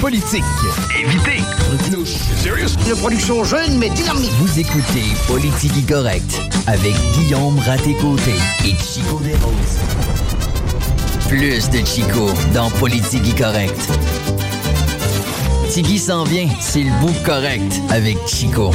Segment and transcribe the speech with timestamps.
[0.00, 0.44] Politique.
[0.96, 1.42] Évitez.
[2.42, 2.68] Serious?
[2.88, 4.30] Une production jeune mais dynamique.
[4.38, 9.78] Vous écoutez Politigui correct avec Guillaume Raté-Côté et Chico Desroses.
[11.28, 13.78] Plus de Chico dans Politigui correct.
[15.70, 18.70] Tigui s'en vient, c'est le bout correct avec Chico.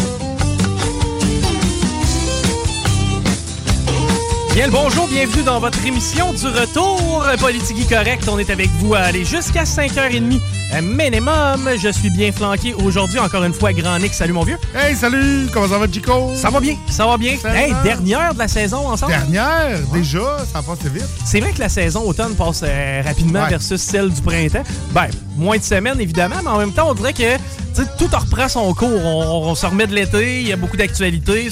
[4.53, 8.23] Bien le bonjour, bienvenue dans votre émission du retour Politique Correct.
[8.31, 10.39] On est avec vous à aller jusqu'à 5h30
[10.83, 11.69] minimum.
[11.75, 14.13] Je suis bien flanqué aujourd'hui, encore une fois, Grand Nick.
[14.13, 14.57] Salut mon vieux.
[14.75, 15.47] Hey, salut!
[15.51, 16.31] Comment ça va, Chico?
[16.35, 17.33] Ça va bien, ça va bien.
[17.45, 19.13] Hey, dernière de la saison ensemble?
[19.13, 21.03] Dernière, déjà, ça passe vite.
[21.25, 23.49] C'est vrai que la saison automne passe euh, rapidement Ouais.
[23.49, 24.63] versus celle du printemps.
[24.91, 27.37] Ben, moins de semaines évidemment, mais en même temps, on dirait que
[27.73, 29.03] tu sais, tout reprend son cours.
[29.03, 31.49] On, on se remet de l'été, il y a beaucoup d'actualités.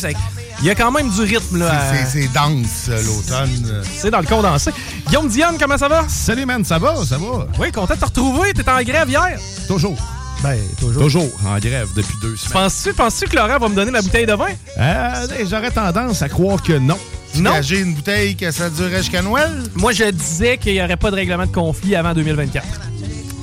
[0.61, 2.05] Il y a quand même du rythme là.
[2.11, 3.83] C'est- dense, euh, l'automne.
[3.97, 4.71] C'est dans le condensé.
[5.07, 6.05] Guillaume Diane, comment ça va?
[6.07, 6.95] Salut, man, ça va?
[7.03, 7.47] Ça va?
[7.59, 8.53] Oui, content de te retrouver.
[8.53, 9.39] T'étais en grève hier?
[9.67, 9.97] Toujours.
[10.43, 11.01] Ben, toujours.
[11.03, 12.53] Toujours en grève depuis deux semaines.
[12.63, 14.49] Penses-tu penses que Laurent va me donner ma bouteille de vin?
[14.79, 16.97] Euh, J'aurais tendance à croire que non.
[17.35, 17.53] Non?
[17.61, 19.51] J'ai une bouteille que ça durerait jusqu'à Noël?
[19.75, 22.65] Moi, je disais qu'il n'y aurait pas de règlement de conflit avant 2024.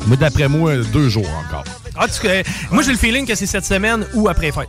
[0.07, 1.65] Moi, d'après moi, deux jours encore.
[1.97, 4.69] Ah, tu- euh, moi, j'ai le feeling que c'est cette semaine ou après fête.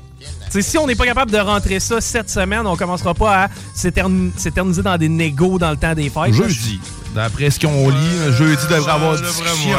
[0.49, 3.49] T'sais, si on n'est pas capable de rentrer ça cette semaine, on commencera pas à
[3.75, 6.33] s'étern- s'éterniser dans des négos dans le temps des fêtes.
[6.33, 6.79] Jeudi.
[7.13, 9.69] D'après ce qu'on lit, jeudi devrait avoir Ouais, discussion.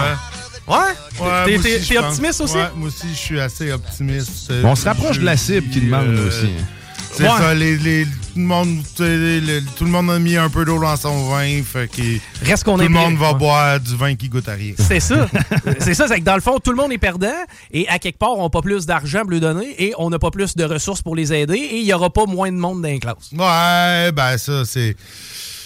[0.69, 0.76] Ouais?
[1.20, 2.54] Ouais, T'es- optimiste aussi?
[2.56, 4.53] Ouais, moi aussi, je suis assez optimiste.
[4.62, 6.50] On se rapproche de la cible qui demande Euh, aussi.
[7.12, 7.28] C'est Ouais.
[7.38, 10.97] ça, les, les- tout, le monde, tout le monde a mis un peu d'eau dans
[10.97, 12.03] son vin, fait que
[12.47, 13.38] Reste qu'on tout est le monde va Ouais.
[13.38, 14.72] boire du vin qui goûte à rien.
[14.78, 15.28] C'est ça.
[15.81, 17.26] c'est ça, c'est que dans le fond, tout le monde est perdant
[17.72, 20.19] et à quelque part, on n'a pas plus d'argent pour lui donner et on n'a
[20.20, 22.81] pas plus de ressources pour les aider et il n'y aura pas moins de monde
[22.81, 23.31] dans les classes.
[23.32, 24.97] Ouais, ben ça, c'est...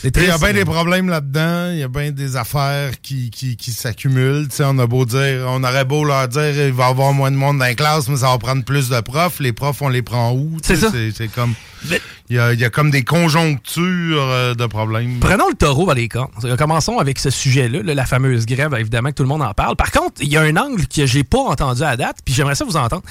[0.05, 3.57] Il y a bien des problèmes là-dedans, il y a bien des affaires qui, qui,
[3.57, 4.49] qui s'accumulent.
[4.61, 7.37] On a beau dire, on aurait beau leur dire, il va y avoir moins de
[7.37, 9.41] monde dans les classes, mais ça va prendre plus de profs.
[9.41, 10.59] Les profs, on les prend où?
[10.63, 10.91] C'est ça.
[11.15, 11.55] C'est comme...
[11.91, 15.21] Mais- Il y a, il y a comme des conjonctures euh, de problèmes.
[15.21, 16.31] Prenons le taureau par les cornes.
[16.59, 19.77] Commençons avec ce sujet-là, là, la fameuse grève, évidemment que tout le monde en parle.
[19.77, 22.55] Par contre, il y a un angle que j'ai pas entendu à date, puis j'aimerais
[22.55, 23.03] ça vous entendre.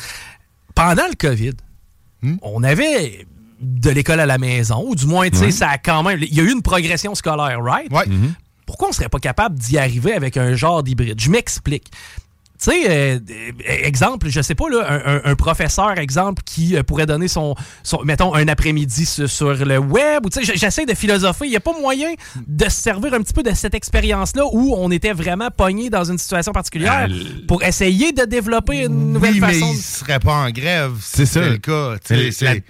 [0.75, 1.53] Pendant le COVID,
[2.23, 2.37] Hmm?
[2.41, 3.27] on avait
[3.63, 6.19] de l'école à la maison, ou du moins, tu sais, ça a quand même.
[6.21, 7.91] Il y a eu une progression scolaire, right?
[7.91, 8.05] Ouais.
[8.65, 11.19] Pourquoi on serait pas capable d'y arriver avec un genre d'hybride?
[11.19, 11.91] Je m'explique.
[12.63, 13.51] Tu sais, euh, euh,
[13.83, 17.55] exemple, je sais pas, là, un, un- un professeur, exemple, qui euh, pourrait donner son,
[17.81, 21.45] son mettons, un après-midi sur, sur le web, ou tu sais, j'essaie de philosopher.
[21.45, 22.13] Il n'y a pas moyen
[22.47, 26.05] de se servir un petit peu de cette expérience-là où on était vraiment pogné dans
[26.05, 27.09] une situation particulière
[27.49, 29.71] pour essayer de développer une nouvelle oui, mais façon.
[29.73, 30.93] il de- serait pas en grève.
[31.01, 31.33] si C'est ça.
[31.41, 31.95] c'était le cas.
[32.11, 32.61] Mais la-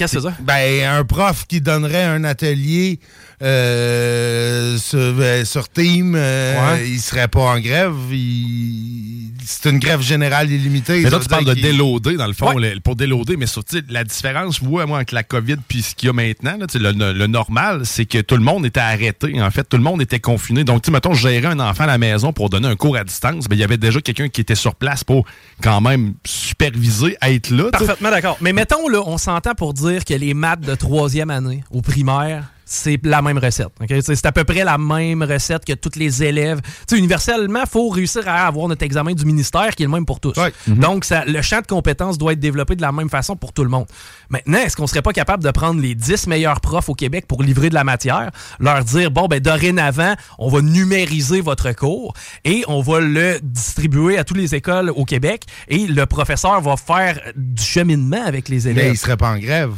[0.00, 0.34] Qu'est-ce que c'est ça?
[0.40, 3.00] Ben, un prof qui donnerait un atelier
[3.42, 6.88] euh, sur, euh, sur Team, euh, Ouais.
[6.88, 7.94] il serait pas en grève.
[8.10, 11.00] Il- C'est une grève générale illimitée.
[11.02, 12.74] Mais là, tu parles de déloader, dans le fond, Ouais.
[12.74, 15.94] le- pour déloader, mais surtout, la différence, je vois, moi, entre la COVID puis ce
[15.94, 19.40] qu'il y a maintenant, là, le, normal, c'est que tout le monde était arrêté.
[19.42, 20.62] En fait, tout le monde était confiné.
[20.64, 22.96] Donc, tu sais, mettons, je gérais un enfant à la maison pour donner un cours
[22.96, 25.24] à distance, ben, il y avait déjà quelqu'un qui était sur place pour
[25.62, 27.70] quand même superviser, être là.
[27.72, 28.38] Parfaitement d'accord.
[28.40, 32.44] Mais mettons, là, on s'entend pour dire que les maths de troisième année au primaire,
[32.70, 33.68] c'est la même recette.
[34.00, 36.60] C'est à peu près la même recette que tous les élèves.
[36.92, 40.20] Universellement, il faut réussir à avoir notre examen du ministère qui est le même pour
[40.20, 40.36] tous.
[40.36, 40.52] Ouais.
[40.68, 43.64] Donc, ça, le champ de compétences doit être développé de la même façon pour tout
[43.64, 43.86] le monde.
[44.30, 47.42] Maintenant, est-ce qu'on serait pas capable de prendre les 10 meilleurs profs au Québec pour
[47.42, 48.30] livrer de la matière,
[48.60, 52.14] leur dire, bon, ben, dorénavant, on va numériser votre cours
[52.44, 56.76] et on va le distribuer à toutes les écoles au Québec et le professeur va
[56.76, 58.84] faire du cheminement avec les élèves.
[58.84, 59.72] Mais il serait pas en grève.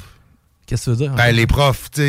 [0.73, 1.15] Qu'est-ce que tu veux dire?
[1.15, 2.01] Ben, les profs, tu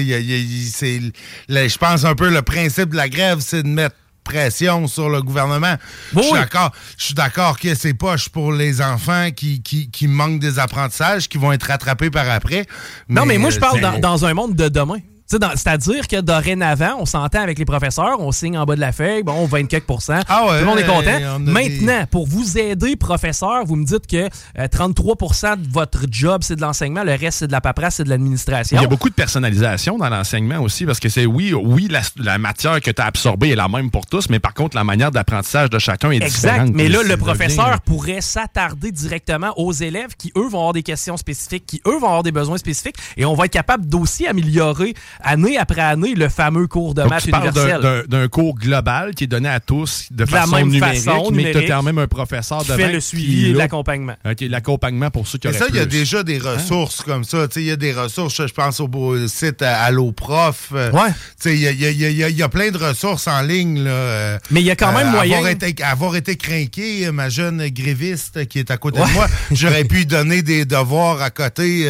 [0.71, 1.01] sais,
[1.49, 5.21] je pense un peu le principe de la grève, c'est de mettre pression sur le
[5.21, 5.75] gouvernement.
[6.15, 6.71] je suis d'accord.
[6.97, 11.27] Je suis d'accord que c'est poche pour les enfants qui, qui, qui, manquent des apprentissages,
[11.27, 12.65] qui vont être rattrapés par après.
[13.09, 14.99] non, mais moi, je parle dans, un monde de demain.
[15.27, 19.23] C'est-à-dire que dorénavant, on s'entend avec les professeurs, on signe en bas de la feuille,
[19.23, 19.83] bon, 20 quelques.
[20.09, 21.39] Ah tout le monde est content.
[21.39, 26.55] Maintenant, pour vous aider, professeur, vous me dites que 33% euh, de votre job, c'est
[26.55, 28.77] de l'enseignement, le reste, c'est de la paperasse, c'est de l'administration.
[28.77, 32.37] Il y a beaucoup de personnalisation dans l'enseignement aussi, parce que c'est oui, oui, la,
[32.37, 35.11] matière que tu as absorbée est la même pour tous, mais par contre, la manière
[35.11, 36.69] d'apprentissage de chacun est exact.
[36.73, 41.17] Mais là, le professeur pourrait s'attarder directement aux élèves qui, eux, vont avoir des questions
[41.17, 44.93] spécifiques, qui, eux, vont avoir des besoins spécifiques, et on va être capable d'aussi améliorer
[45.21, 48.05] année après année le fameux cours de maths universel.
[48.07, 51.57] d'un cours global qui est donné à tous de, façon même numérique, façon, mais tu
[51.57, 54.15] as quand même un professeur qui fait le suivi et l'accompagnement.
[54.25, 56.55] OK, l'accompagnement pour ceux qui auraient ça, il y a déjà des hein?
[56.55, 57.47] ressources comme ça.
[57.55, 60.69] Il y a des ressources, je pense au site Alloprof.
[60.73, 61.09] Euh, ouais.
[61.45, 63.83] Il y a, y, a, y a, plein de ressources en ligne.
[63.83, 65.37] Là, euh, mais il y a quand même euh, moyen...
[65.37, 69.83] Avoir été, avoir été craqué, ma jeune gréviste qui est à côté de moi, j'aurais
[69.83, 71.87] pu donner des devoirs à côté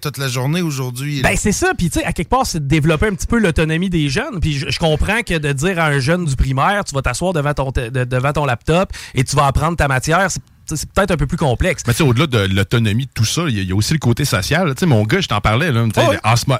[0.00, 1.22] toute la journée aujourd'hui.
[1.22, 3.38] Ben c'est ça, puis tu sais, à quelque part, c'est de développer un petit peu
[3.38, 4.40] l'autonomie des jeunes.
[4.40, 7.54] Puis je, comprends que de dire à un jeune du primaire, tu vas t'asseoir devant
[7.54, 10.28] ton, devant ton laptop et tu vas apprendre ta matière,
[10.66, 11.82] c'est peut-être un peu plus complexe.
[11.86, 14.24] Mais tu sais, au-delà de l'autonomie de tout ça, il y, a aussi le côté
[14.24, 14.74] social.
[14.74, 15.70] Tu sais, mon gars, je t'en parlais.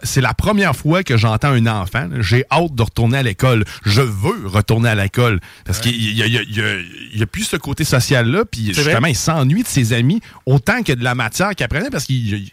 [0.03, 2.09] C'est la première fois que j'entends un enfant.
[2.19, 3.65] J'ai hâte de retourner à l'école.
[3.85, 5.41] Je veux retourner à l'école.
[5.65, 8.45] Parce qu'il n'y a, plus ce côté social-là.
[8.45, 12.05] Puis justement, il s'ennuie de ses amis autant que de la matière qu'il apprenait parce
[12.05, 12.51] qu'il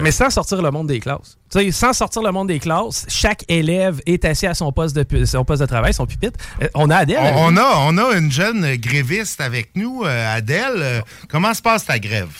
[0.00, 1.36] mais sans sortir le monde des classes.
[1.72, 5.44] sans sortir le monde des classes, chaque élève est assis à son poste de, son
[5.44, 6.38] poste de travail, son pupitre.
[6.62, 7.18] Euh, on a Adèle.
[7.36, 11.02] On, a, on a une jeune gréviste avec nous, euh, Adèle.
[11.28, 12.30] Comment se passe ta grève?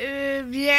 [0.00, 0.72] Euh, bien.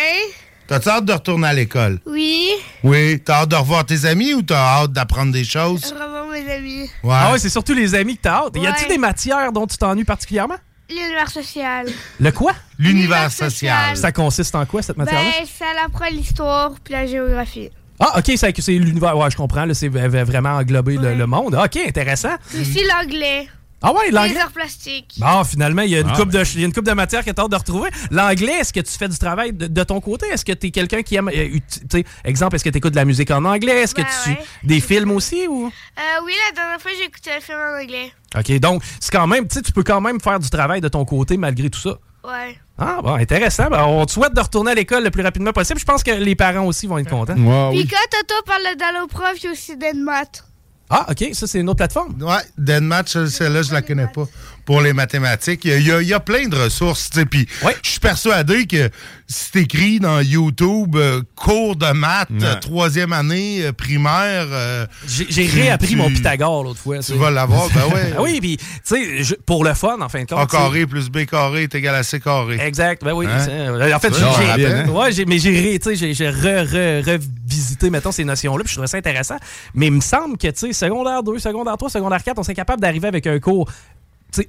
[0.68, 2.00] T'as-tu hâte de retourner à l'école?
[2.06, 2.51] Oui.
[2.83, 3.19] Oui.
[3.24, 5.91] T'as hâte de revoir tes amis ou t'as hâte d'apprendre des choses?
[5.91, 6.89] Revoir mes amis.
[7.03, 7.13] Ouais.
[7.13, 8.56] Ah ouais, c'est surtout les amis que t'as hâte.
[8.56, 10.56] Y a-t-il des matières dont tu t'ennuies particulièrement?
[10.95, 11.88] L'univers social.
[12.19, 12.54] Le quoi?
[12.78, 13.98] L'univers social.
[13.98, 15.30] Ça consiste en quoi, cette matière-là?
[15.40, 17.69] Ben, ça apprend l'histoire puis la géographie.
[18.00, 19.18] Ah, OK, c'est l'univers.
[19.18, 19.66] Ouais, je comprends.
[19.74, 21.56] C'est vraiment englober le, monde.
[21.56, 22.36] OK, intéressant.
[22.60, 23.48] Aussi l'anglais.
[23.86, 24.36] Ah ouais, l'anglais?
[24.36, 25.16] Les arts plastiques.
[25.18, 26.42] Bon, finalement, il y a une, ah, coupe, ben.
[26.42, 27.90] de, y a une coupe de matière que tu as hâte de retrouver.
[28.12, 30.25] L'anglais, est-ce que tu fais du travail de, ton côté?
[30.28, 31.28] Est-ce que tu es quelqu'un qui aime.
[31.28, 31.60] Euh,
[31.92, 33.81] sais, exemple, est-ce que tu écoutes de la musique en anglais?
[33.81, 34.38] Est-ce que ben tu.
[34.66, 35.66] Des films aussi ou?
[35.66, 38.13] Euh, oui, la dernière fois, j'ai écouté un film en anglais.
[38.38, 39.47] OK, donc, c'est quand même.
[39.47, 41.97] Tu peux quand même faire du travail de ton côté malgré tout ça.
[42.24, 42.57] Ouais.
[42.77, 43.69] Ah, bon, intéressant.
[43.69, 45.80] Ben, on te souhaite de retourner à l'école le plus rapidement possible.
[45.80, 47.35] Je pense que les parents aussi vont être contents.
[47.35, 50.44] Puis quand Toto parle d'alloprof, il y a aussi d'Enmat.
[50.89, 52.21] Ah, OK, ça, c'est une autre plateforme?
[52.21, 54.25] Ouais, Denmatch, celle-là, je la connais pas
[54.65, 55.65] pour les mathématiques.
[55.65, 57.10] Il y a, plein de ressources.
[57.30, 57.48] Puis
[57.83, 58.89] je suis persuadé que
[59.27, 62.30] c'est écrit dans YouTube euh, cours de maths,
[62.62, 64.48] troisième année, euh, primaire.
[64.51, 67.00] Euh, j'ai réappris mon Pythagore l'autre fois.
[67.00, 68.13] Tu vas l'avoir, ben ouais.
[68.18, 70.39] Ah oui, puis tu sais, pour le fun, en fin de compte.
[70.39, 72.57] A carré plus B carré est égal à C carré.
[72.59, 73.25] Exact, ben oui.
[73.27, 73.92] Hein?
[73.94, 74.92] En fait, j'ai.
[74.92, 79.38] Ouais, mais j'ai j'ai revisité, mettons, ces notions-là, puis je trouvais ça intéressant.
[79.74, 82.54] Mais il me semble que, tu sais, secondaire 2, secondaire 3, secondaire 4, on serait
[82.54, 83.69] capable d'arriver avec un cours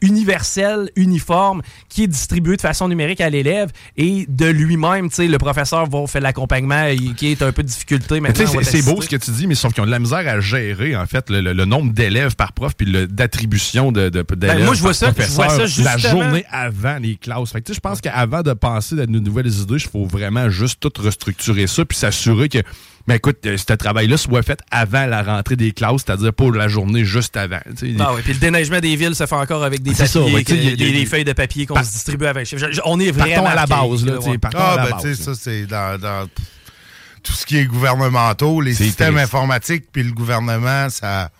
[0.00, 5.88] universel, uniforme, qui est distribué de façon numérique à l'élève et de lui-même, le professeur
[5.88, 6.86] va faire l'accompagnement
[7.16, 8.20] qui est un peu de difficulté
[8.62, 10.96] C'est beau ce que tu dis, mais sauf qu'ils ont de la misère à gérer,
[10.96, 14.94] en fait, le, nombre d'élèves par prof puis d'attribution de, de, ben, moi, je vois
[14.94, 17.52] ça, je vois ça la journée avant les classes.
[17.52, 20.92] Fait je pense qu'avant de penser à de nouvelles idées, il faut vraiment juste tout
[20.98, 22.58] restructurer ça puis s'assurer que
[23.06, 26.68] mais écoute, euh, ce travail-là soit fait avant la rentrée des classes, c'est-à-dire pour la
[26.68, 27.60] journée juste avant.
[27.98, 31.24] Ah oui, puis le déneigement des villes se fait encore avec des papiers, des, feuilles
[31.24, 32.54] de papier qu'on se distribue avec.
[32.84, 34.06] On est vraiment à la base.
[34.06, 34.18] Là,
[34.54, 36.28] ah, ben, tu sais, ça, c'est dans, dans,
[37.22, 41.30] tout ce qui est gouvernementaux, les systèmes informatiques, puis le gouvernement, ça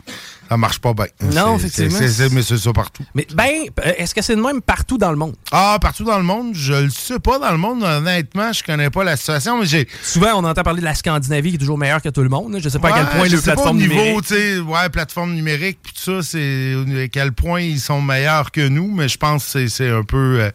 [0.49, 1.07] ça marche pas bien.
[1.33, 1.99] Non, effectivement.
[2.33, 3.05] mais c'est ça partout.
[3.15, 3.51] Mais ben,
[3.85, 5.35] euh, est-ce que c'est de même partout dans le monde?
[5.51, 7.83] Ah, partout dans le monde, je le sais pas dans le monde.
[7.83, 9.89] Honnêtement, je connais pas la situation, mais j'ai.
[10.03, 12.59] Souvent, on entend parler de la Scandinavie qui est toujours meilleure que tout le monde.
[12.63, 15.35] Je sais pas à quel point le plateforme pas au niveau, tu sais, ouais, plateforme
[15.35, 19.53] numérique, tout ça, c'est à quel point ils sont meilleurs que nous, mais je pense
[19.53, 20.41] que c'est un peu.
[20.41, 20.51] Euh,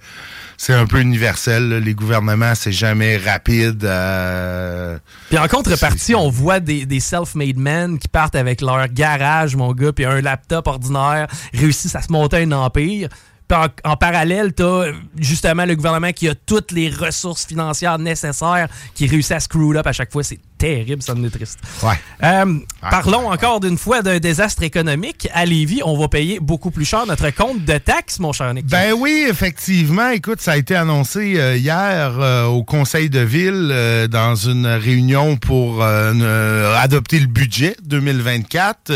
[0.62, 1.70] c'est un peu universel.
[1.70, 3.86] Les gouvernements, c'est jamais rapide.
[3.86, 5.00] Euh...
[5.30, 9.72] Puis en contrepartie, on voit des, des self-made men qui partent avec leur garage, mon
[9.72, 13.08] gars, puis un laptop ordinaire, réussissent à se monter un empire.
[13.48, 18.68] Puis en, parallèle, tu as justement le gouvernement qui a toutes les ressources financières nécessaires,
[18.94, 20.24] qui réussit à screw up à chaque fois.
[20.24, 21.60] C'est terrible, ça me triste.
[21.82, 21.96] Ouais.
[22.22, 25.30] Euh, parlons encore d'une fois d'un désastre économique.
[25.34, 28.68] À Lévis, on va payer beaucoup plus cher notre compte de taxes, mon cher Nick.
[28.68, 30.10] Ben oui, effectivement.
[30.10, 33.70] Écoute, ça a été annoncé euh, hier euh, au Conseil de ville
[34.12, 38.92] dans une réunion pour adopter le budget 2024.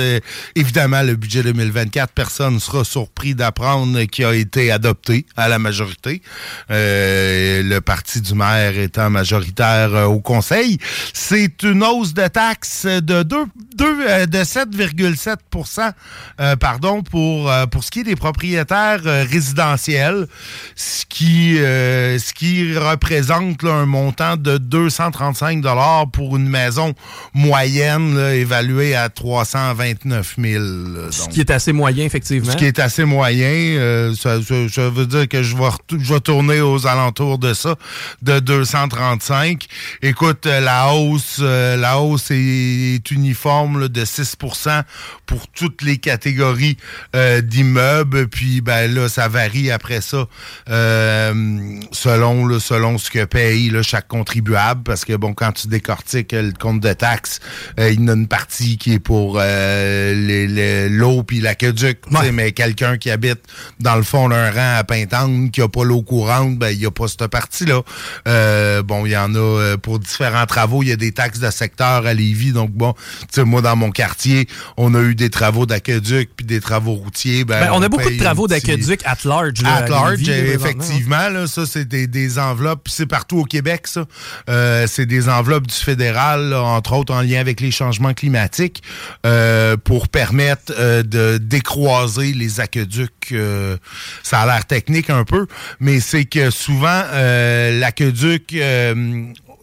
[0.56, 5.60] évidemment, le budget 2024, personne ne sera surpris d'apprendre qu'il a été adopté à la
[5.60, 6.22] majorité.
[6.70, 10.78] le parti du maire étant majoritaire au Conseil.
[11.14, 13.38] C'est une hausse de taxes de 2,
[13.82, 15.94] euh, de 7,7
[16.40, 20.28] euh, pardon pour euh, pour ce qui est des propriétaires résidentiels,
[20.76, 26.94] ce qui ce qui représente un montant de 235 dollars pour une maison
[27.34, 30.64] moyenne évaluée à 329 000.
[31.12, 32.52] ce qui est assez moyen effectivement.
[32.52, 36.88] Ce qui est assez moyen, ça, veut dire que je vais je vais tourner aux
[36.88, 37.76] alentours de ça,
[38.22, 39.66] de 235.
[40.02, 44.84] Écoute, la hausse euh, la hausse est, uniforme de 6%
[45.26, 46.78] pour toutes les catégories
[47.16, 48.28] euh, d'immeubles.
[48.28, 50.28] Puis ben là, ça varie après ça
[50.70, 54.84] euh, selon selon ce que paye chaque contribuable.
[54.84, 57.40] Parce que bon, quand tu décortiques le compte de taxes,
[57.78, 62.00] il y en a une partie qui est pour l'eau puis l'aqueduc.
[62.34, 63.42] Mais quelqu'un qui habite
[63.80, 66.86] dans le fond d'un rang à Pintante, qui a pas l'eau courante, ben il n'y
[66.86, 67.82] a pas cette partie-là.
[68.84, 72.06] bon, il y en a pour différents travaux, il y a des taxes de secteur
[72.06, 72.52] à Lévis.
[72.52, 74.48] Donc, bon, tu sais, moi, dans mon quartier,
[74.78, 77.44] on a eu des travaux d'aqueduc puis des travaux routiers.
[77.46, 79.64] Ben, ben on, a beaucoup de travaux d'aqueduc at large.
[79.66, 81.30] at large, effectivement.
[81.30, 82.88] Là, ça, c'est des, enveloppes.
[82.90, 84.06] C'est partout au Québec, ça.
[84.50, 88.82] Euh, c'est des enveloppes du fédéral, entre autres en lien avec les changements climatiques,
[89.26, 93.34] euh, pour permettre euh, de décroiser les aqueducs.
[94.24, 95.48] ça a l'air technique un peu,
[95.80, 98.56] mais c'est que souvent, l'aqueduc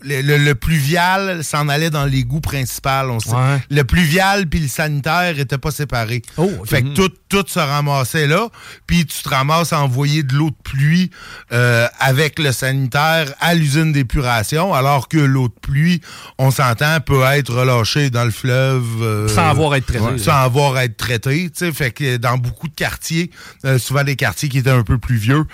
[0.02, 3.11] le, le, pluvial s'en allait dans l'égout principal.
[3.11, 3.30] On sait.
[3.71, 6.23] Le pluvial puis le sanitaire étaient pas séparés.
[6.37, 8.49] Oh, Fait que tout, tout se ramassait là.
[8.87, 11.11] Puis tu te ramasses à envoyer de l'eau de pluie
[11.52, 16.00] euh, avec le sanitaire à l'usine d'épuration, alors que l'eau de pluie,
[16.38, 18.85] on s'entend, peut être relâchée dans le fleuve.
[19.02, 20.19] Euh, sans avoir à être traité.
[20.19, 21.50] sans avoir à être traité.
[21.73, 23.30] Fait que dans beaucoup de quartiers,
[23.64, 25.45] euh, souvent des quartiers qui étaient un peu plus vieux,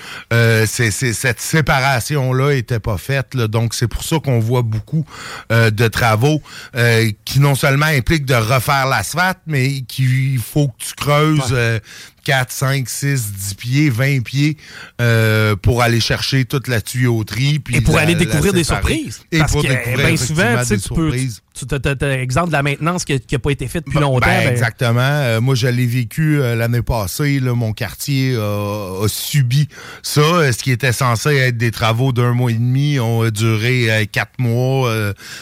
[0.66, 3.36] c'est, cette séparation-là était pas faite.
[3.36, 5.04] donc c'est pour ça qu'on on voit beaucoup
[5.50, 6.40] euh, de travaux
[6.76, 11.54] euh, qui non seulement impliquent de refaire l'asphalte, mais qu'il faut que tu creuses
[12.26, 14.56] 4, 5, 6, 10 pieds, 20 pieds
[15.00, 17.60] euh, pour aller chercher toute la tuyauterie.
[17.60, 19.22] Puis et pour aller découvrir des surprises.
[19.30, 21.12] Et Parce pour que découvrir bien souvent, tu peux.
[21.54, 21.64] Tu
[22.04, 24.26] exemple de la maintenance qui n'a pas été faite depuis ben, longtemps.
[24.26, 25.00] Ben, ben, exactement.
[25.00, 27.40] Euh, moi, je l'ai vécu euh, l'année passée.
[27.40, 29.68] Là, mon quartier a subi
[30.02, 30.52] ça.
[30.52, 34.92] Ce qui était censé être des travaux d'un mois et demi ont duré quatre mois,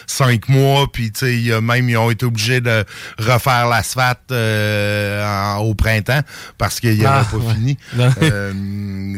[0.06, 0.86] cinq mois.
[0.92, 2.84] Puis, tu sais, même, ils ont été obligés de
[3.18, 6.20] refaire l'asphalte au printemps
[6.58, 7.76] parce parce qu'il n'avait ah, pas fini.
[8.22, 8.52] Euh,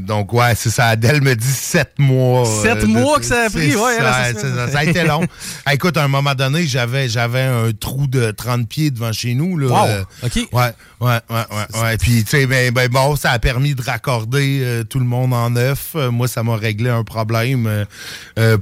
[0.01, 0.89] donc, ouais, c'est ça.
[0.89, 2.45] Adèle me dit sept mois.
[2.45, 3.99] Sept euh, mois que ça a pris, ouais.
[3.99, 5.23] Ça, ça, a été long.
[5.73, 9.59] écoute, à un moment donné, j'avais, j'avais un trou de 30 pieds devant chez nous.
[9.59, 9.89] Là, wow.
[9.89, 10.49] Euh, OK.
[10.53, 11.81] Ouais, ouais, ouais.
[11.83, 15.33] ouais, Puis, tu sais, ben, ben, bon, ça a permis de raccorder tout le monde
[15.33, 15.95] en neuf.
[15.95, 17.87] moi, ça m'a réglé un problème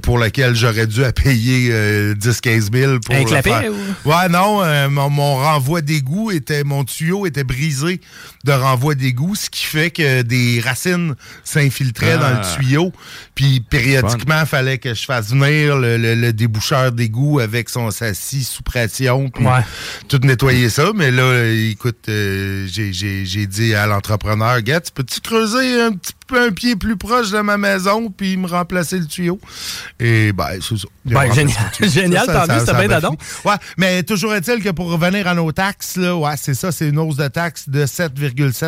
[0.01, 1.71] pour lequel j'aurais dû payer
[2.13, 3.71] 10-15 000 pour Avec le faire.
[3.71, 4.09] Ou...
[4.09, 7.99] Ouais, non, mon, mon renvoi d'égout était, mon tuyau était brisé
[8.43, 12.55] de renvoi d'égout, ce qui fait que des racines s'infiltraient dans le ah.
[12.55, 12.91] tuyau.
[13.33, 18.61] Puis périodiquement, il fallait que je fasse venir le, déboucheur d'égout avec son sassi sous
[18.61, 19.45] pression, puis
[20.07, 20.91] tout nettoyer ça.
[20.93, 26.75] Mais là, écoute, euh, j'ai dit à l'entrepreneur, Gats, peux-tu creuser un petit un pied
[26.75, 29.39] plus proche de ma maison, puis me remplacer le tuyau.
[29.99, 30.87] Et ben, c'est ça.
[31.05, 33.15] Ben, génial, génial tant mieux, c'était bien d'adon.
[33.43, 36.89] Ouais, mais toujours est-il que pour revenir à nos taxes, là, ouais, c'est ça, c'est
[36.89, 38.64] une hausse de taxes de 7,7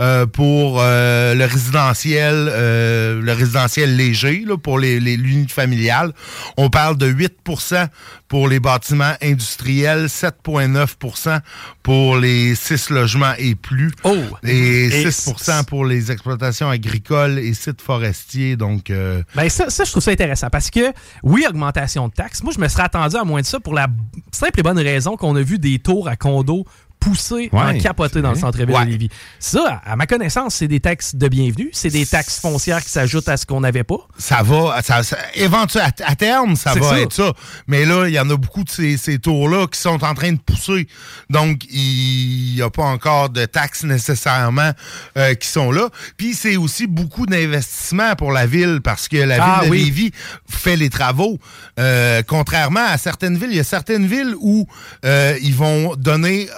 [0.00, 6.12] euh, pour euh, le résidentiel euh, le résidentiel léger, là, pour les, les l'unité familiale.
[6.56, 7.88] On parle de 8%
[8.28, 11.40] pour les bâtiments industriels, 7,9%
[11.82, 13.90] pour les 6 logements et plus.
[14.04, 14.16] Oh!
[14.44, 18.56] Et, 6% pour les exploitations agricoles et sites forestiers.
[18.56, 20.92] Donc, euh, ben ça, ça, je trouve ça intéressant parce que,
[21.22, 22.42] oui, augmentation de taxes.
[22.42, 23.88] Moi, je me serais attendu à moins de ça pour la
[24.30, 26.64] simple et bonne raison qu'on a vu des tours à condos
[27.00, 29.08] poussé en capoté dans le centre-ville de Lévis.
[29.38, 31.70] Ça, à ma connaissance, c'est des taxes de bienvenue.
[31.72, 33.98] C'est des taxes foncières qui s'ajoutent à ce qu'on n'avait pas.
[34.18, 35.00] Ça va, ça,
[35.34, 37.32] éventuellement, à, terme, ça va être ça.
[37.66, 40.32] Mais là, il y en a beaucoup de ces, ces tours-là qui sont en train
[40.32, 40.86] de pousser.
[41.30, 44.72] Donc, il n'y a pas encore de taxes nécessairement
[45.16, 45.88] euh, qui sont là.
[46.16, 50.10] Puis, c'est aussi beaucoup d'investissements pour la ville parce que la ah ville de Lévis
[50.48, 51.38] fait les travaux.
[51.78, 54.66] Euh, contrairement à certaines villes, il y a certaines villes où
[55.04, 56.48] euh, ils vont donner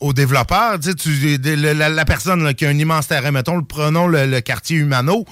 [0.00, 4.76] aux développeurs, tu sais, la, personne qui a un immense terrain, mettons, prenons le, quartier
[4.76, 5.24] Humano,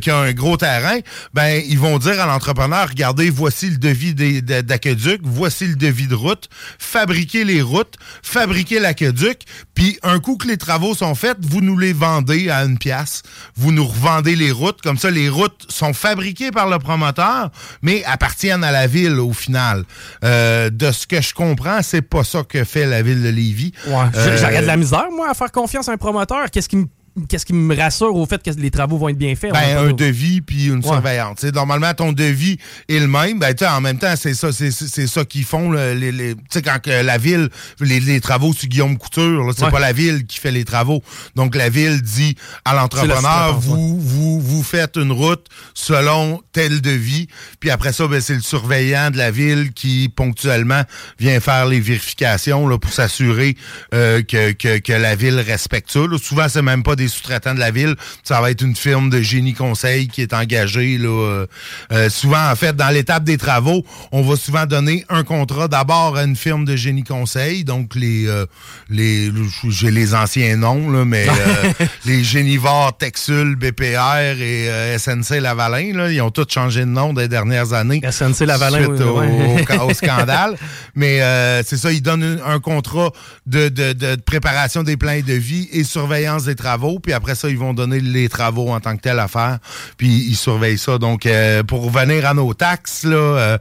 [0.00, 0.98] qui a un gros terrain,
[1.34, 6.14] ben ils vont dire à l'entrepreneur, regardez, voici le devis d'aqueduc, voici le devis de
[6.14, 9.42] route, fabriquez les routes, fabriquez l'aqueduc,
[9.74, 13.22] puis un coup que les travaux sont faits, vous nous les vendez à une pièce,
[13.56, 17.50] vous nous revendez les routes, comme ça les routes sont fabriquées par le promoteur,
[17.82, 19.84] mais appartiennent à la ville au final.
[20.24, 23.55] Euh, de ce que je comprends, c'est pas ça que fait la ville de Lévis.
[23.86, 26.50] Ouais, euh, J'aurais de la misère, moi, à faire confiance à un promoteur.
[26.50, 26.86] Qu'est-ce qui me
[27.28, 29.52] qu'est-ce qui me rassure au fait que les travaux vont être bien faits?
[29.52, 31.42] Ben, un devis puis une surveillance.
[31.44, 32.58] normalement, ton devis
[32.88, 33.38] est le même.
[33.38, 35.72] Ben, en même temps, c'est ça, c'est, ça qu'ils font.
[35.72, 37.48] les, les quand que la ville,
[37.80, 41.02] les, travaux sur Guillaume Couture, c'est pas la ville qui fait les travaux.
[41.34, 47.28] Donc, la ville dit à l'entrepreneur, vous, vous, vous faites une route selon tel devis.
[47.60, 50.82] Puis après ça, ben, c'est le surveillant de la ville qui, ponctuellement,
[51.18, 53.56] vient faire les vérifications là, pour s'assurer
[53.94, 56.00] euh, que, que, que, la ville respecte ça.
[56.22, 57.96] Souvent, c'est même pas des sous-traitants de la ville.
[58.22, 60.98] Ça va être une firme de génie conseil qui est engagée.
[60.98, 61.46] Là, euh,
[61.92, 66.16] euh, souvent, en fait, dans l'étape des travaux, on va souvent donner un contrat d'abord
[66.16, 67.64] à une firme de génie conseil.
[67.64, 68.46] Donc, les, euh,
[68.88, 69.30] les
[69.68, 71.26] j'ai les anciens noms, là, mais
[72.04, 77.28] les Génivores, Texul, BPR et SNC Lavalin, là, ils ont tous changé de nom des
[77.28, 78.00] dernières années.
[78.08, 80.56] SNC Lavalin, suite au, scandale.
[80.94, 81.20] mais
[81.64, 83.12] c'est ça, ils donnent un, contrat
[83.46, 87.48] de, de, de préparation des plans de vie et surveillance des travaux puis après ça,
[87.48, 89.58] ils vont donner les travaux en tant que tel à faire,
[89.96, 90.98] puis ils surveillent ça.
[90.98, 93.58] Donc, euh, pour revenir à nos taxes, là, euh,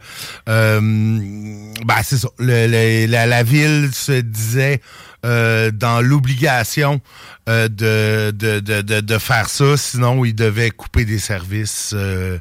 [0.49, 2.29] euh, ben, c'est ça.
[2.39, 4.81] la, ville se disait
[5.23, 7.01] dans l'obligation
[7.47, 12.39] euh, de, de, de, de, faire ça, sinon il devait couper des services euh,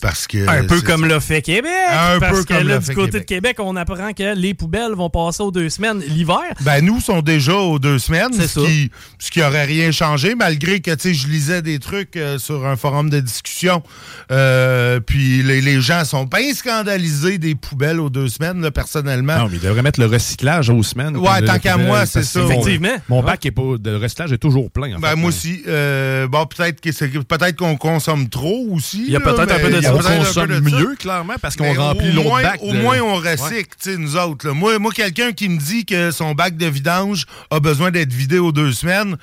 [0.00, 0.48] parce que...
[0.48, 1.70] Un peu comme l'a fait Québec!
[1.90, 4.92] Un parce peu que comme là, du côté de Québec, on apprend que les poubelles
[4.94, 6.40] vont passer aux deux semaines l'hiver.
[6.62, 10.80] Ben nous, sont déjà aux deux semaines, ce qui, ce qui aurait rien changé, malgré
[10.80, 13.82] que, tu sais, je lisais des trucs euh, sur un forum de discussion,
[14.30, 19.36] puis les, les, gens sont pas scandalisés des poubelles aux deux semaines, là, personnellement.
[19.36, 21.14] Non, mais ils devraient mettre le recyclage aux semaines.
[21.18, 22.40] Ouais, tant qu'à moi, c'est ça.
[22.42, 22.96] Effectivement.
[23.10, 23.76] Mon bac est pas...
[23.78, 24.98] de recyclage est toujours plein.
[24.98, 25.62] ben, moi aussi.
[25.66, 29.04] Euh, bon, peut-être que peut-être qu'on consomme trop aussi.
[29.06, 29.86] Il y a peut-être un peu de.
[29.86, 32.60] On consomme mieux, clairement, parce qu'on remplit l'autre bac.
[32.62, 34.50] Au moins, on recycle, tu sais, nous autres.
[34.50, 38.38] Moi, moi quelqu'un qui me dit que son bac de vidange a besoin d'être vidé
[38.38, 39.16] aux deux semaines,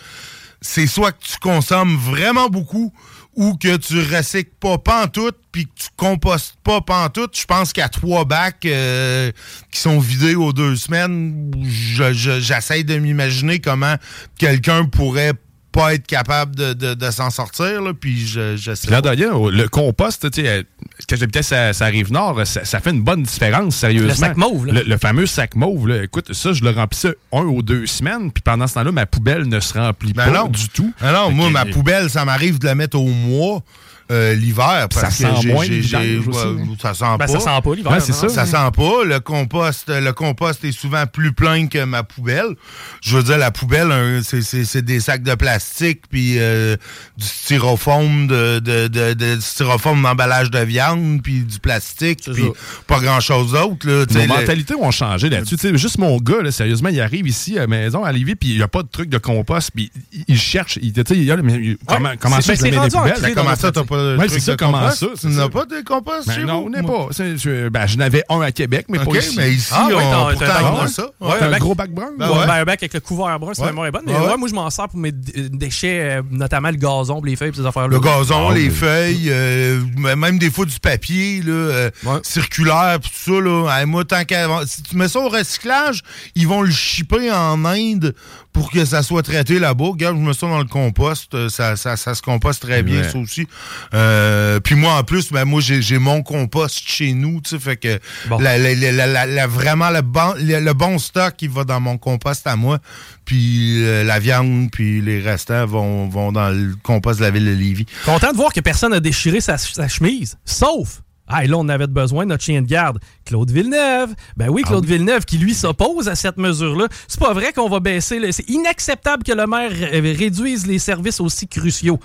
[0.62, 2.94] c'est soit que tu consommes vraiment beaucoup
[3.36, 7.38] ou que tu recycles pas pantoute puis que tu compostes pas pantoute.
[7.38, 9.32] Je pense qu'à trois bacs euh,
[9.72, 13.96] qui sont vidés aux deux semaines, j'essaie de m'imaginer comment
[14.38, 15.34] quelqu'un pourrait
[15.74, 19.68] pas être capable de, de, s'en sortir, là, puis je, je sais Là, d'ailleurs, le
[19.68, 20.64] compost, tu sais, euh,
[21.10, 24.10] quand j'habitais ça, ça rive nord, ça, fait une bonne différence, sérieusement.
[24.10, 24.82] Le sac mauve, là.
[24.86, 26.04] Le, fameux sac mauve, là.
[26.04, 29.50] Écoute, ça, je le remplissais un ou deux semaines, puis pendant ce temps-là, ma poubelle
[29.50, 30.94] ne se remplit ben pas du tout.
[31.02, 33.64] Ben non, moi, ma poubelle, ça m'arrive de la mettre au mois.
[34.12, 34.88] Euh, l'hiver.
[34.92, 37.28] Ça sent moins Ça sent ben, pas.
[37.28, 38.02] Ça sent pas l'hiver.
[38.02, 38.30] c'est ça.
[38.30, 39.04] Ça sent pas.
[39.06, 42.56] Le compost, le compost est souvent plus plein que ma poubelle.
[43.02, 46.76] Je veux dire, la poubelle, c'est des sacs de plastique puis euh,
[47.18, 52.44] du styrofoam, de, de, de, de styrofoam d'emballage de viande puis du plastique puis
[52.88, 53.88] pas grand-chose d'autre.
[53.88, 55.58] Nos mentalités ont changé là-dessus.
[55.78, 58.58] Juste mon gars, là, sérieusement, il arrive ici à la maison, à Lévis, puis il
[58.58, 59.92] n'y a pas de truc de compost, puis
[60.28, 60.78] il, cherche.
[60.82, 63.34] Il, il, comment, comment ça, je mets des poubelles?
[63.34, 65.08] Comment ça, t'as pas ouais, c'est ça, comment ça?
[65.20, 67.08] Tu n'as pas de compost ben non, on n'est pas.
[67.12, 69.36] Je, ben, je n'avais un à Québec, mais pas ici.
[69.38, 71.06] mais ici, ah, on, pourtant, ça.
[71.20, 72.12] Ouais, un gros bac brun?
[72.18, 74.00] Ben, un bac avec le couvert brun, c'est vraiment bon.
[74.06, 77.54] Mais ouais, moi, je m'en sers pour mes déchets, euh, notamment le gazon, les feuilles,
[77.56, 77.90] ces affaires-là.
[77.90, 81.90] Le gazon, ah, les feuilles, euh, même des fois du papier euh,
[82.24, 83.40] circulaire, tout ça.
[83.40, 83.86] Là.
[83.86, 84.48] Moi, tant qu'à...
[84.66, 86.02] Si tu mets ça au recyclage,
[86.36, 88.14] ils vont le shipper en Inde
[88.54, 89.86] pour que ça soit traité là-bas.
[89.86, 91.34] Regarde, je me sens dans le compost.
[91.34, 93.48] Euh, ça, ça, ça se composte très bien, ça aussi.
[93.94, 97.78] Euh, puis moi, en plus, ben, moi, j'ai mon compost chez nous, tu sais, fait
[97.78, 98.00] que
[98.40, 102.56] la, la, la, vraiment le bon, le, bon stock, il va dans mon compost à
[102.56, 102.80] moi.
[103.26, 107.46] Puis euh, la viande, puis les restants vont, vont dans le compost de la ville
[107.46, 107.86] de Lévis.
[108.06, 111.70] Content de voir que personne n'a déchiré sa, sa chemise, sauf Ah, et là, on
[111.70, 114.14] avait besoin de notre chien de garde, Claude Villeneuve.
[114.36, 116.88] Ben oui, Claude Villeneuve, qui lui s'oppose à cette mesure-là.
[117.08, 118.20] C'est pas vrai qu'on va baisser.
[118.20, 122.00] le- C'est inacceptable que le maire euh, réduise les services aussi cruciaux.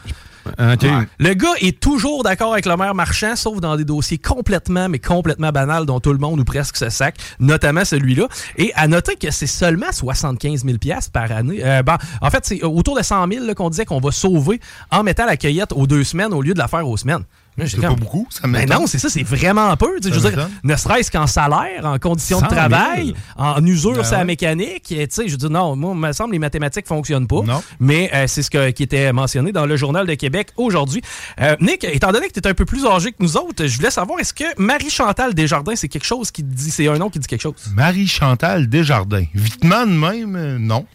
[1.18, 4.98] Le gars est toujours d'accord avec le maire marchand, sauf dans des dossiers complètement, mais
[4.98, 8.28] complètement banals dont tout le monde ou presque se sac, notamment celui-là.
[8.56, 10.76] Et à noter que c'est seulement 75 000
[11.12, 11.58] par année.
[11.62, 14.60] Euh, bon, en fait, c'est autour de 100 000 là, qu'on disait qu'on va sauver
[14.90, 17.24] en mettant la cueillette aux deux semaines au lieu de la faire aux semaines.
[17.66, 18.80] C'est pas beaucoup, ça Ben m'étonne.
[18.80, 19.98] non, c'est ça, c'est vraiment peu.
[20.02, 20.50] Je veux dire, m'étonne.
[20.62, 22.60] ne serait-ce qu'en salaire, en conditions de 100 000.
[22.68, 24.24] travail, en usure Ben sur la ouais.
[24.24, 24.92] mécanique.
[24.92, 27.42] Et, Tu sais, je dis non, moi, il me semble les mathématiques fonctionnent pas.
[27.42, 27.62] Non.
[27.80, 31.02] Mais euh, c'est ce que- qui était mentionné dans le Journal de Québec aujourd'hui.
[31.40, 33.76] Euh, Nick, étant donné que tu es un peu plus âgé que nous autres, je
[33.76, 37.10] voulais savoir, est-ce que Marie-Chantal Desjardins, c'est quelque chose qui te dit, c'est un nom
[37.10, 37.54] qui dit quelque chose?
[37.74, 39.24] Marie-Chantal Desjardins.
[39.34, 40.86] Vitement de même, euh, non.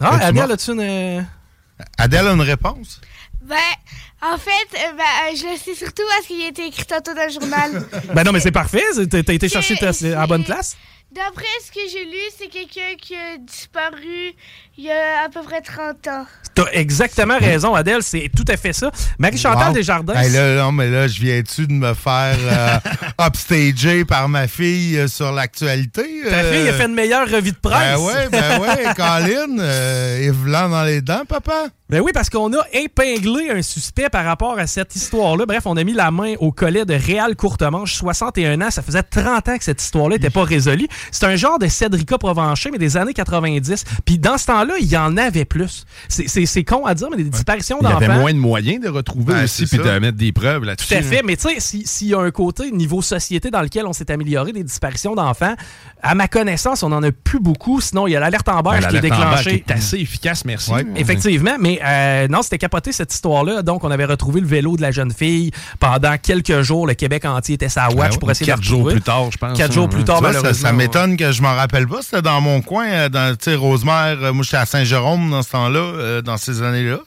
[0.00, 1.26] Ah, Adèle, as-tu une...
[1.98, 3.00] Adèle a une réponse?
[3.42, 3.56] Ben,
[4.22, 7.14] en fait, euh, ben, euh, je le sais surtout parce qu'il a été écrit tantôt
[7.14, 7.82] dans le journal.
[8.14, 8.82] Ben non, mais c'est parfait.
[9.08, 10.76] T'as été chercher ta- à la bonne place?
[11.12, 14.32] D'après ce que j'ai lu, c'est quelqu'un qui a disparu
[14.78, 16.24] il y a à peu près 30 ans.
[16.54, 18.02] T'as exactement raison, Adèle.
[18.04, 18.92] C'est tout à fait ça.
[19.18, 19.74] Marie-Chantal Wow.
[19.74, 20.14] Desjardins...
[20.14, 22.78] Hey, là, non, mais là, je viens-tu de me faire euh,
[23.26, 26.02] upstager par ma fille euh, sur l'actualité?
[26.28, 26.52] Ta euh?
[26.52, 27.98] fille a fait une meilleure revue de presse.
[27.98, 31.66] Ben ouais, ben ouais, Colin, euh, Blanc dans les dents, papa.
[31.90, 35.44] Ben oui, parce qu'on a épinglé un suspect par rapport à cette histoire-là.
[35.46, 38.70] Bref, on a mis la main au collet de Réal Courtemanche, 61 ans.
[38.70, 40.86] Ça faisait 30 ans que cette histoire-là n'était pas résolue.
[41.10, 43.84] C'est un genre de Cédrica Provencher, mais des années 90.
[44.04, 45.84] Puis dans ce temps-là, il y en avait plus.
[46.08, 48.20] C'est- C'est c'est con à dire, mais des disparitions Il y avait d'enfants.
[48.20, 49.94] moins de moyens de retrouver Ben, aussi c'est puis ça.
[49.94, 50.88] de mettre des preuves là-dessus.
[50.88, 53.62] Tout à fait, mais tu sais, si- s'il y a un côté niveau société dans
[53.62, 55.54] lequel on s'est amélioré, des disparitions d'enfants,
[56.02, 57.80] à ma connaissance, on en a plus beaucoup.
[57.80, 59.60] Sinon, il y a l'alerte en Ben, qui est l'alerte en bas déclenchée.
[59.62, 60.70] qui est assez efficace, merci.
[60.72, 60.86] Ouais.
[60.96, 63.62] Effectivement, mais euh, non, c'était capoté cette histoire-là.
[63.62, 65.50] Donc, on avait retrouvé le vélo de la jeune fille.
[65.78, 68.88] Pendant quelques jours, le Québec entier était sa watch ouais, pour essayer de quatre jours
[68.88, 69.56] plus tard, je pense.
[69.56, 70.04] Quatre jours hein, plus ouais.
[70.04, 70.68] tard, vois, malheureusement.
[70.68, 72.02] ça m'étonne que je m'en rappelle pas.
[72.02, 74.18] C'était dans mon coin, euh, dans, tu sais, Rosemère.
[74.22, 76.98] euh, Moi, j'étais à Saint-Jérôme dans ce temps-là, euh, dans ces années-là.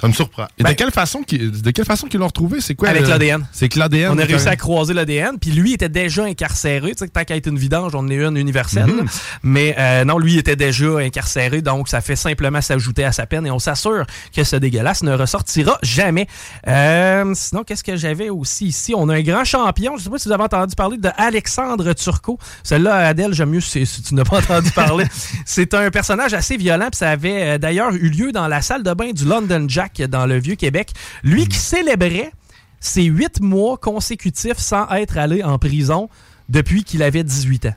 [0.00, 0.46] Ça, me surprend.
[0.58, 2.60] Et Ben- de quelle façon qu'ils de quelle façon qu'ils l'ont retrouvé?
[2.60, 3.46] C'est quoi Avec l'ADN.
[3.52, 4.12] C'est que l'ADN.
[4.12, 6.92] On a réussi à croiser l'ADN, puis lui était déjà incarcéré.
[6.92, 8.86] Tu sais, que tant qu'à être une vidange, on en est une universelle.
[8.86, 9.06] Mhm.
[9.42, 13.46] Mais euh, non, lui était déjà incarcéré, donc ça fait simplement s'ajouter à sa peine
[13.46, 14.04] et on s'assure
[14.34, 16.26] que ce dégueulasse ne ressortira jamais.
[16.68, 18.94] Euh, sinon, qu'est-ce que j'avais aussi ici?
[18.96, 19.96] On a un grand champion.
[19.96, 22.38] Je sais pas si vous avez entendu parler de Alexandre Turcot.
[22.62, 25.06] Celle-là, Adèle, j'aime mieux si, si tu n'as pas entendu parler.
[25.44, 28.82] C'est un personnage assez violent, puis ça avait euh, d'ailleurs eu lieu dans la salle
[28.82, 30.90] de bain du London Jack dans le Vieux-Québec.
[31.22, 32.32] Lui qui célébrait
[32.80, 36.08] ses huit mois consécutifs sans être allé en prison
[36.48, 37.74] depuis qu'il avait 18 ans.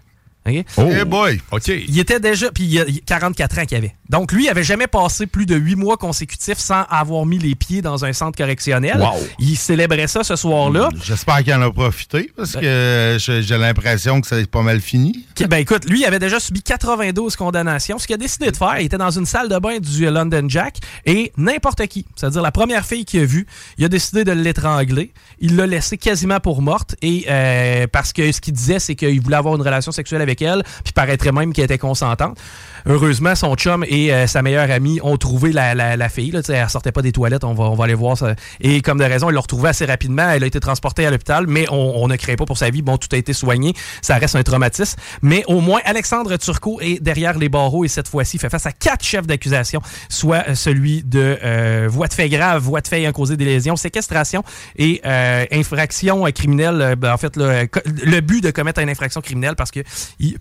[0.49, 0.65] OK?
[0.77, 0.81] Oh.
[0.91, 1.41] Hey boy!
[1.51, 1.67] OK.
[1.67, 3.95] Il était déjà, puis il y a 44 ans qu'il avait.
[4.09, 7.53] Donc lui, il avait jamais passé plus de huit mois consécutifs sans avoir mis les
[7.53, 8.97] pieds dans un centre correctionnel.
[8.99, 9.19] Wow.
[9.37, 10.89] Il célébrait ça ce soir-là.
[11.03, 15.25] J'espère qu'il en a profité parce que j'ai l'impression que c'est pas mal fini.
[15.47, 17.99] Ben écoute, lui, il avait déjà subi 92 condamnations.
[17.99, 20.45] Ce qu'il a décidé de faire, il était dans une salle de bain du London
[20.47, 23.45] Jack et n'importe qui, c'est-à-dire la première fille qu'il a vue,
[23.77, 25.11] il a décidé de l'étrangler.
[25.39, 29.21] Il l'a laissée quasiment pour morte et euh, parce que ce qu'il disait, c'est qu'il
[29.21, 30.38] voulait avoir une relation sexuelle avec
[30.83, 32.37] puis paraîtrait même qu'elle était consentante.
[32.85, 36.31] Heureusement, son chum et euh, sa meilleure amie ont trouvé la, la, la fille.
[36.31, 38.35] Là, elle sortait pas des toilettes, on va, on va aller voir ça.
[38.61, 40.29] Et comme de raison, ils l'ont retrouvée assez rapidement.
[40.29, 42.81] Elle a été transportée à l'hôpital, mais on, on ne craint pas pour sa vie.
[42.81, 43.73] Bon, tout a été soigné.
[44.01, 44.99] Ça reste un traumatisme.
[45.21, 48.71] Mais au moins, Alexandre Turcot est derrière les barreaux et cette fois-ci fait face à
[48.71, 53.01] quatre chefs d'accusation, soit euh, celui de euh, voie de fait grave, voie de fait
[53.01, 54.43] ayant causé des lésions, séquestration
[54.75, 56.81] et euh, infraction criminelle.
[56.81, 59.83] Euh, ben, en fait, le, le but de commettre une infraction criminelle parce qu'il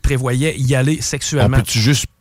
[0.03, 1.59] prévoyait y aller sexuellement.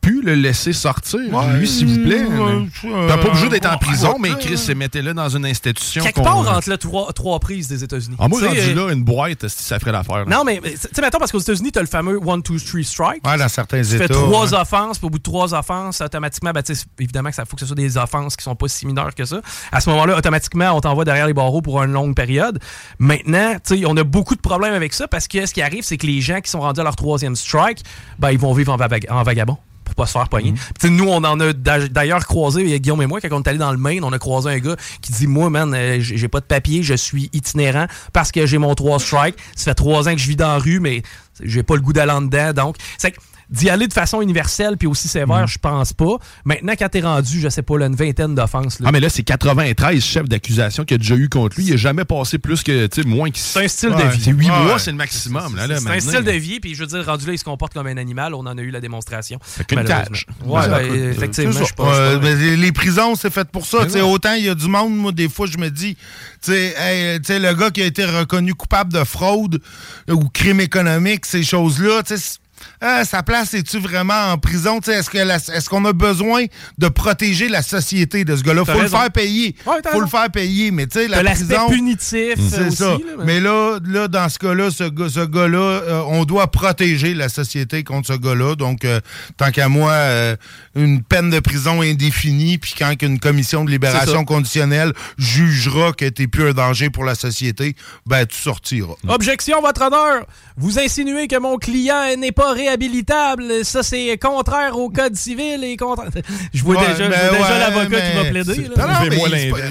[0.07, 1.57] Plus le laisser sortir, Ouais.
[1.59, 2.23] lui, s'il vous plaît?
[2.25, 4.37] Ouais, T'as pas obligé d'être en euh, prison, ouais, mais ouais.
[4.39, 6.03] Chris, mettez-le dans une institution.
[6.03, 8.15] Quelque part entre le trois, trois prises des États-Unis.
[8.19, 10.25] Ah, moi, Tu rendu euh, là, une boîte, ça ferait l'affaire.
[10.27, 12.83] Non, mais tu sais, mettons, parce qu'aux États-Unis, tu as le fameux 1, 2, 3
[12.83, 13.27] strike.
[13.27, 14.13] Ouais, dans certains Tu fais États.
[14.13, 14.57] trois ouais.
[14.59, 17.61] offenses, puis au bout de trois offenses, automatiquement, ben, tu évidemment que ça faut que
[17.61, 19.41] ce soit des offenses qui sont pas si mineures que ça.
[19.71, 22.59] À ce moment-là, automatiquement, on t'envoie derrière les barreaux pour une longue période.
[22.99, 25.83] Maintenant, tu sais, on a beaucoup de problèmes avec ça parce que ce qui arrive,
[25.83, 27.79] c'est que les gens qui sont rendus à leur troisième strike,
[28.19, 29.57] ben, ils vont vivre en, vag- en vagabond
[29.97, 30.53] pas se faire pogner.
[30.79, 33.57] Sais, nous, on en a d'a- d'ailleurs croisé, Guillaume et moi, quand on est allé
[33.57, 36.39] dans le Maine, on a croisé un gars qui dit Moi, man, euh, j'ai pas
[36.39, 39.35] de papier, je suis itinérant parce que j'ai mon trois strike.
[39.55, 41.01] Ça fait trois ans que je vis dans la rue, mais
[41.41, 42.53] j'ai pas le goût d'aller en dedans.
[42.53, 43.17] Donc, c'est que
[43.49, 45.47] d'y aller de façon universelle puis aussi sévère, mm.
[45.47, 46.17] je pense pas.
[46.45, 48.79] Maintenant, quand t'es rendu, je sais pas, une vingtaine d'offenses.
[48.83, 51.65] Ah, mais là, c'est 93 chefs d'accusation qu'il a déjà eu contre lui.
[51.65, 53.37] Il n'a jamais passé plus que, tu sais, moins que...
[53.37, 54.21] C'est un style de vie.
[54.21, 55.57] C'est 8 mois, c'est le maximum.
[55.57, 57.87] C'est un style de vie, puis je veux dire, rendu là, il se comporte comme
[57.87, 58.33] un animal.
[58.33, 59.39] On en a eu la démonstration.
[59.67, 60.25] Qu'une cage.
[60.45, 62.17] Ouais, ben, effectivement, je pas...
[62.17, 63.79] Les prisons, c'est fait pour ça.
[64.03, 65.95] Autant il y a du monde, moi, des fois, je me dis,
[66.43, 69.61] tu sais, le gars qui a été reconnu coupable de fraude
[70.09, 72.37] ou crime économique, ces choses-là, tu sais,
[72.79, 74.79] ah, sa place est-tu vraiment en prison?
[74.79, 76.45] Est-ce qu'on est qu'on a besoin
[76.77, 78.65] de protéger la société de ce gars-là?
[78.65, 79.55] Faut le faire payer.
[79.63, 81.69] Faut le faire payer, mais tu sais, la prison...
[81.69, 82.97] punitif C'est ça.
[83.25, 83.39] mais...
[83.39, 88.07] là, là, dans ce cas-là, ce, ce gars-là, euh, on doit protéger la société contre
[88.07, 88.55] ce gars-là.
[88.55, 88.99] Donc, euh,
[89.37, 90.35] tant qu'à moi, euh,
[90.75, 96.27] une peine de prison indéfinie, puis quand une commission de libération conditionnelle jugera que t'es
[96.27, 98.95] plus un danger pour la société, ben, tu sortiras.
[99.07, 100.25] Objection, votre honneur!
[100.57, 103.63] Vous insinuez que mon client n'est pas réhabilitable.
[103.63, 106.05] Ça, c'est contraire au code civil et contre...
[106.53, 108.69] Je vois déjà, l'avocat qui va plaider.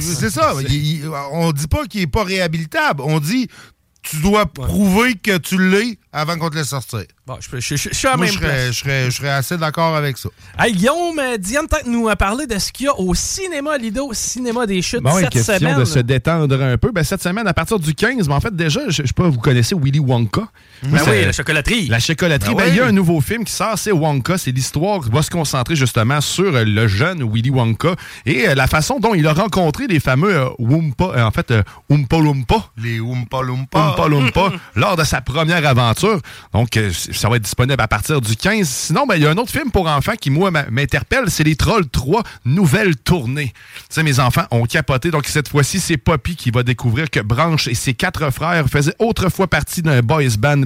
[0.01, 0.55] C'est ça.
[1.33, 3.03] on dit pas qu'il est pas réhabilitable.
[3.05, 3.49] On dit
[4.03, 7.05] tu dois prouver que tu l'es avant qu'on te laisse sortir.
[7.27, 8.39] Bon, je, je, je, suis à même je
[8.73, 10.29] serais, je serais, assez d'accord avec ça.
[10.59, 14.11] Hey, Guillaume, euh, Diane peut-être nous parler de ce qu'il y a au cinéma Lido,
[14.13, 15.79] cinéma des chutes bon, cette question semaine.
[15.79, 16.93] de se détendre un peu.
[16.93, 19.41] Ben, cette semaine, à partir du 15, mais en fait, déjà, je sais pas, vous
[19.41, 20.43] connaissez Willy Wonka?
[20.85, 21.89] Ben oui, la chocolaterie.
[21.89, 22.55] La chocolaterie.
[22.55, 24.39] Ben, ben il y a un nouveau film qui sort, c'est Wonka.
[24.39, 28.55] C'est l'histoire qui va se concentrer justement sur euh, le jeune Willy Wonka et euh,
[28.55, 31.53] la façon dont il a rencontré les fameux Wumpa, en fait,
[31.91, 32.71] Oompa Loompa.
[32.77, 33.79] Les Oompa Loompa.
[33.79, 35.96] Oompa Loompa, lors de sa première aventure.
[36.53, 36.79] Donc,
[37.13, 38.69] ça va être disponible à partir du 15.
[38.69, 41.25] Sinon, ben, il y a un autre film pour enfants qui, moi, m'interpelle.
[41.29, 43.53] C'est Les Trolls 3, nouvelle tournée.
[43.93, 45.11] Tu mes enfants ont capoté.
[45.11, 48.95] Donc, cette fois-ci, c'est Poppy qui va découvrir que Branche et ses quatre frères faisaient
[48.99, 50.63] autrefois partie d'un boys band,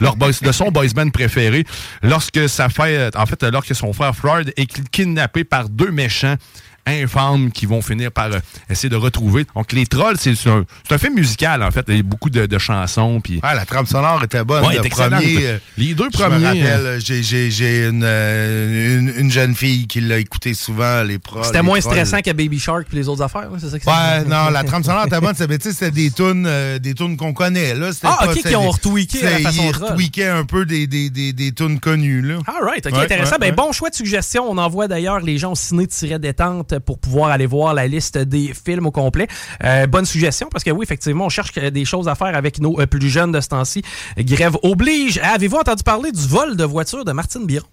[0.00, 1.64] leur boys, de son boys band préféré.
[2.02, 6.36] Lorsque ça fait, en fait, lorsque son frère Floyd est kidnappé par deux méchants
[6.86, 8.38] infâmes qui vont finir par euh,
[8.68, 9.46] essayer de retrouver.
[9.54, 11.84] Donc, Les Trolls, c'est un, un, film musical, en fait.
[11.88, 13.20] Il y a beaucoup de, de chansons.
[13.20, 13.40] Puis...
[13.42, 14.64] la trame sonore était bonne.
[14.66, 16.34] Ouais, premier, euh, les deux premiers.
[16.34, 21.18] Je me rappelle, euh, j'ai une, une, une, jeune fille qui l'a écouté souvent, Les
[21.18, 21.44] Trolls.
[21.44, 24.50] C'était moins stressant que Baby Shark et les autres affaires, c'est ça que Ouais, non,
[24.50, 25.34] la trame sonore était bonne.
[25.34, 27.74] C'était des tunes des tunes qu'on connaît.
[27.74, 27.90] Là.
[28.02, 31.32] Ah, OK, qui ont retweaké à la façon Ils retweakaient un peu des, des, des,
[31.32, 32.22] des tunes connues.
[32.22, 32.38] Là.
[32.46, 33.36] All right, OK, intéressant.
[33.40, 34.50] ben, bon choix de suggestion.
[34.50, 38.86] On envoie d'ailleurs les gens au ciné-détente pour pouvoir aller voir la liste des films
[38.86, 39.26] au complet.
[39.64, 42.80] Euh, bonne suggestion, parce que oui, effectivement, on cherche des choses à faire avec nos
[42.80, 43.82] euh, plus jeunes de ce temps-ci.
[44.18, 45.18] Grève oblige.
[45.18, 47.66] Avez-vous entendu parler du vol de voiture de Martine Biron?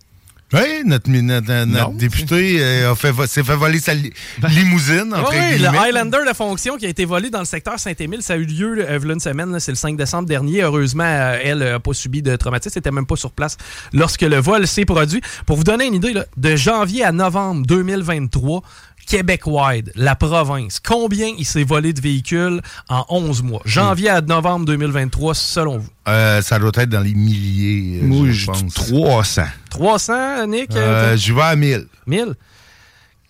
[0.54, 5.14] Oui, notre, notre, député euh, s'est fait voler sa limousine.
[5.14, 8.36] Entre oui, le Highlander de fonction qui a été volé dans le secteur Saint-Émile, ça
[8.36, 10.62] a eu lieu euh, une semaine, c'est le 5 décembre dernier.
[10.62, 13.58] Heureusement, euh, elle n'a pas subi de traumatisme, elle n'était même pas sur place
[13.92, 15.20] lorsque le vol s'est produit.
[15.46, 18.62] Pour vous donner une idée, de janvier à novembre 2023,
[19.08, 23.62] Québec-wide, la province, combien il s'est volé de véhicules en 11 mois?
[23.66, 25.90] Janvier à novembre 2023, selon vous?
[26.08, 28.74] Euh, ça doit être dans les milliers, Moi, je, pense.
[28.74, 29.44] 300.
[29.70, 30.76] 300, Nick?
[30.76, 31.88] Euh, je vais à 1000.
[32.06, 32.36] 1000?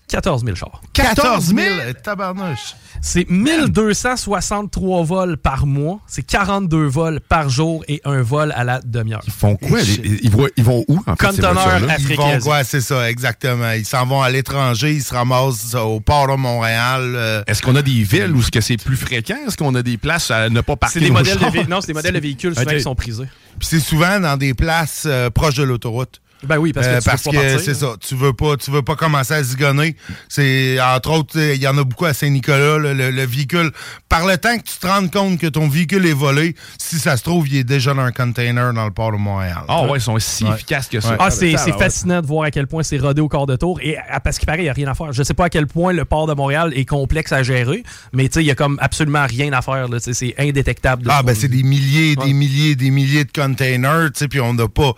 [0.08, 0.82] 14 000 chars.
[0.94, 1.60] 14 000?
[2.04, 2.76] Tabarnouche.
[3.02, 6.00] C'est 1263 vols par mois.
[6.08, 9.22] C'est 42 vols par jour et un vol à la demi-heure.
[9.28, 9.80] Ils font quoi?
[9.82, 11.36] Ils, vont, ils vont où, en fait,
[12.00, 12.64] Ils vont quoi?
[12.64, 13.72] C'est ça, exactement.
[13.72, 17.14] Ils s'en vont à l'étranger, ils se ramassent au port de Montréal.
[17.16, 17.44] Euh.
[17.46, 19.38] Est-ce qu'on a des villes où c'est plus fréquent?
[19.48, 21.94] Est-ce qu'on a des places à ne pas partir des modèles de Non, c'est des
[21.94, 23.28] modèles de véhicules souvent qui sont prisés.
[23.60, 26.22] Puis c'est souvent dans des places euh, proches de l'autoroute.
[26.44, 27.96] Ben oui, parce que, euh, c'est ça.
[28.00, 29.96] Tu veux pas, tu veux pas commencer à zigonner.
[30.30, 32.78] C'est entre autres, il y en a beaucoup à Saint-Nicolas.
[32.78, 33.72] Le, véhicule.
[34.08, 37.18] Par le temps que tu te rends compte que ton véhicule est volé, si ça
[37.18, 39.64] se trouve, il est déjà dans un container dans le port de Montréal.
[39.68, 41.16] Ah ouais, ils sont si efficaces que ça.
[41.20, 43.80] Ah, c'est fascinant de voir à quel point c'est rodé au corps de tour.
[43.82, 45.12] Et parce qu'il paraît, il n'y a rien à faire.
[45.12, 48.28] Je sais pas à quel point le port de Montréal est complexe à gérer, mais
[48.28, 49.88] tu sais, il y a comme absolument rien à faire.
[50.00, 51.08] C'est indétectable.
[51.10, 54.12] ah ben c'est des milliers, des milliers, des milliers de containers.
[54.30, 54.94] Puis on n'a pas,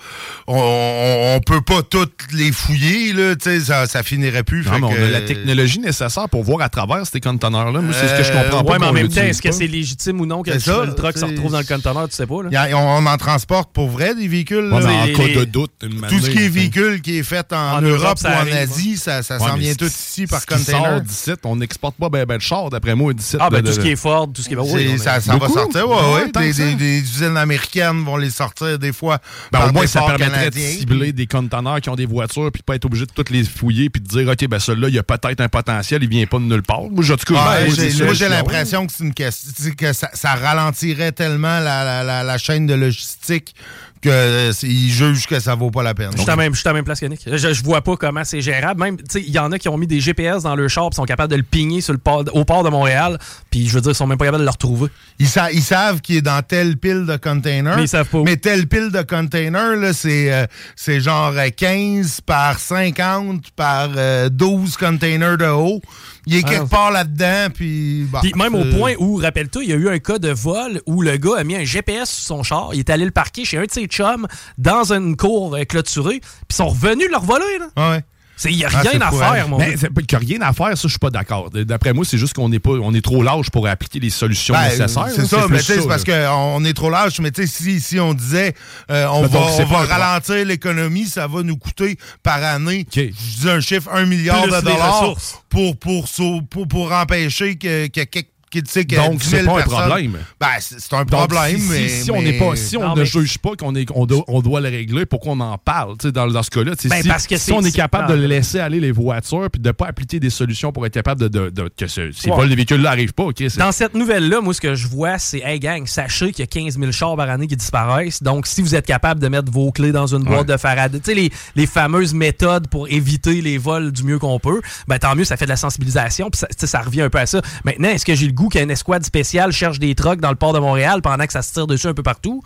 [0.48, 4.66] on, on peut pas toutes les fouiller, là, ça, ça finirait plus.
[4.66, 7.82] Non, mais on a la technologie nécessaire pour voir à travers ces conteneurs-là.
[7.82, 8.72] Moi, c'est ce que je comprends euh, pas.
[8.74, 11.26] Ouais, mais en même temps, est-ce que c'est légitime ou non que le truck se
[11.26, 12.44] retrouve dans le conteneur, tu sais pas?
[12.44, 12.78] Là?
[12.78, 14.72] on, en transporte pour vrai des véhicules.
[14.72, 15.72] en cas de doute.
[15.80, 19.40] tout ce qui est véhicule qui est fait en, Europe, ou en Asie, ça, ça
[19.40, 21.02] s'en vient tout ici par container.
[21.46, 23.38] on n'exporte pas ben, ben de char, d'après moi, d'ici.
[23.40, 24.98] Ah, ben tout ce qui est Ford, tout ce qui est...
[24.98, 26.76] Ça va sortir, ouais, ouais.
[26.76, 29.20] Des usines américaines vont les sortir des fois.
[29.52, 32.76] Ben, au moins, ça permettrait de cibler des conteneurs qui ont des voitures, puis pas
[32.76, 35.04] être obligé de toutes les fouiller, puis de dire, OK, ben celui-là, il y a
[35.04, 36.84] peut-être un potentiel, il vient pas de nulle part.
[36.90, 42.74] Moi, j'ai l'impression que c'est une question, que ça, ralentirait tellement la, la, chaîne de
[42.74, 43.54] logistique
[44.02, 46.12] qu'ils jugent que ça vaut pas la peine.
[46.16, 47.22] Je suis à même, même place que Nick.
[47.26, 48.82] Je, je vois pas comment c'est gérable.
[48.82, 51.06] Même, il y en a qui ont mis des GPS dans leur char et sont
[51.06, 53.18] capables de le pigner sur le port, au port de Montréal.
[53.52, 54.90] Puis je veux dire, ils sont même pas capables de le retrouver.
[55.20, 57.76] Ils, ils savent qu'il est dans telle pile de containers.
[57.76, 58.22] Mais ils savent pas.
[58.24, 63.90] Mais telle pile de containers, c'est euh, c'est genre 15 par 50 par
[64.30, 65.82] 12 containers de haut.
[66.30, 68.06] Il est quelque part là-dedans, puis...
[68.22, 71.02] puis même au point où, rappelle-toi, il y a eu un cas de vol où
[71.02, 73.58] le gars a mis un GPS sur son char, il est allé le parquer chez
[73.58, 77.68] un de ses chums dans une cour clôturée, puis ils sont revenus le voler, là.
[77.76, 78.04] Ah ouais.
[78.46, 80.78] Il n'y a ah, rien à faire, mon mais Il n'y a rien à faire,
[80.78, 81.50] ça, je suis pas d'accord.
[81.52, 84.54] D'après moi, c'est juste qu'on est, pas, on est trop large pour appliquer les solutions
[84.54, 85.08] ben, nécessaires.
[85.14, 87.20] C'est ça, mais c'est parce qu'on est trop large.
[87.20, 88.54] Mais si, si on disait
[88.92, 93.02] euh, on va, on va ralentir l'économie, ça va nous coûter par année, je
[93.42, 95.16] dis un chiffre, un milliard de dollars
[95.50, 96.06] pour, pour,
[96.50, 100.18] pour, pour, empêcher que, que quelques donc, c'est pas un problème.
[100.40, 101.88] Ben, c'est un problème, si, mais.
[101.88, 105.06] Si, on, pas, si on ne juge pas qu'on on doit, on doit le régler,
[105.06, 106.72] pourquoi on en parle dans, dans ce cas-là?
[106.90, 109.68] Ben, si, parce que si on est capable de laisser aller les voitures puis de
[109.68, 111.50] ne pas appliquer des solutions pour être capable de.
[111.50, 113.44] de, que ce, ces vols de véhicules-là n'arrivent pas, OK?
[113.58, 116.48] Dans cette nouvelle-là, moi, ce que je vois, c'est Hey gang, sachez qu'il y a
[116.48, 118.22] 15 000 chars par année qui disparaissent.
[118.24, 121.06] Donc, si vous êtes capable de mettre vos clés dans une boîte de Faraday, tu
[121.06, 125.16] sais, les, les, fameuses méthodes pour éviter les vols du mieux qu'on peut, ben tant
[125.16, 126.30] mieux, ça fait de la sensibilisation.
[126.30, 127.42] Puis ça, ça revient un peu à ça.
[127.64, 130.22] Maintenant, est-ce que j'ai le goût qu'il y ait une escouade spéciale cherche des trucks
[130.22, 132.42] dans le port de Montréal pendant que ça se tire dessus un peu partout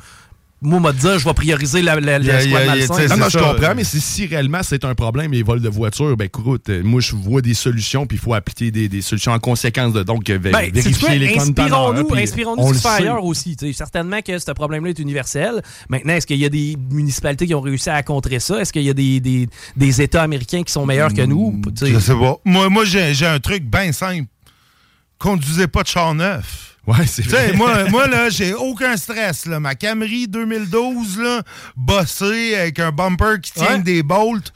[0.63, 3.83] moi, m'a dit, je vais prioriser la, la, la squad Non, non, je comprends, mais
[3.83, 7.41] si réellement c'est un problème, les vols de voitures, ben écoute, euh, moi, je vois
[7.41, 11.19] des solutions, puis il faut appliquer des, des, solutions en conséquence de donc ben, vérifier
[11.19, 13.57] les Inspirons-nous inspirons du ailleurs aussi.
[13.73, 15.61] certainement que ce problème-là est universel.
[15.89, 18.61] Maintenant, est-ce qu'il y a des municipalités qui ont réussi à contrer ça?
[18.61, 21.61] Est-ce qu'il y a des, des, des, États américains qui sont meilleurs que nous?
[21.81, 22.37] Je sais pas.
[22.45, 24.27] Moi, moi j'ai un truc bien simple
[25.23, 26.75] conduisez pas de char neuf.
[26.85, 27.53] Ouais, c'est vrai.
[27.53, 29.45] moi, moi, là, j'ai aucun stress.
[29.45, 29.61] Là.
[29.61, 31.41] Ma Camry 2012, là,
[31.77, 34.51] bossée avec un bumper qui tient des bolts.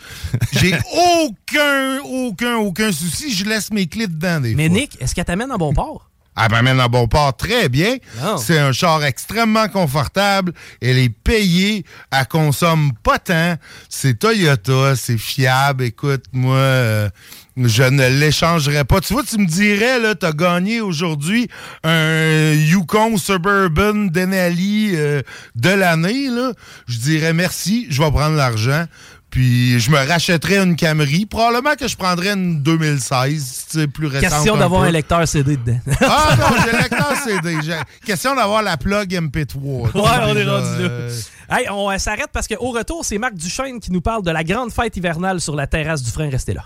[0.51, 0.77] J'ai
[1.21, 3.33] aucun, aucun, aucun souci.
[3.33, 6.09] Je laisse mes clés dedans des Mais Nick, est-ce qu'elle t'amène à bon port?
[6.35, 7.95] Elle m'amène à bon port très bien.
[8.37, 10.51] C'est un char extrêmement confortable.
[10.81, 11.85] Elle est payée.
[12.11, 13.55] Elle consomme pas tant.
[13.87, 14.97] C'est Toyota.
[14.97, 15.85] C'est fiable.
[15.85, 16.57] Écoute, moi...
[16.57, 17.09] Euh,
[17.57, 19.01] je ne l'échangerai pas.
[19.01, 21.49] Tu vois, tu me dirais, là, t'as gagné aujourd'hui
[21.83, 25.21] un Yukon Suburban Denali euh,
[25.55, 26.51] de l'année, là.
[26.87, 28.85] Je dirais merci, je vais prendre l'argent.
[29.29, 31.25] Puis je me rachèterais une Camry.
[31.25, 34.29] Probablement que je prendrais une 2016, c'est plus récente.
[34.29, 35.79] Question d'avoir un lecteur CD dedans.
[36.01, 37.57] ah non, j'ai un lecteur CD.
[38.05, 39.57] Question d'avoir la plug MP3.
[39.97, 40.89] Ouais, on est rendu là.
[40.89, 41.11] Euh,
[41.49, 44.43] hey, on euh, s'arrête parce qu'au retour, c'est Marc Duchesne qui nous parle de la
[44.43, 46.29] grande fête hivernale sur la terrasse du frein.
[46.29, 46.63] Restez là.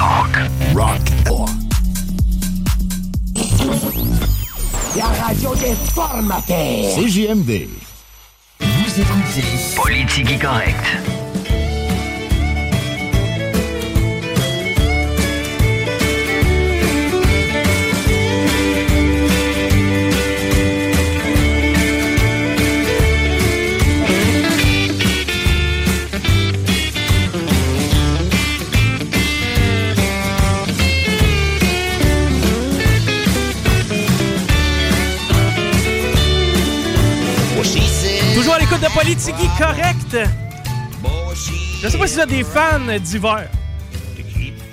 [0.00, 0.34] Talk,
[0.74, 0.98] rock,
[4.96, 6.96] La radio des formateurs.
[6.96, 7.68] CJMD.
[8.60, 9.44] Vous écoutez
[9.76, 11.19] Politique correcte.
[38.94, 40.16] Politique correcte.
[41.82, 43.48] Je sais pas si vous êtes des fans d'hiver.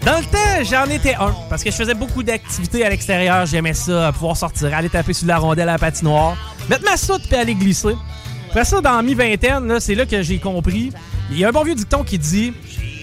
[0.06, 3.46] Dans le temps, j'en étais un, parce que je faisais beaucoup d'activités à l'extérieur.
[3.46, 6.38] J'aimais ça, pouvoir sortir, aller taper sur la rondelle à la patinoire,
[6.70, 7.96] mettre ma soute puis aller glisser.
[8.50, 10.92] Après ça, dans mi-vingtaine, c'est là que j'ai compris.
[11.32, 12.54] Il y a un bon vieux dicton qui dit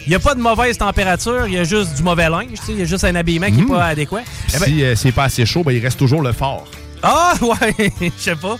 [0.06, 2.58] il n'y a pas de mauvaise température, il y a juste du mauvais linge.
[2.68, 4.22] Il y a juste un habillement qui n'est pas adéquat.
[4.54, 6.64] Eh ben, si c'est pas assez chaud, ben, il reste toujours le fort.
[7.02, 8.56] Ah, ouais, je sais pas.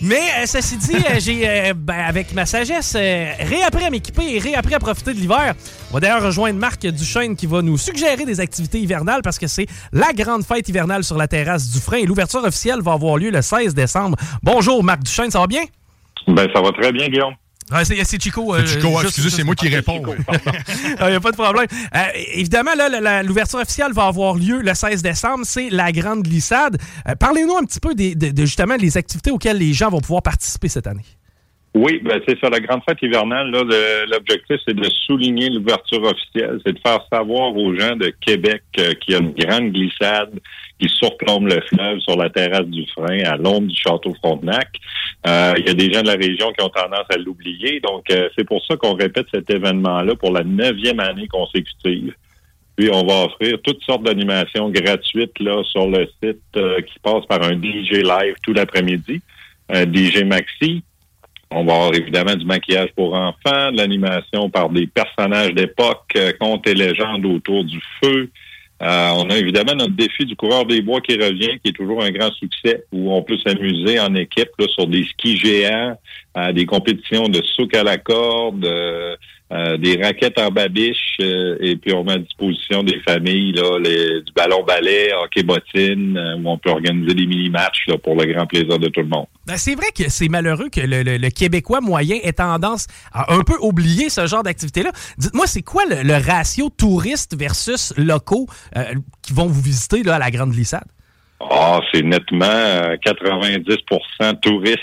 [0.00, 4.38] Mais euh, ceci dit, euh, j'ai, euh, ben, avec ma sagesse, réappris à m'équiper et
[4.38, 5.54] réappris à profiter de l'hiver.
[5.90, 9.48] On va d'ailleurs rejoindre Marc Duchesne qui va nous suggérer des activités hivernales parce que
[9.48, 13.16] c'est la grande fête hivernale sur la terrasse du frein et l'ouverture officielle va avoir
[13.16, 14.16] lieu le 16 décembre.
[14.42, 15.62] Bonjour Marc Duchesne, ça va bien?
[16.28, 17.34] Ben, ça va très bien, Guillaume.
[17.70, 18.54] Ah, c'est Chico.
[18.54, 20.02] Euh, Chico, excusez, c'est moi qui réponds.
[20.02, 21.66] Il n'y ah, a pas de problème.
[21.94, 21.98] Euh,
[22.34, 22.70] évidemment,
[23.24, 25.44] l'ouverture officielle va avoir lieu le 16 décembre.
[25.44, 26.78] C'est la grande glissade.
[27.06, 30.68] Euh, parlez-nous un petit peu de, justement les activités auxquelles les gens vont pouvoir participer
[30.68, 31.04] cette année.
[31.74, 32.48] Oui, ben c'est ça.
[32.48, 36.60] La grande fête hivernale, l'objectif, c'est de souligner l'ouverture officielle.
[36.64, 40.30] C'est de faire savoir aux gens de Québec qu'il y a une grande glissade
[40.78, 44.68] qui surplombe le fleuve sur la terrasse du frein à l'ombre du château Frontenac.
[45.26, 47.80] Euh, il y a des gens de la région qui ont tendance à l'oublier.
[47.80, 52.14] Donc, euh, c'est pour ça qu'on répète cet événement-là pour la neuvième année consécutive.
[52.78, 57.26] Puis, on va offrir toutes sortes d'animations gratuites là sur le site euh, qui passe
[57.26, 59.20] par un DJ live tout l'après-midi,
[59.68, 60.84] un DJ Maxi,
[61.50, 66.32] On va avoir évidemment du maquillage pour enfants, de l'animation par des personnages d'époque, euh,
[66.38, 68.30] contes et légendes autour du feu.
[68.80, 72.02] Euh, on a évidemment notre défi du coureur des bois qui revient, qui est toujours
[72.02, 75.98] un grand succès, où on peut s'amuser en équipe là, sur des skis géants,
[76.36, 79.16] euh, des compétitions de souk à la corde, euh,
[79.50, 84.20] euh, des raquettes en babiche, et puis on met à disposition des familles là, les,
[84.22, 88.46] du ballon ballet, hockey bottine, où on peut organiser des mini-matchs là, pour le grand
[88.46, 89.26] plaisir de tout le monde.
[89.46, 93.56] Ben, c'est vrai que c'est malheureux que le, Québécois moyen ait tendance à un peu
[93.60, 94.90] oublier ce genre d'activité-là.
[95.16, 98.46] Dites-moi, c'est quoi le, ratio touristes versus locaux
[99.22, 100.84] qui vont vous visiter là, à la Grande Glissade?
[101.40, 102.46] Ah, c'est nettement
[103.06, 104.78] 90% touristes.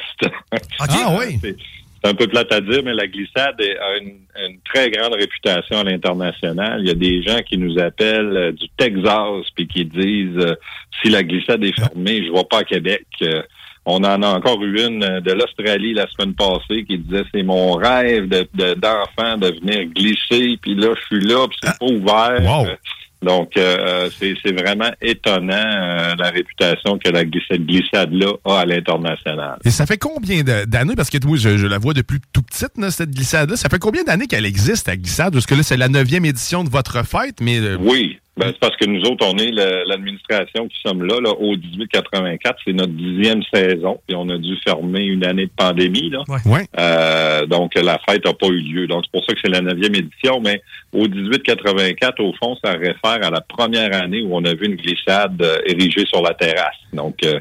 [0.79, 1.39] ah oui.
[2.05, 5.83] C'est un peu plate à dire, mais la glissade a une, très grande réputation à
[5.83, 6.81] l'international.
[6.81, 10.55] Il y a des gens qui nous appellent euh, du Texas puis qui disent euh,
[11.01, 13.07] si la glissade est fermée, je ne vais pas à Québec.
[13.23, 13.41] Euh,
[13.85, 17.73] on en a encore eu une de l'Australie la semaine passée qui disait c'est mon
[17.73, 22.77] rêve d'enfant de, de, venir glisser, puis là je suis là, puis c'est pas ouvert.
[23.25, 29.57] Donc, euh, c'est vraiment étonnant euh, la réputation que la glissade-là a à l'international.
[29.65, 33.09] Et ça fait combien d'années, parce que oui, je, la vois depuis tout petite, cette
[33.09, 35.33] glissade-là, ça fait combien d'années qu'elle existe, la glissade?
[35.33, 37.59] Parce que là, c'est la neuvième édition de votre fête, mais...
[37.59, 41.31] Euh, oui, ben, c'est parce que nous autres, on est l'administration qui sommes là, là
[41.31, 42.59] au 1884.
[42.65, 43.99] C'est notre dixième saison.
[44.05, 46.09] Puis on a dû fermer une année de pandémie.
[46.09, 46.23] Là.
[46.45, 46.67] Ouais.
[46.77, 48.87] Euh, donc la fête n'a pas eu lieu.
[48.87, 50.41] Donc c'est pour ça que c'est la neuvième édition.
[50.41, 50.61] Mais
[50.91, 54.75] au 1884, au fond, ça réfère à la première année où on a vu une
[54.75, 56.75] glissade euh, érigée sur la terrasse.
[56.91, 57.39] Donc euh,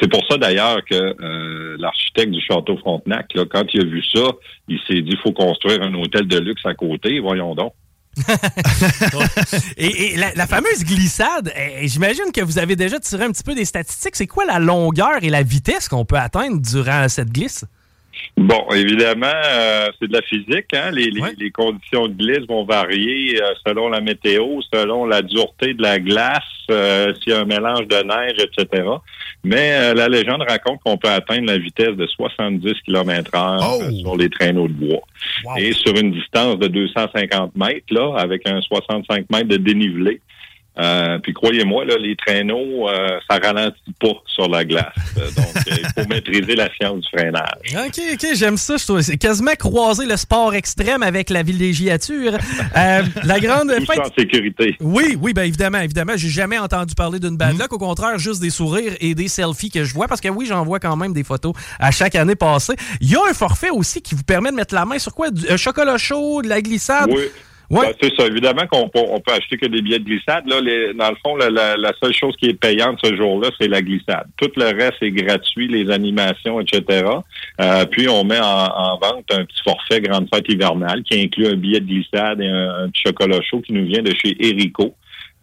[0.00, 4.32] c'est pour ça d'ailleurs que l'architecte du château Frontenac, là, quand il a vu ça,
[4.66, 7.20] il s'est dit il faut construire un hôtel de luxe à côté.
[7.20, 7.72] Voyons donc.
[9.76, 13.64] Et, la, fameuse glissade, eh, j'imagine que vous avez déjà tiré un petit peu des
[13.64, 14.16] statistiques.
[14.16, 17.64] C'est quoi la longueur et la vitesse qu'on peut atteindre durant cette glisse?
[18.38, 20.72] Bon, évidemment, euh, c'est de la physique.
[20.72, 20.92] Hein?
[20.92, 25.82] Les, les, conditions de glisse vont varier euh, selon la météo, selon la dureté de
[25.82, 28.84] la glace, euh, s'il y a un mélange de neige, etc.
[29.42, 34.28] Mais la légende raconte qu'on peut atteindre la vitesse de 70 km h sur les
[34.28, 35.02] traîneaux de bois.
[35.56, 40.20] Et sur une distance de 250 mètres, là, avec un 65 mètres de dénivelé.
[40.78, 44.86] Euh, puis croyez-moi, là, les traîneaux, euh, ça ralentit pas sur la glace.
[45.16, 47.86] Euh, donc, il faut maîtriser la science du freinage.
[47.86, 48.76] OK, OK, j'aime ça.
[48.78, 52.32] C'est quasiment croiser le sport extrême avec la villégiature.
[52.74, 53.02] la
[53.40, 53.98] grande fête...
[53.98, 54.76] en sécurité.
[54.80, 56.12] Oui, oui, bien évidemment, évidemment.
[56.16, 57.72] J'ai jamais entendu parler d'une bad luck.
[57.72, 60.06] Au contraire, juste des sourires et des selfies que je vois.
[60.06, 62.74] Parce que oui, j'en vois quand même des photos à chaque année passée.
[63.00, 65.30] Il y a un forfait aussi qui vous permet de mettre la main sur quoi?
[65.30, 67.10] Du chocolat chaud, de la glissade?
[67.10, 67.24] Oui.
[67.70, 67.86] Ouais.
[67.86, 68.26] Ben, c'est ça.
[68.26, 70.46] Évidemment qu'on peut, on peut acheter que des billets de glissade.
[70.46, 73.68] Là, les, dans le fond, la, la, seule chose qui est payante ce jour-là, c'est
[73.68, 74.26] la glissade.
[74.38, 77.04] Tout le reste est gratuit, les animations, etc.
[77.60, 81.56] Euh, puis on met en, vente un petit forfait grande fête hivernale qui inclut un
[81.56, 84.94] billet de glissade et un, chocolat chaud qui nous vient de chez Erico,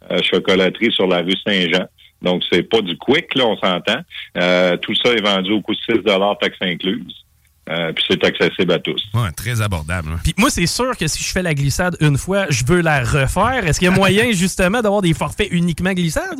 [0.10, 1.86] euh, chocolaterie sur la rue Saint-Jean.
[2.24, 4.00] Donc, c'est pas du quick, là, on s'entend.
[4.38, 6.02] Euh, tout ça est vendu au coût de 6
[6.42, 7.25] taxes incluses.
[7.68, 9.02] Euh, puis c'est accessible à tous.
[9.14, 10.10] Ouais, très abordable.
[10.14, 10.20] Hein.
[10.24, 13.02] Puis moi, c'est sûr que si je fais la glissade une fois, je veux la
[13.02, 13.66] refaire.
[13.66, 16.40] Est-ce qu'il y a moyen justement d'avoir des forfaits uniquement glissade?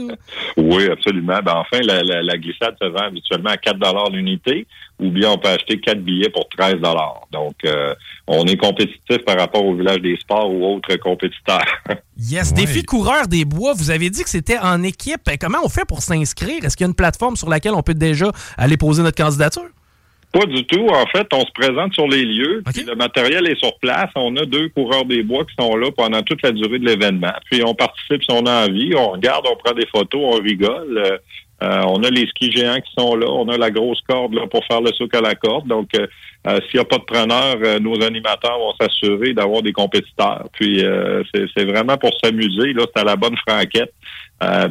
[0.58, 1.40] Oui, absolument.
[1.44, 4.68] Ben, enfin, la, glissade se vend habituellement à 4 l'unité
[5.00, 6.76] ou bien on peut acheter 4 billets pour 13
[7.32, 7.94] Donc, euh,
[8.28, 11.66] on est compétitif par rapport au village des sports ou autres compétiteurs.
[12.18, 15.30] yes, défi coureur des bois, vous avez dit que c'était en équipe.
[15.42, 16.64] Comment on fait pour s'inscrire?
[16.64, 19.70] Est-ce qu'il y a une plateforme sur laquelle on peut déjà aller poser notre candidature?
[20.36, 20.88] Pas du tout.
[20.90, 22.62] En fait, on se présente sur les lieux.
[22.76, 24.10] le matériel est sur place.
[24.16, 27.32] On a deux coureurs des bois qui sont là pendant toute la durée de l'événement.
[27.50, 28.94] Puis on participe si on a envie.
[28.98, 30.98] On regarde, on prend des photos, on rigole.
[30.98, 31.18] Euh,
[31.64, 33.28] euh, on a les skis géants qui sont là.
[33.30, 35.68] On a la grosse corde là, pour faire le souk à la corde.
[35.70, 36.06] Donc, euh,
[36.70, 40.50] s'il n'y a pas de preneur, nos animateurs vont s'assurer d'avoir des compétiteurs.
[40.52, 40.84] Puis,
[41.56, 42.74] c'est vraiment pour s'amuser.
[42.74, 43.94] Là, c'est à la bonne franquette.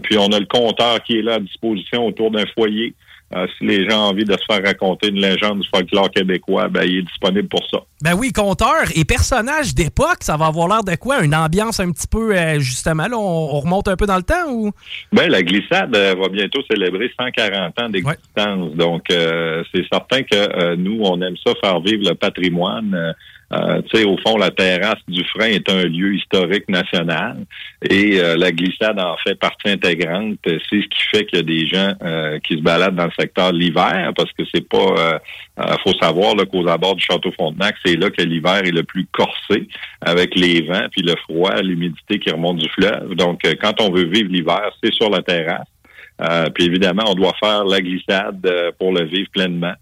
[0.02, 2.92] puis, on a le compteur qui est là à disposition autour d'un foyer.
[3.34, 6.68] Euh, si les gens ont envie de se faire raconter une légende du folklore québécois,
[6.68, 7.78] ben, il est disponible pour ça.
[8.02, 11.24] Ben oui, conteur et personnage d'époque, ça va avoir l'air de quoi?
[11.24, 14.50] Une ambiance un petit peu, euh, justement, là, on, remonte un peu dans le temps
[14.50, 14.70] ou?
[15.12, 18.74] Ben, la glissade euh, va bientôt célébrer 140 ans d'existence.
[18.74, 23.14] Donc, c'est certain que nous, on aime ça faire vivre le patrimoine.
[23.54, 27.44] Euh, tu sais, au fond, la terrasse du frein est un lieu historique national
[27.88, 30.38] et euh, la glissade en fait partie intégrante.
[30.44, 33.12] C'est ce qui fait qu'il y a des gens euh, qui se baladent dans le
[33.18, 35.20] secteur l'hiver parce que c'est pas.
[35.84, 39.68] faut savoir qu'aux abords du château Frontenac, c'est là que l'hiver est le plus corsé
[40.00, 43.14] avec les vents puis le froid, l'humidité qui remonte du fleuve.
[43.14, 45.68] Donc, quand on veut vivre l'hiver, c'est sur la terrasse.
[46.20, 49.72] Euh, puis évidemment, on doit faire la glissade euh, pour le vivre pleinement.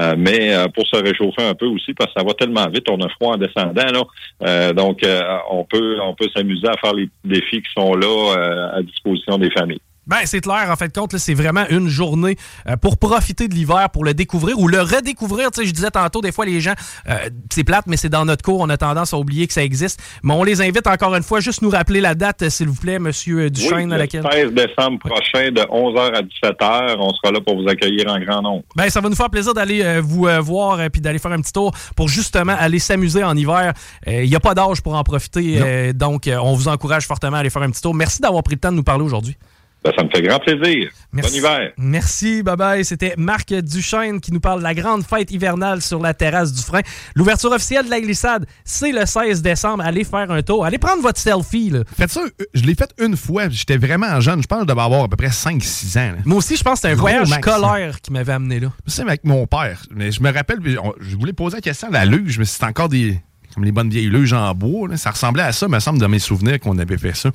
[0.00, 3.00] Euh, mais pour se réchauffer un peu aussi, parce que ça va tellement vite, on
[3.00, 4.06] a froid en descendant.
[4.40, 4.72] Là.
[4.72, 5.06] donc,
[5.50, 9.50] on peut on peut s'amuser à faire les défis qui sont là à disposition des
[9.50, 9.80] familles.
[10.06, 12.36] Ben, c'est clair, en fait, compte, c'est vraiment une journée
[12.68, 15.50] euh, pour profiter de l'hiver, pour le découvrir ou le redécouvrir.
[15.50, 16.74] Tu sais, je disais tantôt, des fois, les gens,
[17.08, 19.64] euh, c'est plate, mais c'est dans notre cours, on a tendance à oublier que ça
[19.64, 20.00] existe.
[20.22, 22.80] Mais on les invite encore une fois, juste nous rappeler la date, euh, s'il vous
[22.80, 24.22] plaît, Monsieur Duchesne, laquelle.
[24.22, 28.20] Le 16 décembre prochain, de 11h à 17h, on sera là pour vous accueillir en
[28.20, 28.62] grand nombre.
[28.76, 31.52] Ben, ça va nous faire plaisir d'aller vous voir et puis d'aller faire un petit
[31.52, 33.72] tour pour justement aller s'amuser en hiver.
[34.06, 37.50] Il n'y a pas d'âge pour en profiter, donc on vous encourage fortement à aller
[37.50, 37.94] faire un petit tour.
[37.94, 39.36] Merci d'avoir pris le temps de nous parler aujourd'hui.
[39.84, 40.90] Ben, ça me fait grand plaisir.
[41.12, 41.72] Bon hiver.
[41.78, 42.84] Merci, bye bye.
[42.84, 46.60] C'était Marc Duchesne qui nous parle de la grande fête hivernale sur la terrasse du
[46.62, 46.80] frein.
[47.14, 49.84] L'ouverture officielle de la glissade, c'est le 16 décembre.
[49.84, 50.64] Allez faire un tour.
[50.64, 51.72] Allez prendre votre selfie.
[51.96, 52.22] Faites ça.
[52.52, 53.48] Je l'ai fait une fois.
[53.48, 54.42] J'étais vraiment jeune.
[54.42, 56.14] Je pense que je devais avoir à peu près 5-6 ans.
[56.24, 58.72] Moi aussi, je pense que c'était un voyage scolaire qui m'avait amené là.
[58.86, 59.82] C'est avec mon père.
[59.94, 60.58] Mais je me rappelle,
[61.00, 63.20] je voulais poser la question à la luge, mais c'est encore des
[63.56, 64.94] comme les bonnes vieilles luges en bois.
[64.98, 67.30] Ça ressemblait à ça, me semble, de mes souvenirs qu'on avait fait ça.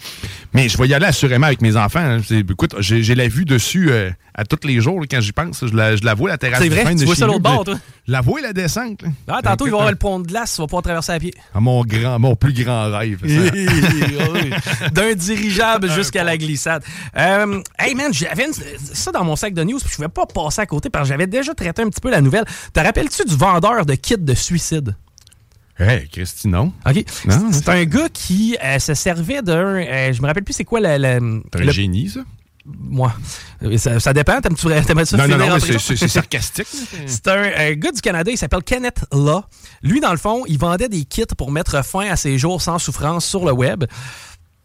[0.53, 1.99] Mais je vais y aller assurément avec mes enfants.
[1.99, 2.19] Hein.
[2.29, 5.65] Écoute, j'ai la vue dessus euh, à tous les jours quand j'y pense.
[5.65, 7.79] Je la, je la vois, la terrasse C'est vrai, tu vois ça l'autre bord, toi?
[8.07, 9.03] Je la vois, la descente.
[9.27, 11.19] Ah, tantôt, il va y avoir le pont de glace, tu vas pouvoir traverser à
[11.19, 11.33] pied.
[11.55, 13.21] Ah, mon, grand, mon plus grand rêve.
[14.91, 16.83] D'un dirigeable jusqu'à la glissade.
[17.17, 18.45] Euh, hey man, j'avais
[18.93, 21.09] ça dans mon sac de news, puis je pouvais pas passer à côté parce que
[21.09, 22.45] j'avais déjà traité un petit peu la nouvelle.
[22.73, 24.95] Te rappelles-tu du vendeur de kits de suicide?
[25.81, 26.73] Hey, Christy, non.
[26.87, 27.03] OK.
[27.51, 29.77] C'est un gars qui euh, se servait d'un.
[29.77, 30.97] Euh, je me rappelle plus c'est quoi la.
[30.97, 32.21] la un génie, ça?
[32.65, 33.11] Moi.
[33.77, 34.39] Ça, ça dépend.
[34.39, 35.17] T'aimes-tu ça?
[35.17, 36.67] Non, non, non, c'est sarcastique.
[37.07, 39.43] c'est un, gars du Canada, il s'appelle Kenneth Law.
[39.81, 42.77] Lui, dans le fond, il vendait des kits pour mettre fin à ses jours sans
[42.77, 43.85] souffrance sur le web.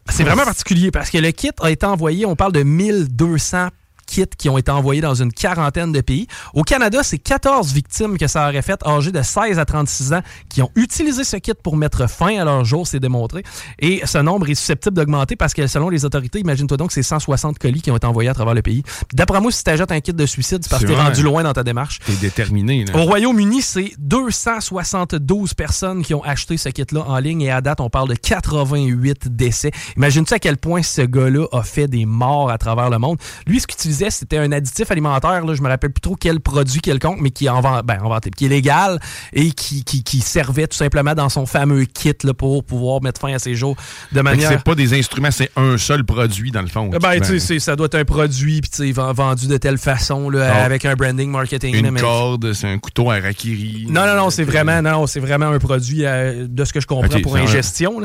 [0.09, 3.69] C'est vraiment particulier parce que le kit a été envoyé, on parle de 1200
[4.07, 6.27] kits qui ont été envoyés dans une quarantaine de pays.
[6.53, 10.21] Au Canada, c'est 14 victimes que ça aurait fait, âgées de 16 à 36 ans,
[10.49, 13.43] qui ont utilisé ce kit pour mettre fin à leur jour, c'est démontré.
[13.79, 17.59] Et ce nombre est susceptible d'augmenter parce que selon les autorités, imagine-toi donc, c'est 160
[17.59, 18.83] colis qui ont été envoyés à travers le pays.
[19.13, 21.21] D'après moi, si tu ajoutes un kit de suicide, c'est parce que tu es rendu
[21.21, 21.99] loin dans ta démarche.
[22.05, 22.85] Tu déterminé.
[22.93, 27.81] Au Royaume-Uni, c'est 272 personnes qui ont acheté ce kit-là en ligne et à date,
[27.81, 29.71] on parle de 88 décès.
[29.97, 33.17] Imagine-tu à quel point ce gars-là a fait des morts à travers le monde?
[33.45, 33.77] Lui, ce qu'il
[34.09, 35.45] c'était un additif alimentaire.
[35.45, 37.51] Là, je me rappelle plus trop quel produit quelconque, mais qui est,
[37.83, 38.99] ben, qui est légal
[39.33, 43.33] et qui, qui, servait tout simplement dans son fameux kit là, pour pouvoir mettre fin
[43.33, 43.75] à ses jours
[44.11, 44.49] de manière.
[44.49, 46.89] C'est pas des instruments, c'est un seul produit dans le fond.
[47.01, 47.21] Ben,
[47.59, 50.63] ça doit être un produit puis vendu de telle façon là, ah.
[50.63, 51.75] avec un branding marketing.
[51.75, 53.87] Une corde, c'est un couteau à rakiri.
[53.89, 56.87] Non, non, non, c'est vraiment, non, c'est vraiment un produit euh, de ce que je
[56.87, 58.01] comprends pour ingestion.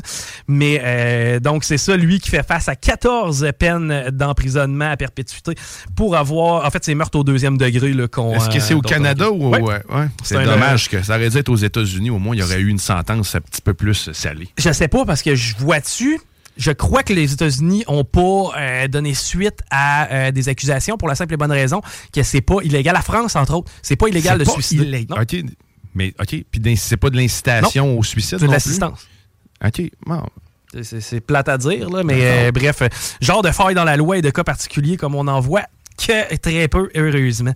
[0.48, 5.54] Mais euh, donc c'est ça, lui qui fait face à 14 peines d'emprisonnement à perpétuité
[5.96, 6.64] pour avoir.
[6.64, 7.90] En fait, c'est meurtre au deuxième degré.
[7.90, 9.50] Est-ce que c'est au Canada ou.
[9.50, 9.82] Ouais.
[10.22, 12.10] C'est dommage que ça aurait dû être aux États-Unis.
[12.10, 14.48] Au moins, il y aurait eu une sentence un petit peu plus salée.
[14.58, 16.20] Je sais pas parce que je vois dessus.
[16.56, 21.08] Je crois que les États-Unis n'ont pas euh, donné suite à euh, des accusations pour
[21.08, 21.80] la simple et bonne raison
[22.12, 22.92] que c'est pas illégal.
[22.92, 24.82] La France, entre autres, c'est pas illégal de suicide.
[24.82, 25.22] Illégal.
[25.22, 25.36] OK,
[25.94, 28.38] mais OK, puis c'est pas de l'incitation au suicide.
[28.38, 29.06] C'est de l'assistance.
[29.64, 29.90] OK,
[30.82, 32.82] C'est plate à dire, là, mais euh, bref,
[33.20, 35.64] genre de faille dans la loi et de cas particuliers comme on en voit
[35.98, 37.52] que très peu, heureusement.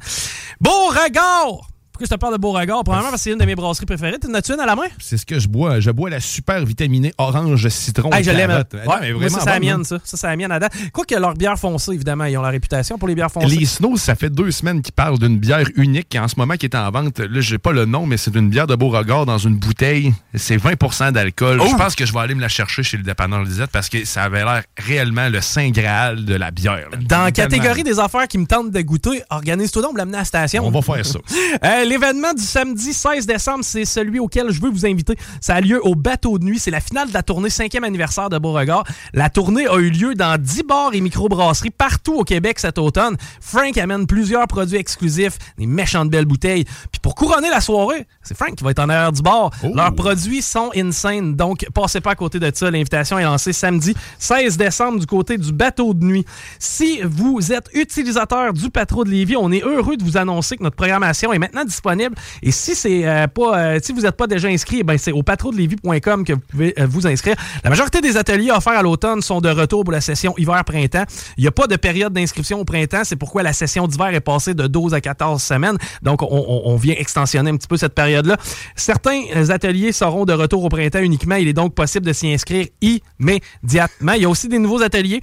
[0.60, 1.68] Beauregard!
[1.96, 2.84] Pourquoi je te parle de Beauregard?
[2.84, 4.18] Probablement parce que c'est une de mes brasseries préférées.
[4.18, 4.82] T'en as-tu une à la main?
[4.98, 5.80] C'est ce que je bois.
[5.80, 8.10] Je bois la super vitaminée orange citron.
[8.12, 8.50] Ah, je l'aime.
[8.50, 9.98] Ouais, vraiment ça, c'est la mienne, ça.
[10.04, 10.74] Ça, c'est la mienne à date.
[10.92, 13.46] Quoi que leur bière foncée, évidemment, ils ont la réputation pour les bières foncées.
[13.46, 16.56] Les Snows, ça fait deux semaines qu'ils parlent d'une bière unique qui, en ce moment,
[16.56, 17.18] qui est en vente.
[17.18, 20.12] Là, j'ai pas le nom, mais c'est une bière de Beauregard dans une bouteille.
[20.34, 21.62] C'est 20% d'alcool.
[21.66, 24.04] Je pense que je vais aller me la chercher chez le dépanneur Lisette parce que
[24.04, 26.90] ça avait l'air réellement le saint graal de la bière.
[27.08, 30.24] Dans la catégorie des affaires qui me tentent de goûter, organise-toi donc l'amener à la
[30.26, 30.66] station.
[30.66, 31.20] On va faire ça.
[31.86, 35.16] l'événement du samedi 16 décembre, c'est celui auquel je veux vous inviter.
[35.40, 36.58] Ça a lieu au Bateau de Nuit.
[36.58, 38.84] C'est la finale de la tournée 5e anniversaire de Beauregard.
[39.14, 43.16] La tournée a eu lieu dans 10 bars et microbrasseries partout au Québec cet automne.
[43.40, 46.64] Frank amène plusieurs produits exclusifs, des méchantes belles bouteilles.
[46.64, 49.50] Puis pour couronner la soirée, c'est Frank qui va être en arrière du bar.
[49.62, 49.72] Oh.
[49.74, 52.70] Leurs produits sont insane, donc passez pas à côté de ça.
[52.70, 56.26] L'invitation est lancée samedi 16 décembre du côté du Bateau de Nuit.
[56.58, 60.62] Si vous êtes utilisateur du Patro de Lévis, on est heureux de vous annoncer que
[60.62, 62.14] notre programmation est maintenant disponible disponible.
[62.42, 65.22] Et si c'est euh, pas, euh, si vous n'êtes pas déjà inscrit, ben c'est au
[65.22, 67.36] patrouillevie.com que vous pouvez vous inscrire.
[67.62, 71.04] La majorité des ateliers offerts à l'automne sont de retour pour la session hiver-printemps.
[71.36, 73.02] Il n'y a pas de période d'inscription au printemps.
[73.04, 75.76] C'est pourquoi la session d'hiver est passée de 12 à 14 semaines.
[76.02, 78.36] Donc, on, vient extensionner un petit peu cette période-là.
[78.74, 81.36] Certains ateliers seront de retour au printemps uniquement.
[81.36, 84.12] Il est donc possible de s'y inscrire immédiatement.
[84.12, 85.20] Il y a aussi des nouveaux ateliers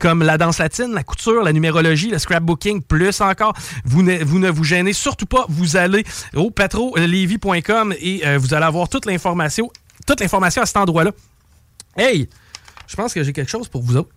[0.00, 3.54] comme la danse latine, la couture, la numérologie, le scrapbooking, plus encore.
[3.84, 5.46] Vous ne vous, ne vous gênez surtout pas.
[6.34, 9.70] Au patrolevy.com et euh, vous allez avoir toute l'information,
[10.06, 11.12] toute l'information à cet endroit-là.
[11.96, 12.28] Hey,
[12.86, 14.10] je pense que j'ai quelque chose pour vous autres.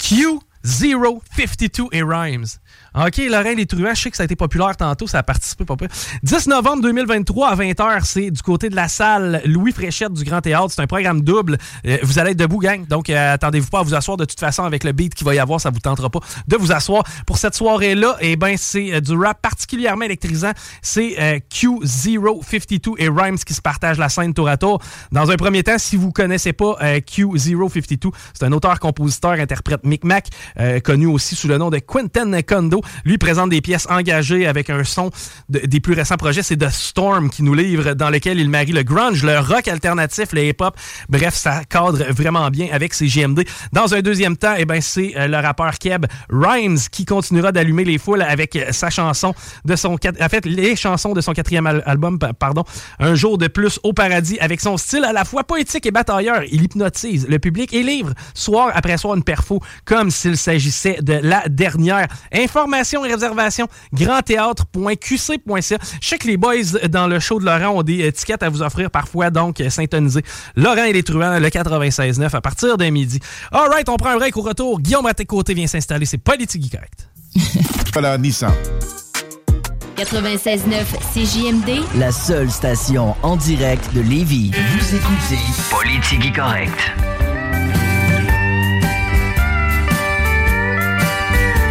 [0.00, 2.46] Q052 et Rhymes.
[2.96, 5.66] OK, Lorraine Les Truands, je sais que ça a été populaire tantôt, ça a participé
[5.66, 5.86] pas peu.
[6.22, 10.40] 10 novembre 2023 à 20h, c'est du côté de la salle Louis Fréchette du Grand
[10.40, 10.70] Théâtre.
[10.70, 11.58] C'est un programme double.
[11.86, 12.86] Euh, vous allez être debout, gang.
[12.86, 15.34] Donc, euh, attendez-vous pas à vous asseoir de toute façon avec le beat qu'il va
[15.34, 15.60] y avoir.
[15.60, 17.04] Ça vous tentera pas de vous asseoir.
[17.26, 20.52] Pour cette soirée-là, eh ben, c'est euh, du rap particulièrement électrisant.
[20.80, 24.80] C'est Q052 et Rhymes qui se partagent la scène tour à tour.
[25.12, 30.28] Dans un premier temps, si vous connaissez pas Q052, c'est un auteur, compositeur, interprète Micmac,
[30.82, 32.40] connu aussi sous le nom de Quentin
[33.04, 35.10] Lui présente des pièces engagées avec un son
[35.48, 36.42] des plus récents projets.
[36.42, 40.32] C'est The Storm qui nous livre, dans lequel il marie le grunge, le rock alternatif,
[40.32, 40.76] le hip-hop.
[41.08, 43.44] Bref, ça cadre vraiment bien avec ses GMD.
[43.72, 47.84] Dans un deuxième temps, eh ben, c'est euh, le rappeur Keb Rhymes qui continuera d'allumer
[47.84, 49.94] les foules avec sa chanson de son...
[49.94, 52.64] En fait, les chansons de son quatrième album, pardon,
[52.98, 56.42] Un jour de plus au paradis, avec son style à la fois poétique et batailleur.
[56.50, 61.14] Il hypnotise le public et livre soir après soir une perfo comme s'il s'agissait de
[61.22, 62.06] la dernière.
[62.32, 65.78] Information Informations et réservations, grandthéâtre.qc.ca.
[66.00, 66.54] Je sais que les boys
[66.88, 70.22] dans le show de Laurent ont des étiquettes à vous offrir parfois, donc euh, syntonisez.
[70.56, 73.20] Laurent et les truands, le 96.9 à partir d'un midi.
[73.52, 74.80] All right, on prend un break au retour.
[74.80, 76.06] Guillaume à tes côtés vient s'installer.
[76.06, 77.10] C'est Politique Correct.
[77.92, 78.54] voilà, Nissan.
[79.98, 81.84] 96.9 CJMD.
[81.98, 84.52] La seule station en direct de Lévis.
[84.52, 86.72] Vous écoutez Politique Correct.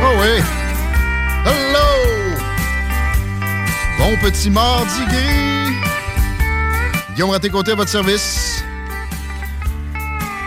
[0.03, 0.43] Oh oui!
[1.45, 2.35] Hello!
[3.99, 5.75] Bon petit mardi gris.
[7.13, 8.63] Guillaume Raté-Côté à votre service.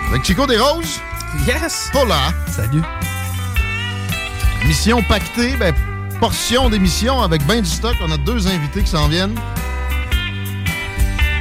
[0.09, 1.01] Avec Chico des Roses.
[1.47, 1.91] Yes!
[1.95, 2.33] Hola!
[2.51, 2.83] Salut!
[4.67, 5.73] Mission pactée, ben,
[6.19, 7.95] portion d'émission avec ben du stock.
[8.03, 9.39] On a deux invités qui s'en viennent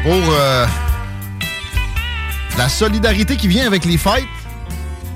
[0.04, 0.68] pour euh,
[2.58, 4.24] la solidarité qui vient avec les fêtes.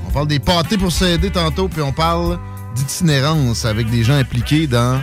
[0.08, 2.39] On parle des pâtés pour s'aider tantôt, puis on parle
[2.76, 5.02] d'itinérance avec des gens impliqués dans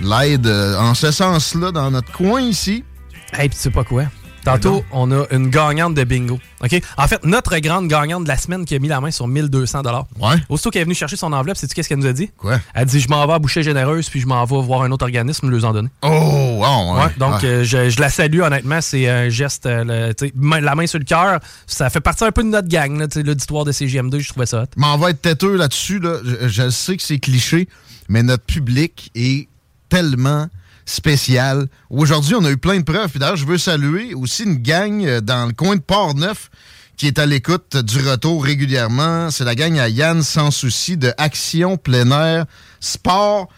[0.00, 2.84] l'aide euh, en ce sens-là dans notre coin ici.
[3.32, 4.04] Hey, tu sais pas quoi?
[4.44, 6.40] Tantôt, on a une gagnante de bingo.
[6.62, 6.80] OK?
[6.96, 9.82] En fait, notre grande gagnante de la semaine qui a mis la main sur 1200
[10.20, 10.36] Ouais.
[10.48, 12.30] Aussitôt qu'elle est venue chercher son enveloppe, sais-tu qu'est-ce qu'elle nous a dit?
[12.36, 12.60] Quoi?
[12.74, 15.04] Elle dit Je m'en vais à Boucher Généreuse, puis je m'en vais voir un autre
[15.04, 15.88] organisme, lui en donner.
[16.02, 17.10] Oh, wow, ouais.
[17.18, 18.80] donc, euh, je, la salue, honnêtement.
[18.80, 20.12] C'est un geste, euh,
[20.44, 21.40] la main sur le cœur.
[21.66, 24.18] Ça fait partie un peu de notre gang, l'auditoire de CGM2.
[24.18, 24.66] Je trouvais ça hot.
[24.76, 25.98] Mais on va être têteux là-dessus.
[25.98, 26.18] Là.
[26.24, 27.68] Je, je sais que c'est cliché,
[28.08, 29.48] mais notre public est
[29.88, 30.48] tellement
[30.84, 31.66] spécial.
[31.90, 33.18] Aujourd'hui, on a eu plein de preuves.
[33.18, 36.50] d'ailleurs, je veux saluer aussi une gang euh, dans le coin de Port-Neuf
[36.96, 39.30] qui est à l'écoute du retour régulièrement.
[39.30, 42.46] C'est la gang à Yann Sans Souci de Action Plein Air
[42.80, 43.48] Sport.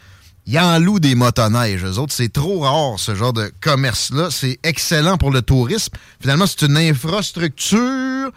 [0.47, 2.12] Il en loue des motoneiges, eux autres.
[2.12, 4.29] C'est trop rare, ce genre de commerce-là.
[4.31, 5.95] C'est excellent pour le tourisme.
[6.20, 8.31] Finalement, c'est une infrastructure.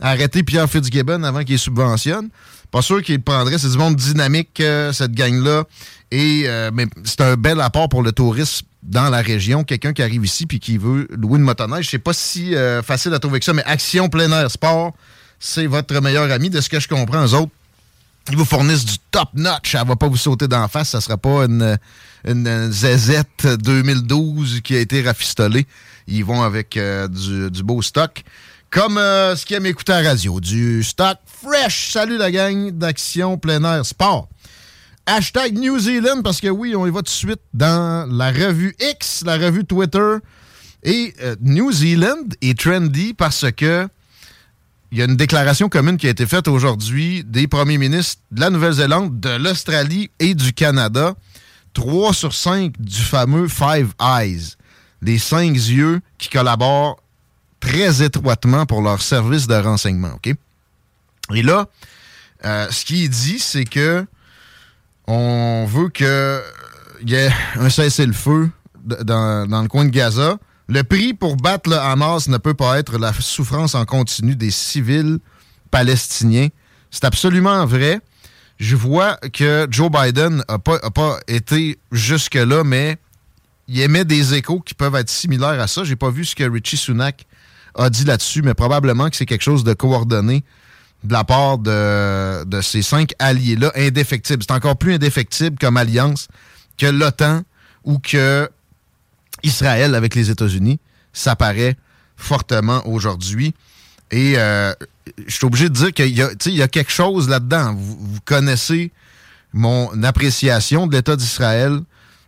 [0.00, 2.28] Arrêtez Pierre Fitzgibbon avant qu'il subventionne.
[2.72, 3.58] Pas sûr qu'il prendrait.
[3.58, 5.64] C'est du monde dynamique, euh, cette gang-là.
[6.10, 9.62] Et euh, mais c'est un bel apport pour le tourisme dans la région.
[9.62, 13.14] Quelqu'un qui arrive ici puis qui veut louer une motoneige, c'est pas si euh, facile
[13.14, 14.94] à trouver que ça, mais Action Plein Air Sport,
[15.38, 16.50] c'est votre meilleur ami.
[16.50, 17.52] De ce que je comprends, eux autres,
[18.30, 19.74] ils vous fournissent du top notch.
[19.74, 20.90] Elle va pas vous sauter d'en face.
[20.90, 21.78] Ça sera pas une,
[22.26, 25.66] une ZZ 2012 qui a été rafistolée.
[26.06, 28.22] Ils vont avec euh, du, beau stock.
[28.72, 30.40] Comme ce qui aime écouter à radio.
[30.40, 31.92] Du stock fresh.
[31.92, 34.30] Salut la gang d'Action Plein Air Sport.
[35.04, 38.74] Hashtag New Zealand, parce que oui, on y va tout de suite dans la revue
[38.80, 40.14] X, la revue Twitter.
[40.84, 43.86] Et euh, New Zealand est trendy parce que
[44.90, 48.40] il y a une déclaration commune qui a été faite aujourd'hui des premiers ministres de
[48.40, 51.14] la Nouvelle-Zélande, de l'Australie et du Canada.
[51.74, 54.54] Trois sur cinq du fameux Five Eyes,
[55.02, 57.01] les cinq yeux qui collaborent
[57.62, 60.12] très étroitement pour leur service de renseignement.
[60.16, 60.34] OK?
[61.32, 61.66] Et là,
[62.44, 64.04] euh, ce qui est dit, c'est que
[65.06, 68.50] on veut qu'il y ait un cessez-le-feu
[68.84, 70.38] dans, le coin de Gaza.
[70.68, 74.50] Le prix pour battre le Hamas ne peut pas être la souffrance en continu des
[74.50, 75.18] civils
[75.70, 76.48] palestiniens.
[76.90, 78.00] C'est absolument vrai.
[78.58, 82.96] Je vois que Joe Biden n'a pas, pas été jusque-là, mais
[83.68, 85.84] il émet des échos qui peuvent être similaires à ça.
[85.84, 87.26] J'ai pas vu ce que Richie Sunak
[87.74, 90.44] a dit là-dessus, mais probablement que c'est quelque chose de coordonné
[91.04, 94.42] de la part de, de ces cinq alliés-là, indéfectibles.
[94.46, 96.28] C'est encore plus indéfectible comme alliance
[96.78, 97.42] que l'OTAN
[97.84, 98.48] ou que
[99.42, 100.78] Israël avec les États-Unis.
[101.12, 101.76] Ça paraît
[102.16, 103.54] fortement aujourd'hui.
[104.10, 104.72] Et euh,
[105.26, 107.74] je suis obligé de dire qu'il y, y, a quelque chose là-dedans.
[107.74, 108.92] Vous, connaissez
[109.52, 111.80] mon appréciation de l'État d'Israël.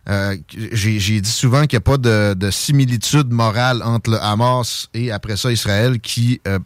[0.07, 0.37] Euh,
[0.71, 5.35] j'ai dit souvent qu'il n'y a pas de, similitude morale entre le Hamas et après
[5.35, 6.59] ça Israël qui, euh,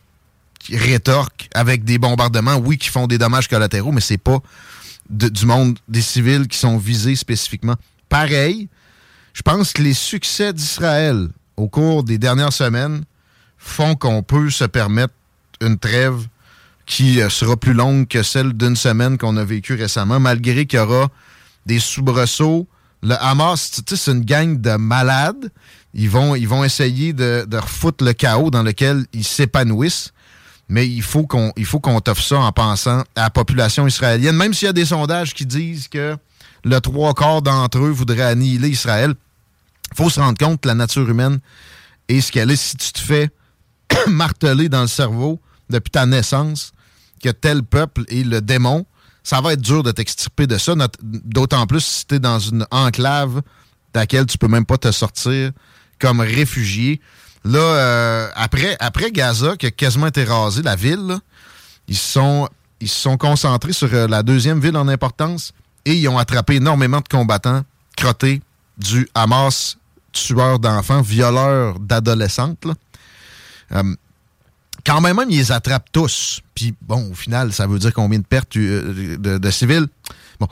[0.73, 4.39] rétorque avec des bombardements, oui, qui font des dommages collatéraux, mais c'est pas
[5.09, 7.75] du monde des civils qui sont visés spécifiquement.
[8.09, 8.67] Pareil,
[9.33, 13.03] je pense que les succès d'Israël au cours des dernières semaines
[13.57, 15.13] font qu'on peut se permettre
[15.61, 16.27] une trêve
[16.85, 20.79] qui euh, sera plus longue que celle d'une semaine qu'on a vécue récemment, malgré qu'il
[20.79, 21.09] y aura
[21.65, 22.67] des soubresauts.
[23.01, 25.51] Le Hamas, c'est une gang de malades.
[25.93, 30.11] Ils vont, ils vont essayer de, de refoutre le chaos dans lequel ils s'épanouissent.
[30.67, 34.35] Mais il faut qu'on il faut qu'on t'offre ça en pensant à la population israélienne.
[34.35, 36.15] Même s'il y a des sondages qui disent que
[36.63, 39.15] le trois quarts d'entre eux voudraient annihiler Israël,
[39.95, 41.39] faut se rendre compte que la nature humaine
[42.07, 42.55] est ce qu'elle est.
[42.55, 43.29] Si tu te fais
[44.07, 45.39] marteler dans le cerveau
[45.69, 46.71] depuis ta naissance
[47.23, 48.85] que tel peuple est le démon,
[49.29, 50.73] ça va être dur de t'extirper de ça,
[51.03, 53.43] d'autant plus si tu es dans une enclave
[53.93, 55.51] dans laquelle tu peux même pas te sortir
[55.99, 56.99] comme réfugié.
[57.45, 61.19] Là, euh, après, après Gaza, qui a quasiment été rasé, la ville,
[61.87, 62.47] ils, se
[62.87, 65.51] sont concentrés sur euh, la deuxième ville en importance
[65.85, 67.61] et ils ont attrapé énormément de combattants
[67.95, 68.41] crottés
[68.79, 69.77] du Hamas,
[70.11, 72.65] tueurs d'enfants, violeurs d'adolescentes.
[74.85, 76.41] Quand même, ils les attrapent tous.
[76.55, 79.87] Puis, bon, au final, ça veut dire combien de pertes euh, de, civils?
[80.39, 80.47] Bon,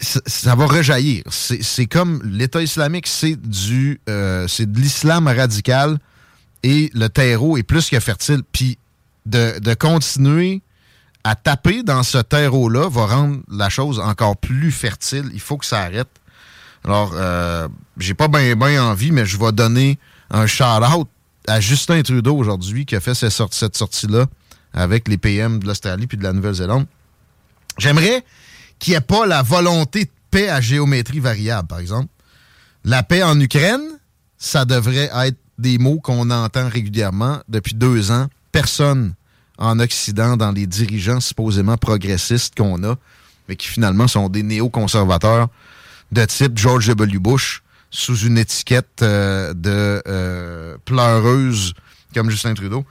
[0.00, 1.22] ça, va rejaillir.
[1.28, 5.98] C'est comme l'État islamique, c'est du euh, c'est de l'islam radical
[6.62, 8.42] et le terreau est plus que fertile.
[8.50, 8.78] Puis
[9.26, 10.62] de, de continuer
[11.24, 15.30] à taper dans ce terreau-là va rendre la chose encore plus fertile.
[15.32, 16.08] Il faut que ça arrête.
[16.84, 17.68] Alors, euh,
[17.98, 19.98] j'ai pas bien ben envie, mais je vais donner
[20.30, 21.08] un shout-out
[21.48, 24.26] à Justin Trudeau aujourd'hui qui a fait cette, sortie-là
[24.72, 26.86] avec les PM de l'Australie puis de la Nouvelle-Zélande.
[27.78, 28.24] J'aimerais
[28.78, 32.08] qu'il n'y ait pas la volonté de paix à géométrie variable, par exemple.
[32.84, 33.82] La paix en Ukraine,
[34.36, 38.28] ça devrait être des mots qu'on entend régulièrement depuis deux ans.
[38.52, 39.14] Personne
[39.58, 42.94] en Occident, dans les dirigeants supposément progressistes qu'on a,
[43.48, 45.48] mais qui finalement sont des néoconservateurs
[46.12, 47.18] de type George W.
[47.18, 51.74] Bush, sous une étiquette euh, de euh, pleureuse
[52.14, 52.84] comme Justin Trudeau.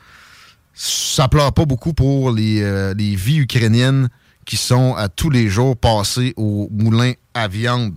[0.74, 4.10] Ça pleure pas beaucoup pour les, euh, les, vies ukrainiennes
[4.46, 7.96] qui sont à tous les jours passées au moulin à viande.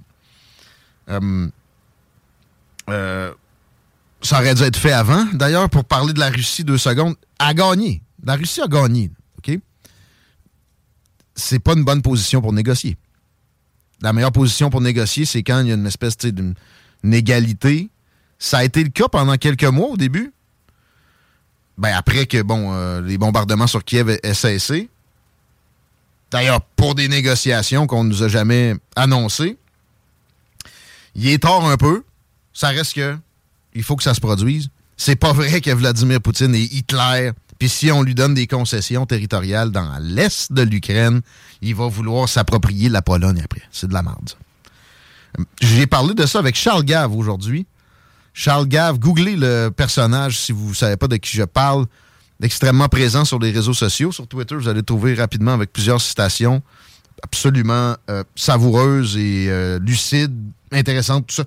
[1.07, 1.20] ça
[4.38, 5.26] aurait dû être fait avant.
[5.32, 8.03] D'ailleurs, pour parler de la Russie deux secondes, a gagné.
[8.24, 9.11] La Russie a gagné.
[9.38, 9.59] OK?
[11.34, 12.96] C'est pas une bonne position pour négocier.
[14.03, 16.55] La meilleure position pour négocier, c'est quand il y a une espèce d'une
[17.05, 17.90] égalité.
[18.38, 20.32] Ça a été le cas pendant quelques mois au début.
[21.78, 24.88] Ben après que bon, euh, les bombardements sur Kiev aient cessé.
[26.30, 29.57] D'ailleurs, pour des négociations qu'on ne nous a jamais annoncées.
[31.14, 32.05] Il est tard un peu.
[32.53, 33.16] Ça reste que
[33.74, 34.68] il faut que ça se produise.
[34.96, 37.32] C'est pas vrai que Vladimir Poutine et Hitler.
[37.59, 41.20] Puis si on lui donne des concessions territoriales dans l'est de l'Ukraine,
[41.62, 43.62] il va vouloir s'approprier la Pologne après.
[43.70, 44.30] C'est de la merde.
[45.60, 47.66] J'ai parlé de ça avec Charles Gave aujourd'hui.
[48.32, 51.86] Charles Gave, googlez le personnage si vous ne savez pas de qui je parle.
[52.42, 54.12] Extrêmement présent sur les réseaux sociaux.
[54.12, 56.62] Sur Twitter, vous allez trouver rapidement avec plusieurs citations
[57.22, 60.34] absolument euh, savoureuses et euh, lucides,
[60.72, 61.44] intéressantes, tout ça.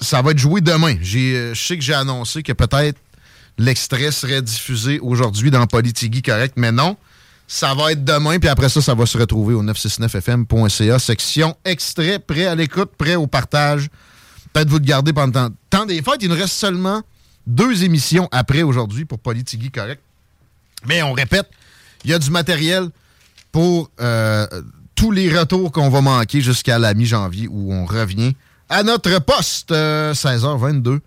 [0.00, 0.94] Ça va être joué demain.
[0.94, 2.98] Euh, je sais que j'ai annoncé que peut-être
[3.58, 6.96] l'extrait serait diffusé aujourd'hui dans Politigui Correct, mais non.
[7.52, 12.20] Ça va être demain, puis après ça, ça va se retrouver au 969fm.ca, section extrait,
[12.20, 13.88] prêt à l'écoute, prêt au partage.
[14.52, 16.18] Peut-être vous le garder pendant le temps des fêtes.
[16.20, 17.02] Il nous reste seulement
[17.48, 20.00] deux émissions après aujourd'hui pour Politigui Correct.
[20.86, 21.50] Mais on répète,
[22.04, 22.88] il y a du matériel
[23.50, 24.46] pour euh,
[24.94, 28.36] tous les retours qu'on va manquer jusqu'à la mi-janvier où on revient
[28.68, 30.88] à notre poste, 16h22.
[30.88, 31.00] Euh,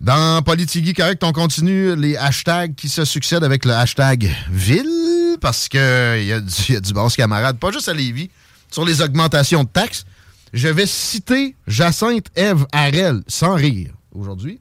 [0.00, 5.68] Dans Politigui Correct, on continue les hashtags qui se succèdent avec le hashtag ville parce
[5.68, 8.30] qu'il y, a du, bon camarade, pas juste à Lévis,
[8.70, 10.04] sur les augmentations de taxes.
[10.52, 14.60] Je vais citer Jacinthe Eve Harel, sans rire, aujourd'hui,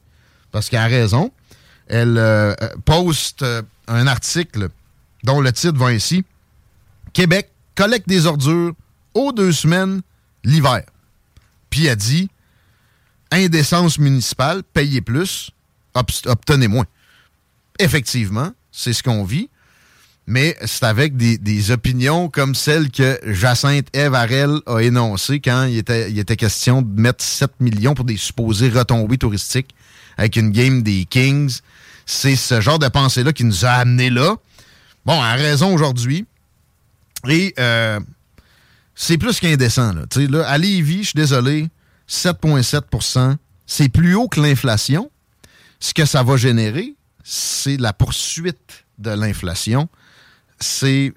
[0.51, 1.31] parce qu'elle a raison.
[1.87, 2.53] Elle euh,
[2.85, 4.69] poste euh, un article
[5.23, 6.23] dont le titre va ainsi
[7.13, 8.73] Québec collecte des ordures
[9.13, 10.01] aux deux semaines
[10.43, 10.83] l'hiver.
[11.69, 12.29] Puis elle dit
[13.31, 15.51] indécence municipale, payez plus,
[16.25, 16.85] obtenez moins.
[17.79, 19.49] Effectivement, c'est ce qu'on vit,
[20.29, 26.11] mais c'est avec des, opinions comme celle que Jacinthe Eve a énoncées quand il était,
[26.11, 29.73] il était question de mettre 7 millions pour des supposés retombées touristiques
[30.17, 31.59] avec une game des Kings.
[32.05, 34.35] C'est ce genre de pensée-là qui nous a amenés là.
[35.05, 36.25] Bon, à raison aujourd'hui.
[37.27, 37.99] Et euh,
[38.93, 39.93] c'est plus qu'indécent.
[39.93, 40.03] Là.
[40.15, 41.67] Là, à Lévis, je suis désolé,
[42.07, 45.11] 7,7% c'est plus haut que l'inflation.
[45.79, 49.87] Ce que ça va générer, c'est la poursuite de l'inflation.
[50.59, 51.13] C'est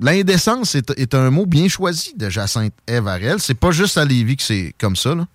[0.00, 3.40] l'indécence est, un mot bien choisi de Jacinthe Evarel.
[3.40, 5.14] C'est pas juste à Lévis que c'est comme ça.
[5.14, 5.26] Là.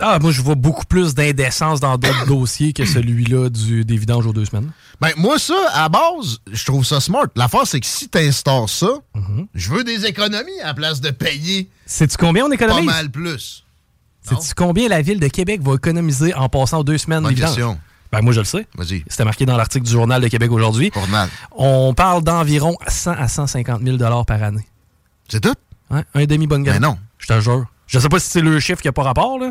[0.00, 4.32] Ah, moi, je vois beaucoup plus d'indécence dans d'autres dossiers que celui-là des vidanges aux
[4.32, 4.70] deux semaines.
[5.00, 7.26] Ben, moi, ça, à base, je trouve ça smart.
[7.36, 9.46] L'affaire, c'est que si tu instaures ça, mhm.
[9.54, 11.68] je veux des économies à la place de payer.
[11.86, 12.86] Sais-tu combien on économise?
[12.86, 13.64] Pas mal plus.
[14.22, 17.78] Sais-tu combien la ville de Québec va économiser en passant aux deux semaines Bonne question.
[18.14, 18.64] Ben, moi, je le sais.
[18.76, 19.02] Vas-y.
[19.08, 20.92] C'était marqué dans l'article du Journal de Québec aujourd'hui.
[20.94, 21.28] Journal.
[21.50, 24.64] On parle d'environ 100 à 150 000 par année.
[25.28, 25.54] C'est tout?
[25.90, 26.74] Un demi-bonne gamme.
[26.74, 26.96] Mais non.
[27.18, 27.66] Je te jure.
[27.88, 29.50] Je sais pas si c'est le chiffre qui n'a pas rapport, là.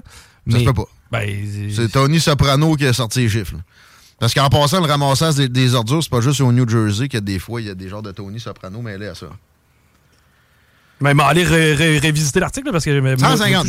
[0.49, 0.87] Ça se peut pas.
[1.11, 1.29] Ben,
[1.75, 3.55] c'est Tony Soprano qui a sorti les chiffres.
[4.17, 7.39] Parce qu'en passant, le ramassage des, ordures, c'est pas juste au New Jersey que des
[7.39, 9.27] fois, il y a des genres de Tony Soprano mêlés à ça.
[11.01, 13.67] Mais aller révisiter l'article parce que 150,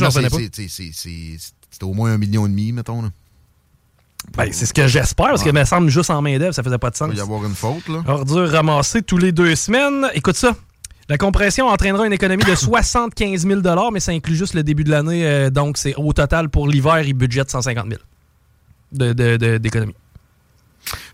[1.70, 3.02] c'est au moins un million et demi, mettons.
[3.02, 3.08] Là.
[4.36, 6.90] Ben, c'est ce que j'espère, parce que me semble juste en main-d'œuvre, ça faisait pas
[6.90, 7.08] de sens.
[7.10, 8.02] Il va y avoir une faute, là.
[8.06, 10.06] Ordure ramassée tous les deux semaines.
[10.14, 10.54] Écoute ça.
[11.08, 13.60] La compression entraînera une économie de 75 000
[13.92, 15.26] mais ça inclut juste le début de l'année.
[15.26, 18.00] Euh, donc, c'est au total pour l'hiver, il budgète 150 000
[18.92, 19.92] d'économie.
[19.92, 19.98] De,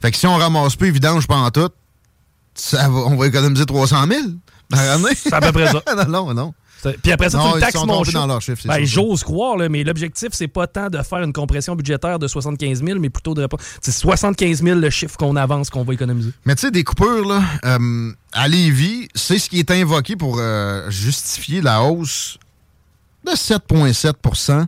[0.00, 1.70] fait que si on ramasse plus vidange pendant tout,
[2.54, 4.20] ça on va économiser 300 000
[4.68, 5.14] par année.
[5.14, 5.82] C'est à peu près ça.
[6.08, 6.54] non, non, non.
[7.02, 9.68] Puis après ça, non, tu le taxes mon dans leur chiffre, ben, J'ose croire, là,
[9.68, 13.34] mais l'objectif, c'est pas tant de faire une compression budgétaire de 75 000, mais plutôt
[13.34, 13.46] de...
[13.80, 16.30] C'est 75 000 le chiffre qu'on avance, qu'on va économiser.
[16.44, 20.38] Mais tu sais, des coupures, là, euh, à Lévis, c'est ce qui est invoqué pour
[20.38, 22.38] euh, justifier la hausse
[23.24, 24.66] de 7,7%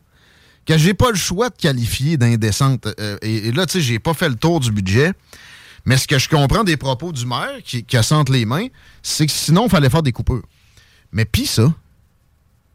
[0.66, 2.86] que j'ai pas le choix de qualifier d'indécente.
[3.00, 5.12] Euh, et, là, tu sais, j'ai pas fait le tour du budget.
[5.84, 8.66] Mais ce que je comprends des propos du maire qui, qui assente les mains,
[9.02, 10.44] c'est que sinon, il fallait faire des coupures.
[11.10, 11.72] Mais pis ça,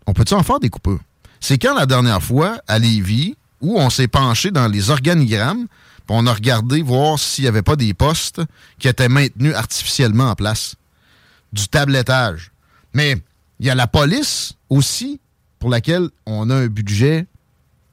[0.07, 1.01] on peut-tu en faire des coupures?
[1.39, 5.67] C'est quand la dernière fois, à Lévis, où on s'est penché dans les organigrammes,
[6.07, 8.41] puis on a regardé voir s'il n'y avait pas des postes
[8.79, 10.75] qui étaient maintenus artificiellement en place?
[11.53, 12.51] Du tablettage.
[12.93, 13.17] Mais
[13.59, 15.19] il y a la police aussi,
[15.59, 17.25] pour laquelle on a un budget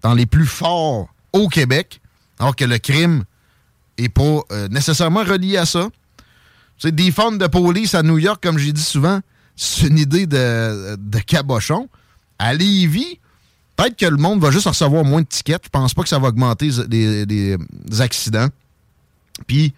[0.02, 2.00] dans les plus forts au Québec,
[2.38, 3.24] alors que le crime
[3.98, 5.88] n'est pas euh, nécessairement relié à ça.
[6.78, 9.20] C'est des fonds de police à New York, comme j'ai dit souvent,
[9.56, 11.88] c'est une idée de, de cabochon
[12.44, 13.18] à Lévis,
[13.74, 15.62] peut-être que le monde va juste recevoir moins de tickets.
[15.64, 17.56] Je pense pas que ça va augmenter les,
[18.00, 18.48] accidents.
[19.46, 19.72] Puis,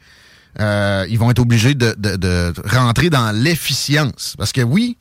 [0.58, 4.34] euh, ils vont être obligés de, rentrer dans l'efficience.
[4.36, 4.96] Parce que oui,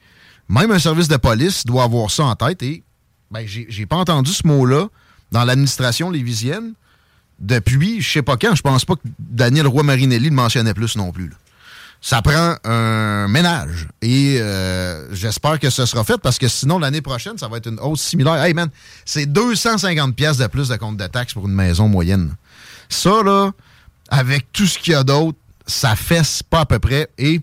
[0.47, 2.61] même un service de police doit avoir ça en tête.
[2.61, 2.83] Et
[3.31, 4.87] ben, j'ai pas entendu ce mot-là
[5.31, 6.73] dans l'administration lévisienne
[7.39, 8.53] depuis je sais pas quand.
[8.53, 11.31] Je pense pas que Daniel Roy-Marinelli le mentionnait plus non plus
[12.05, 13.87] ça prend un ménage.
[14.03, 17.67] Et euh, j'espère que ce sera fait parce que sinon, l'année prochaine, ça va être
[17.67, 18.43] une hausse similaire.
[18.43, 18.69] Hey man,
[19.05, 22.35] c'est 250 pièces de plus de compte de taxes pour une maison moyenne.
[22.89, 23.49] Ça, là,
[24.09, 27.09] avec tout ce qu'il y a d'autre, ça fesse pas à peu près.
[27.17, 27.41] Et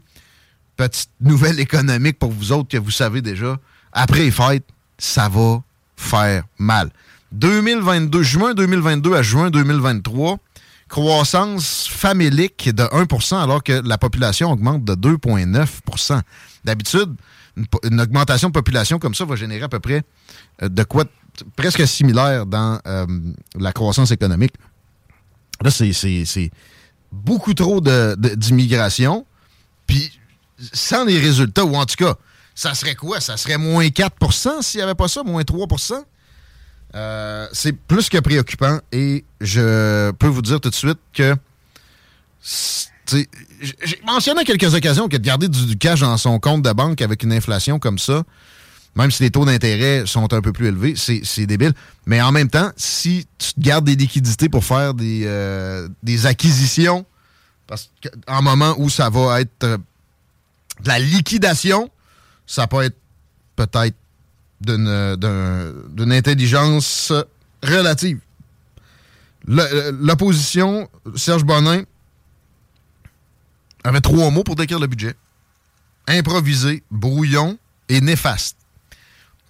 [0.77, 3.57] petite nouvelle économique pour vous autres que vous savez déjà,
[3.93, 4.63] après les fêtes,
[4.97, 5.61] ça va
[5.97, 6.91] faire mal.
[7.33, 10.39] 2022, juin 2022 à juin 2023,
[10.93, 16.20] croissance famélique de 1 alors que la population augmente de 2,9
[16.64, 17.14] D'habitude,
[17.82, 20.03] une, augmentation de population comme ça va générer à peu près
[20.62, 21.05] euh, de quoi
[21.57, 23.07] presque similaire dans euh,
[23.59, 24.53] la croissance économique.
[25.62, 26.51] Là, c'est
[27.11, 29.24] beaucoup trop d'immigration,
[29.86, 30.12] puis
[30.74, 32.16] sans les résultats, ou en tout cas,
[32.55, 33.18] ça serait quoi?
[33.20, 35.66] Ça serait moins 4% s'il n'y avait pas ça, moins 3
[36.95, 41.34] euh, c'est plus que préoccupant et je peux vous dire tout de suite que
[43.11, 47.01] j'ai mentionné à quelques occasions que de garder du, cash dans son compte de banque
[47.01, 48.24] avec une inflation comme ça,
[48.95, 51.72] même si les taux d'intérêt sont un peu plus élevés, c'est débile.
[52.07, 57.07] Mais en même temps, si tu gardes des liquidités pour faire des, euh, des acquisitions,
[57.66, 59.78] parce qu'en moment où ça va être euh,
[60.82, 61.88] de la liquidation,
[62.47, 62.99] ça peut être
[63.57, 63.97] peut-être
[64.65, 67.13] d'une intelligence
[67.63, 68.21] relative.
[69.47, 71.83] L'opposition, Serge Bonin,
[73.85, 75.15] avait trois mots pour décrire le budget.
[76.07, 77.59] Improvisé, brouillon
[77.89, 78.57] et néfaste.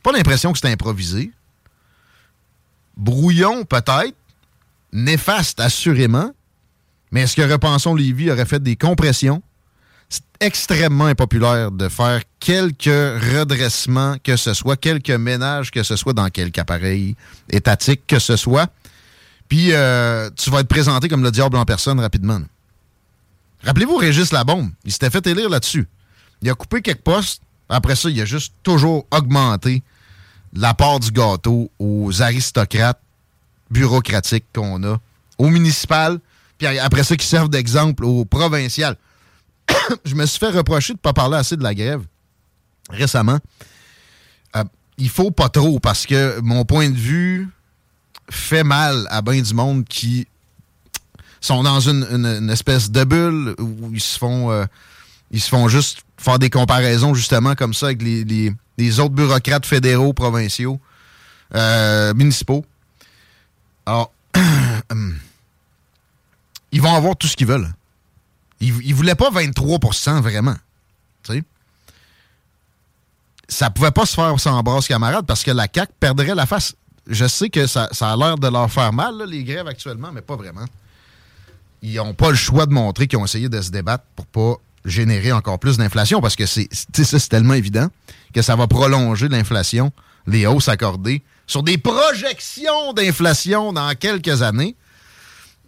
[0.03, 1.31] Pas l'impression que c'était improvisé.
[2.97, 4.17] Brouillon, peut-être,
[4.93, 6.35] néfaste, assurément.
[7.11, 9.43] Mais est-ce que Repensons Lévis aurait fait des compressions?
[10.13, 16.13] C'est extrêmement impopulaire de faire quelques redressements que ce soit, quelques ménages que ce soit
[16.13, 17.17] dans quelque appareil
[17.49, 18.71] étatique que ce soit.
[19.49, 22.43] Puis euh, tu vas être présenté comme le diable en personne rapidement.
[23.65, 25.89] Rappelez-vous Régis Labombe, il s'était fait élire là-dessus.
[26.43, 27.41] Il a coupé quelques postes.
[27.71, 29.83] Après ça, il a juste toujours augmenté
[30.53, 33.01] la part du gâteau aux aristocrates
[33.71, 34.99] bureaucratiques qu'on a,
[35.39, 36.19] aux municipales,
[36.59, 38.99] puis après ça, qui servent d'exemple aux provinciales.
[40.05, 42.03] je me suis fait reprocher de ne pas parler assez de la grève
[42.90, 43.38] récemment.
[44.57, 44.64] Euh,
[44.99, 47.49] il faut pas trop parce que mon point de vue
[48.30, 50.26] fait mal à bien du monde qui
[51.40, 54.64] sont dans une, espèce de bulle où ils se font euh,
[55.32, 60.12] ils se font juste faire des comparaisons justement comme ça avec les, autres bureaucrates fédéraux,
[60.12, 60.78] provinciaux,
[61.55, 62.64] euh, municipaux.
[63.86, 64.12] Alors,
[66.72, 67.72] ils vont avoir tout ce qu'ils veulent.
[68.63, 70.55] Ils, ne voulaient pas 23% vraiment.
[71.25, 71.43] Tu sais?
[73.49, 76.75] Ça pouvait pas se faire sans brasse camarade parce que la CAQ perdrait la face.
[77.09, 80.37] Je sais que ça, a l'air de leur faire mal, les grèves actuellement, mais pas
[80.37, 80.65] vraiment.
[81.83, 84.55] Ils n'ont pas le choix de montrer qu'ils ont essayé de se débattre pour pas
[84.85, 86.69] générer encore plus d'inflation parce que c'est
[87.29, 87.89] tellement évident
[88.33, 89.93] que ça va prolonger l'inflation,
[90.29, 94.77] les hausses accordées sur des projections d'inflation dans quelques années.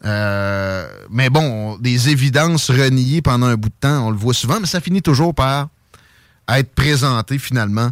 [0.05, 4.61] Euh, mais bon, des évidences reniées pendant un bout de temps, on le voit souvent,
[4.61, 5.69] mais ça finit toujours par
[6.49, 7.91] être présenté finalement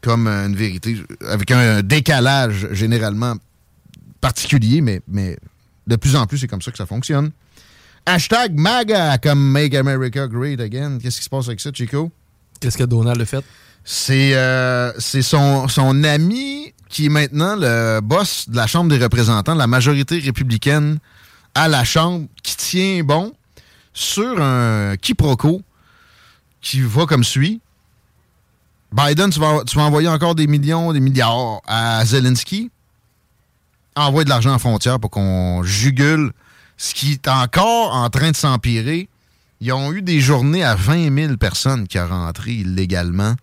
[0.00, 0.96] comme une vérité,
[1.28, 3.34] avec un décalage généralement
[4.20, 5.36] particulier, mais, mais
[5.86, 7.30] de plus en plus, c'est comme ça que ça fonctionne.
[8.06, 10.98] Hashtag MAGA comme Make America Great Again.
[11.00, 12.10] Qu'est-ce qui se passe avec ça, Chico?
[12.58, 13.44] Qu'est-ce que Donald a fait?
[13.84, 19.54] C'est euh, son, son ami qui est maintenant le boss de la Chambre des représentants,
[19.54, 20.98] la majorité républicaine
[21.54, 23.32] à la Chambre, qui tient bon
[23.92, 25.62] sur un quiproquo
[26.60, 27.60] qui va comme suit.
[28.92, 32.70] Biden, tu vas, tu vas envoyer encore des millions, des milliards à Zelensky.
[33.96, 36.32] Envoie de l'argent en frontière pour qu'on jugule
[36.76, 39.08] ce qui est encore en train de s'empirer.
[39.60, 43.34] Ils ont eu des journées à 20 000 personnes qui ont rentré illégalement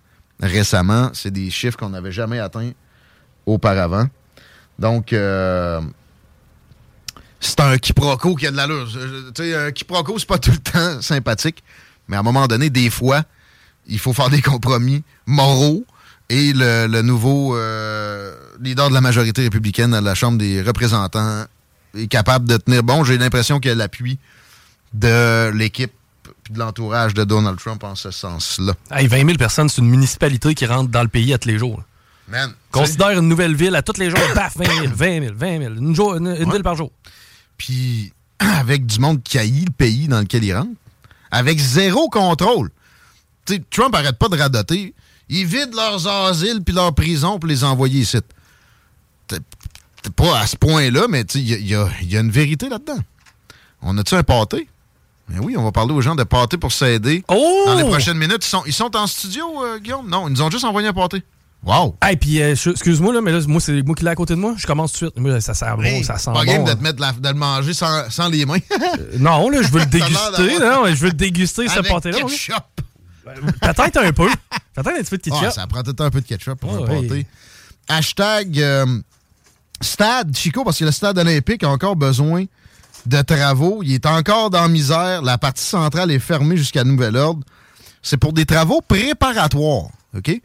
[0.41, 1.09] récemment.
[1.13, 2.71] C'est des chiffres qu'on n'avait jamais atteints
[3.45, 4.07] auparavant.
[4.77, 5.81] Donc, euh,
[7.39, 8.87] c'est un quiproquo qui a de l'allure.
[9.33, 11.63] Tu sais, un quiproquo, c'est pas tout le temps sympathique,
[12.07, 13.23] mais à un moment donné, des fois,
[13.87, 15.85] il faut faire des compromis moraux.
[16.31, 21.45] Et le, nouveau euh, leader de la majorité républicaine à la Chambre des représentants
[21.97, 23.03] est capable de tenir bon.
[23.03, 24.19] J'ai l'impression qu'il a l'appui
[24.93, 25.91] de l'équipe
[26.49, 28.73] et de l'entourage de Donald Trump en ce sens-là.
[28.91, 31.57] Hey, 20 000 personnes, c'est une municipalité qui rentre dans le pays à tous les
[31.57, 31.81] jours.
[32.27, 35.59] Man, Considère une nouvelle ville à tous les jours, baf, 20 000, 20 000, 20
[35.59, 36.91] 000, une, ville par jour.
[37.59, 40.71] Puis avec du monde qui haït le pays dans lequel il rentre,
[41.29, 42.71] avec zéro contrôle.
[43.69, 44.95] Trump arrête pas de radoter.
[45.27, 48.17] Ils vident leurs asiles puis leurs prisons pour les envoyer ici.
[50.15, 52.99] Pas à ce point-là, mais il y, a une vérité là-dedans.
[53.81, 54.67] On a-tu un pâté?
[55.27, 57.23] Ben oui, on va parler aux gens de pâté pour s'aider.
[57.27, 57.63] Oh!
[57.67, 58.43] Dans les prochaines minutes.
[58.43, 60.09] Ils sont, ils sont en studio, euh, Guillaume?
[60.09, 61.23] Non, ils nous ont juste envoyé un pâté.
[61.63, 61.97] Wow!
[62.01, 64.39] Hey, puis euh, excuse-moi, là, mais là, moi, c'est moi qui l'ai à côté de
[64.39, 64.53] moi.
[64.57, 65.19] Je commence tout de suite.
[65.19, 66.45] Moi, ça sent bon, ça sent pas bon.
[66.45, 68.59] game de, te mettre de le manger sans, sans les mains.
[68.71, 70.59] Euh, non, là, je veux le déguster.
[70.59, 72.19] non, je veux le déguster, ce pâté-là.
[72.21, 72.81] ketchup!
[73.61, 74.29] Peut-être un peu.
[74.73, 75.51] Peut-être un petit peu de ketchup.
[75.51, 77.27] Ça prend peut-être un peu de ketchup pour un pâté.
[77.87, 78.85] Hashtag euh,
[79.81, 82.45] stade Chico, parce que le stade olympique a encore besoin
[83.05, 83.81] de travaux.
[83.83, 85.21] Il est encore dans la misère.
[85.21, 87.43] La partie centrale est fermée jusqu'à nouvel ordre.
[88.01, 89.89] C'est pour des travaux préparatoires.
[90.15, 90.41] OK?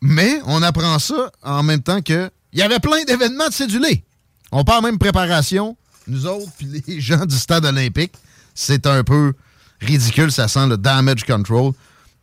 [0.00, 4.04] Mais on apprend ça en même temps que il y avait plein d'événements de cédulés.
[4.50, 5.76] On parle même préparation.
[6.08, 8.14] Nous autres, puis les gens du stade olympique,
[8.54, 9.34] c'est un peu
[9.80, 10.32] ridicule.
[10.32, 11.72] Ça sent le damage control.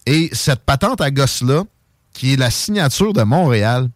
[0.05, 1.63] Et cette patente à gosse-là,
[2.13, 3.89] qui est la signature de Montréal,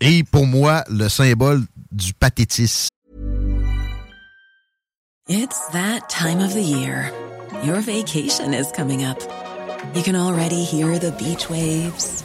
[0.00, 1.62] est pour moi le symbole
[1.92, 2.88] du pathétisme.
[5.28, 7.12] It's that time of the year.
[7.62, 9.18] Your vacation is coming up.
[9.94, 12.24] You can already hear the beach waves.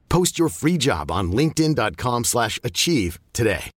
[0.11, 3.71] Post your free job on linkedin.com/achieve slash achieve today.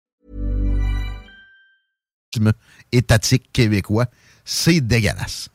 [2.92, 4.08] étatique québécois,
[4.44, 5.50] c'est dégueulasse.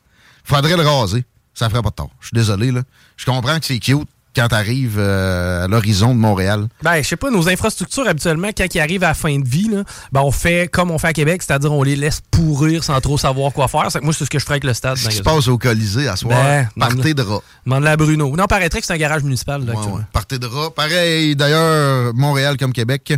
[0.44, 1.24] Faudrait le raser.
[1.52, 2.10] Ça ferait pas de tort.
[2.20, 2.82] Je suis désolé, là.
[3.16, 4.08] Je comprends que c'est cute
[4.38, 6.68] quand t'arrives euh, à l'horizon de Montréal?
[6.82, 9.68] Ben, je sais pas, nos infrastructures, habituellement, quand ils arrivent à la fin de vie,
[9.68, 9.82] là,
[10.12, 13.18] ben, on fait comme on fait à Québec, c'est-à-dire on les laisse pourrir sans trop
[13.18, 13.88] savoir quoi faire.
[13.92, 14.96] Que moi, c'est ce que je ferais avec le stade.
[14.96, 17.42] Ce qui se passe au Colisée à soir, Ben, partez de rats.
[17.66, 18.36] Demande-le à Bruno.
[18.36, 19.64] Non, paraîtrait que c'est un garage municipal.
[19.64, 19.72] Là.
[20.12, 20.70] Partez de rats.
[20.70, 23.14] Pareil, d'ailleurs, Montréal comme Québec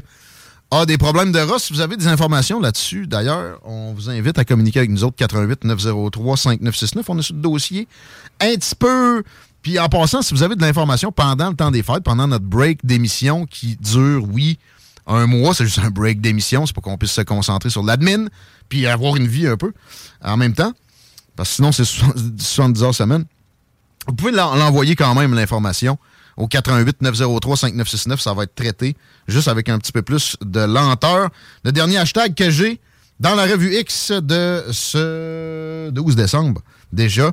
[0.70, 1.58] a des problèmes de rats.
[1.58, 5.16] Si vous avez des informations là-dessus, d'ailleurs, on vous invite à communiquer avec nous autres,
[5.16, 7.10] 88 903 5969.
[7.10, 7.88] On est sur le dossier
[8.40, 9.22] un petit peu...
[9.62, 12.44] Puis en passant, si vous avez de l'information pendant le temps des fêtes, pendant notre
[12.46, 14.58] break d'émission qui dure, oui,
[15.06, 18.26] un mois, c'est juste un break d'émission, c'est pour qu'on puisse se concentrer sur l'admin,
[18.68, 19.72] puis avoir une vie un peu
[20.22, 20.72] en même temps,
[21.36, 23.24] parce que sinon c'est 70 heures semaine.
[24.06, 25.98] Vous pouvez l'en- l'envoyer quand même, l'information,
[26.36, 28.20] au 88 903 5969.
[28.20, 28.96] Ça va être traité
[29.28, 31.28] juste avec un petit peu plus de lenteur.
[31.64, 32.80] Le dernier hashtag que j'ai
[33.18, 37.32] dans la revue X de ce 12 décembre, déjà,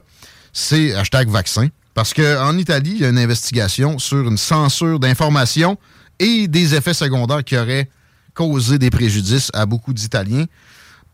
[0.52, 1.70] c'est hashtag vaccin.
[1.98, 5.80] Parce qu'en Italie, il y a une investigation sur une censure d'informations
[6.20, 7.90] et des effets secondaires qui auraient
[8.36, 10.46] causé des préjudices à beaucoup d'Italiens.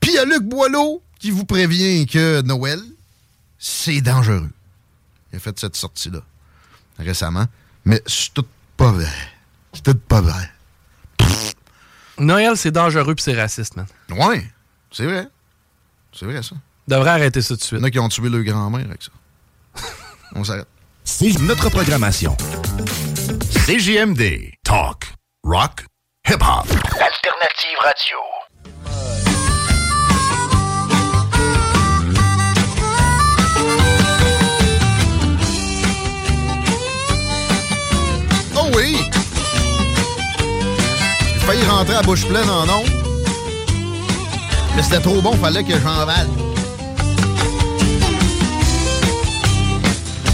[0.01, 2.81] Puis il y a Luc Boileau qui vous prévient que Noël,
[3.57, 4.49] c'est dangereux.
[5.31, 6.19] Il a fait cette sortie-là
[6.99, 7.45] récemment.
[7.85, 9.07] Mais c'est tout pas vrai.
[9.71, 10.51] C'est tout pas vrai.
[12.19, 13.85] Noël, c'est dangereux puis c'est raciste, man.
[14.09, 14.51] Ouais,
[14.91, 15.29] c'est vrai.
[16.11, 16.57] C'est vrai, ça.
[16.89, 17.79] Devrait arrêter ça tout de suite.
[17.79, 19.11] Il y en a qui ont tué leur grand-mère avec ça.
[20.35, 20.67] On s'arrête.
[21.03, 22.35] C'est notre programmation.
[23.65, 24.51] CJMD.
[24.63, 25.13] Talk.
[25.43, 25.85] Rock.
[26.27, 26.65] Hip-hop.
[26.99, 28.17] Alternative Radio.
[38.55, 38.97] Oh oui!
[41.33, 42.89] J'ai failli rentrer à bouche pleine en ondes.
[44.75, 46.27] Mais c'était trop bon, fallait que j'en vale.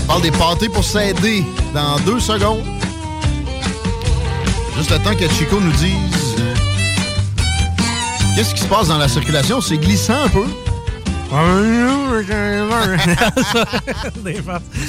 [0.09, 2.63] Parle des pâtés pour s'aider dans deux secondes.
[4.75, 6.55] Juste le temps que Chico nous dise euh,
[8.35, 9.61] qu'est-ce qui se passe dans la circulation?
[9.61, 10.45] C'est glissant un peu.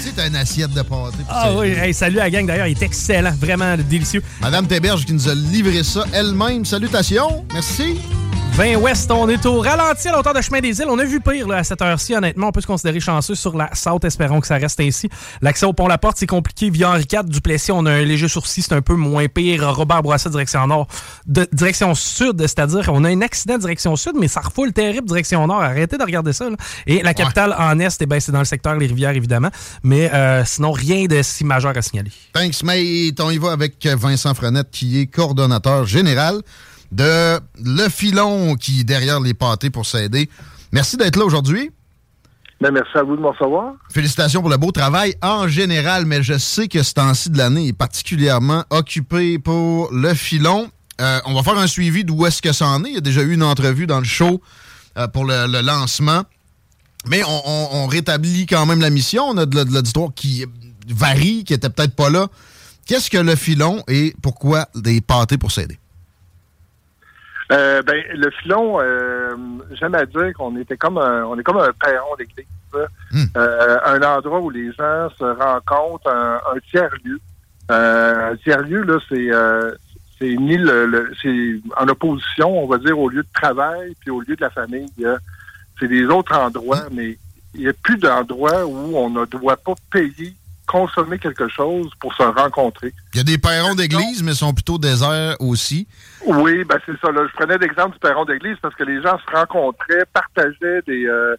[0.03, 1.19] C'est une assiette de pâté.
[1.29, 4.23] Ah oui, hey, salut à la gang d'ailleurs, il est excellent, vraiment délicieux.
[4.41, 6.65] Madame Théberge qui nous a livré ça elle-même.
[6.65, 8.01] Salutations, merci.
[8.55, 10.89] 20 Ouest, on est au ralenti à l'auteur de Chemin des Îles.
[10.89, 12.49] On a vu pire là, à cette heure-ci, honnêtement.
[12.49, 15.09] On peut se considérer chanceux sur la South, espérons que ça reste ainsi.
[15.41, 16.69] L'accès au pont-la-porte, c'est compliqué.
[16.69, 19.75] Via Henri IV, Duplessis, on a un léger sourcil, c'est un peu moins pire.
[19.75, 20.89] Robert Bourassa, direction nord.
[21.27, 25.47] De, direction sud, c'est-à-dire on a un accident direction sud, mais ça refoule terrible direction
[25.47, 25.63] nord.
[25.63, 26.51] Arrêtez de regarder ça.
[26.51, 26.57] là.
[26.87, 29.51] Et la capitale en est, eh ben, c'est dans le secteur Les Rivières, évidemment.
[29.83, 32.13] Mais euh, sinon, rien de si majeur à signaler.
[32.33, 33.21] Thanks, mate.
[33.21, 36.41] On y va avec Vincent Frenette, qui est coordonnateur général
[36.93, 40.29] de Le Filon, qui est derrière les pâtés pour s'aider.
[40.73, 41.71] Merci d'être là aujourd'hui.
[42.61, 43.73] Ben, merci à vous de me recevoir.
[43.91, 47.69] Félicitations pour le beau travail en général, mais je sais que ce temps-ci de l'année
[47.69, 50.71] est particulièrement occupé pour Le Filon.
[51.01, 52.89] Euh, on va faire un suivi d'où est-ce que ça en est.
[52.91, 54.43] Il y a déjà eu une entrevue dans le show
[54.99, 56.25] euh, pour le, le lancement.
[57.07, 59.25] Mais on, on- on rétablit quand même la mission.
[59.25, 60.45] On a de, de l'auditoire qui
[60.87, 62.29] varie, qui était peut-être pas là.
[62.87, 65.79] Qu'est-ce que Le Filon et pourquoi des pâtés pour s'aider?
[67.51, 69.35] Euh, ben, le filon, euh,
[69.73, 72.47] j'aime à dire qu'on était comme un, on est comme un perron d'église.
[72.73, 72.87] là.
[73.37, 77.19] Euh, un endroit où les gens se rencontrent, un, un tiers-lieu.
[77.71, 79.73] Euh, un tiers-lieu, là, c'est euh,
[80.19, 84.11] c'est ni le, le- c'est en opposition, on va dire, au lieu de travail puis
[84.11, 84.91] au lieu de la famille.
[85.79, 87.17] c'est des autres endroits, mais
[87.55, 90.35] il n'y a plus d'endroits où on ne doit pas payer,
[90.71, 92.93] consommer quelque chose pour se rencontrer.
[93.13, 95.89] Il y a des perrons d'église, mais ils sont plutôt déserts aussi.
[96.25, 97.11] Oui, ben c'est ça.
[97.11, 97.23] Là.
[97.27, 101.35] Je prenais l'exemple du perron d'église parce que les gens se rencontraient, partageaient des, euh,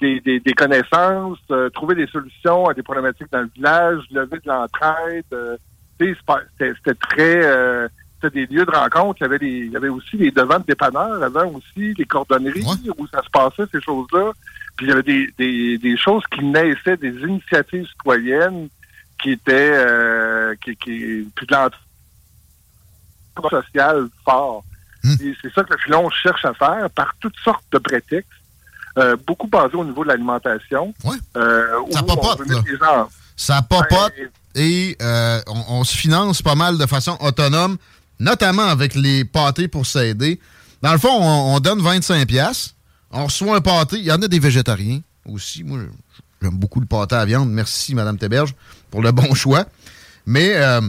[0.00, 4.38] des, des, des connaissances, euh, trouvaient des solutions à des problématiques dans le village, lever
[4.38, 5.24] de l'entraide.
[5.32, 5.56] euh,
[5.98, 7.88] C'était très...
[8.22, 9.18] c'était des lieux de rencontre.
[9.20, 12.04] Il y avait, des, il y avait aussi des devants de dépanneurs avant aussi, les
[12.04, 12.64] cordonneries
[12.96, 14.32] où ça se passait, ces choses-là.
[14.80, 18.70] Puis il y avait des, des, des choses qui naissaient, des initiatives citoyennes
[19.22, 19.72] qui étaient...
[19.74, 21.74] Euh, qui, qui, puis de l'entraide
[23.50, 24.64] social fort.
[25.04, 25.12] Hmm.
[25.20, 28.30] Et c'est ça que le filon cherche à faire par toutes sortes de prétextes,
[28.96, 30.94] euh, beaucoup basés au niveau de l'alimentation.
[31.04, 31.18] Ouais.
[31.36, 33.08] Euh, Ça mettre là.
[33.36, 34.14] Ça papote
[34.54, 37.76] et euh, on, on se finance pas mal de façon autonome,
[38.18, 40.40] notamment avec les pâtés pour s'aider.
[40.80, 42.74] Dans le fond, on, on donne 25 pièces,
[43.10, 43.96] on reçoit un pâté.
[43.98, 45.64] Il y en a des végétariens aussi.
[45.64, 45.80] Moi,
[46.42, 47.50] j'aime beaucoup le pâté à viande.
[47.50, 48.54] Merci, Madame Théberge,
[48.90, 49.64] pour le bon choix.
[50.26, 50.80] Mais euh,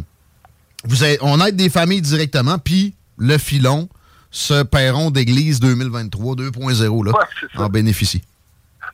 [0.84, 3.88] vous avez- on aide des familles directement, puis le filon,
[4.30, 8.22] ce perron d'église 2023 2.0, là, Ouais, en bénéficie.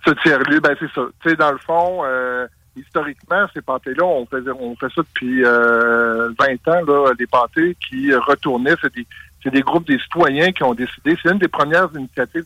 [0.05, 1.01] ce tiers-lieu, ben c'est ça.
[1.21, 6.67] Tu sais, dans le fond, euh, historiquement, ces pâtés-là, on fait ça depuis euh, 20
[6.67, 8.75] ans, là, des pâtés qui euh, retournaient.
[8.81, 9.05] C'est des,
[9.43, 11.17] c'est des groupes des citoyens qui ont décidé.
[11.21, 12.45] C'est une des premières initiatives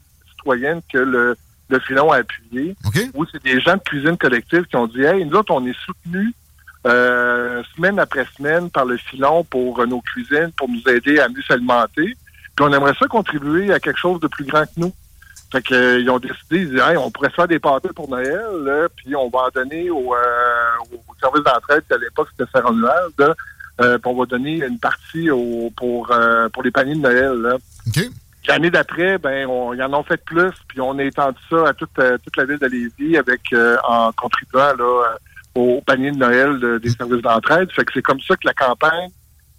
[0.92, 1.36] que le,
[1.70, 2.76] le filon a appuyé.
[3.14, 5.78] Où c'est des gens de cuisine collective qui ont dit, hey, nous autres, on est
[5.86, 6.34] soutenus
[6.88, 11.30] euh, semaine après semaine par le filon pour euh, nos cuisines, pour nous aider à
[11.30, 12.18] mieux s'alimenter.
[12.56, 14.94] Puis on aimerait ça contribuer à quelque chose de plus grand que nous.
[15.52, 17.90] Fait que, euh, ils ont décidé, ils disaient, Hey, on pourrait se faire des pâtés
[17.96, 22.30] pour Noël, là, puis on va en donner au, au service d'entraide, qui à l'époque
[22.32, 23.10] c'était là,
[23.82, 26.12] euh, puis on va donner une partie au, pour,
[26.54, 27.34] pour les paniers de Noël.
[27.34, 27.58] Là.
[28.48, 31.74] L'année d'après, ben, on, ils en ont fait plus, puis on a étendu ça à
[31.74, 35.16] toute, euh, toute la ville de Lévis avec euh, en contribuant là, euh,
[35.54, 37.72] au panier de Noël de- des services d'entraide.
[37.72, 39.10] Fait que c'est comme ça que la campagne,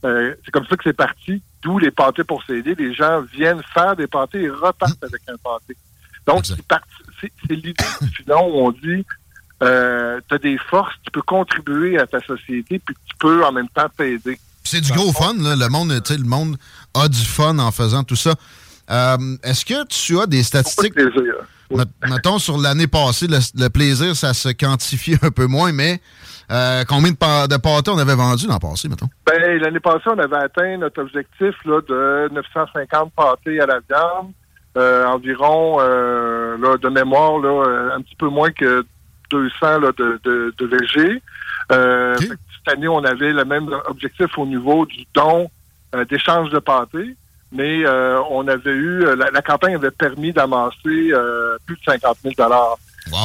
[0.05, 2.75] euh, c'est comme ça que c'est parti, d'où les pâtés pour s'aider.
[2.77, 5.77] Les gens viennent faire des pâtés et repartent avec un pâté.
[6.27, 6.87] Donc, c'est parti-
[7.21, 9.07] c'est c'est l'idée du filon où on dit
[9.63, 13.53] euh, tu as des forces, tu peux contribuer à ta société, puis tu peux en
[13.53, 14.41] même temps t'aider.
[14.65, 15.55] C'est du gros fun, là.
[15.57, 16.57] Le monde, tu sais, le monde
[16.95, 18.35] a du fun en faisant tout ça.
[18.91, 20.95] Euh, Est-ce que tu as des statistiques?
[21.71, 26.01] Met- Mettons, sur l'année passée, le, le plaisir, ça se quantifie un peu moins, mais
[26.51, 29.09] euh, combien de, de pâtés on avait vendu l'an passé, mettons?
[29.25, 34.33] Ben, l'année passée, on avait atteint notre objectif là, de 950 pâtés à la viande,
[34.77, 38.85] euh, environ, euh, là, de mémoire, là, un petit peu moins que
[39.31, 39.51] 200
[39.81, 41.23] là, de, de, de VG.
[42.21, 45.51] Cette année, on avait le même objectif au niveau du don
[46.11, 47.17] d'échange de pâtés,
[47.53, 51.83] mais euh, on avait eu, euh, la, la campagne avait permis d'amasser euh, plus de
[51.85, 52.35] 50 000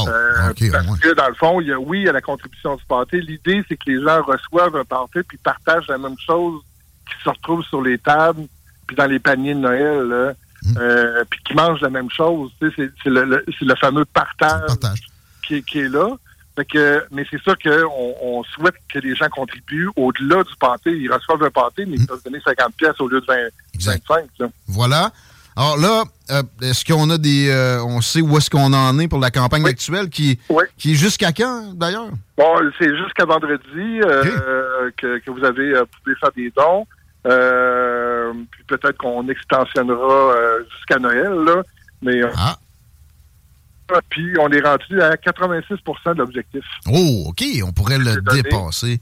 [0.08, 2.76] euh, parce que dans le fond, il y a, oui, il y a la contribution
[2.76, 3.22] du pâté.
[3.22, 6.62] L'idée, c'est que les gens reçoivent un pâté puis partagent la même chose
[7.08, 8.45] qui se retrouve sur les tables
[8.88, 10.34] puis dans les paniers de Noël, là,
[10.78, 12.52] euh, puis qui mangent la même chose.
[12.60, 14.62] Tu sais, C'est le, le- c'est le fameux partage,
[15.45, 16.10] Qui, est- qui est là.
[16.58, 20.90] Fait que, mais c'est sûr qu'on on souhaite que les gens contribuent au-delà du pâté.
[20.90, 23.36] Ils reçoivent un pâté, mais ils peuvent donner 50 pièces au lieu de 20,
[23.80, 24.26] 25.
[24.40, 24.48] là.
[24.68, 25.12] Voilà.
[25.56, 27.50] Alors là, euh, est-ce qu'on a des.
[27.50, 30.40] euh, on sait où est-ce qu'on en est pour la campagne actuelle qui,
[30.80, 32.10] qui est jusqu'à quand, d'ailleurs?
[32.38, 36.88] Bon, c'est jusqu'à vendredi euh, que, que vous avez euh, pouvez faire des dons.
[37.28, 40.34] Euh, puis peut-être qu'on extensionnera
[40.72, 41.62] jusqu'à Noël, là.
[42.02, 42.30] Mais euh,
[44.10, 46.64] puis on est rendu à 86 de l'objectif.
[46.92, 48.42] Oh, OK, on pourrait le donné.
[48.44, 49.00] dépasser.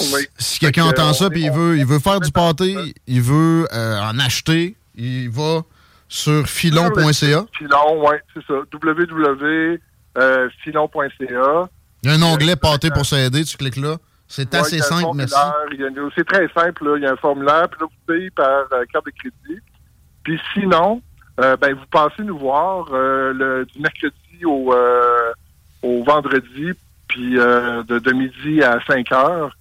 [0.00, 0.26] Oui.
[0.38, 2.74] Si quelqu'un entend ça puis il veut, il veut faire du pâté,
[3.06, 5.62] il veut euh, en acheter, il va
[6.08, 7.44] sur filon.ca.
[7.56, 8.54] Filon, oui, c'est ça.
[8.72, 9.78] www.filon.ca.
[12.02, 13.96] Il y a un onglet pâté pour s'aider, tu cliques là.
[14.26, 15.34] C'est Ouais, assez simple, merci.
[16.16, 16.84] C'est très simple.
[16.88, 16.96] là.
[16.96, 19.60] Il y a un formulaire, puis là, vous payez par euh, carte de crédit.
[20.24, 21.02] Puis sinon,
[21.40, 25.32] euh, ben, vous passez nous voir euh, le, du mercredi au, euh,
[25.82, 26.72] au vendredi,
[27.08, 29.56] puis de, de midi à 5 heures,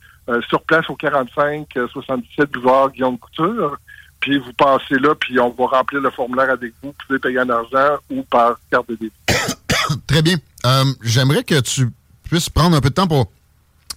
[0.48, 3.78] sur place au 45 euh, 77 boulevard Guillaume Couture.
[4.20, 6.90] Puis vous passez là, puis on va remplir le formulaire avec vous.
[6.90, 9.12] Vous pouvez payer en argent ou par carte de débit.
[10.08, 10.38] Très bien.
[11.02, 11.90] J'aimerais que tu
[12.24, 13.30] puisses prendre un peu de temps pour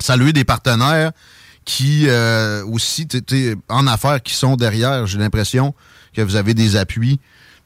[0.00, 1.12] saluer des partenaires
[1.64, 2.08] qui
[2.66, 5.06] aussi, tu en affaires, qui sont derrière.
[5.06, 5.74] J'ai l'impression
[6.12, 7.20] que vous avez des appuis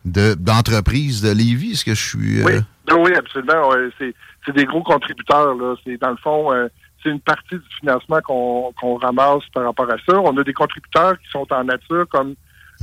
[0.05, 1.73] d'entreprises de, Lévis?
[1.73, 2.41] Est-ce que je suis...
[2.41, 2.53] euh, Oui,
[2.89, 3.71] Ah oui, absolument.
[3.99, 4.15] C'est,
[4.55, 5.55] des gros contributeurs.
[5.55, 5.75] Là.
[5.85, 6.69] C'est dans le fond, euh,
[7.03, 10.19] c'est une partie du financement qu'on, ramasse par rapport à ça.
[10.21, 12.35] On a des contributeurs qui sont en nature, comme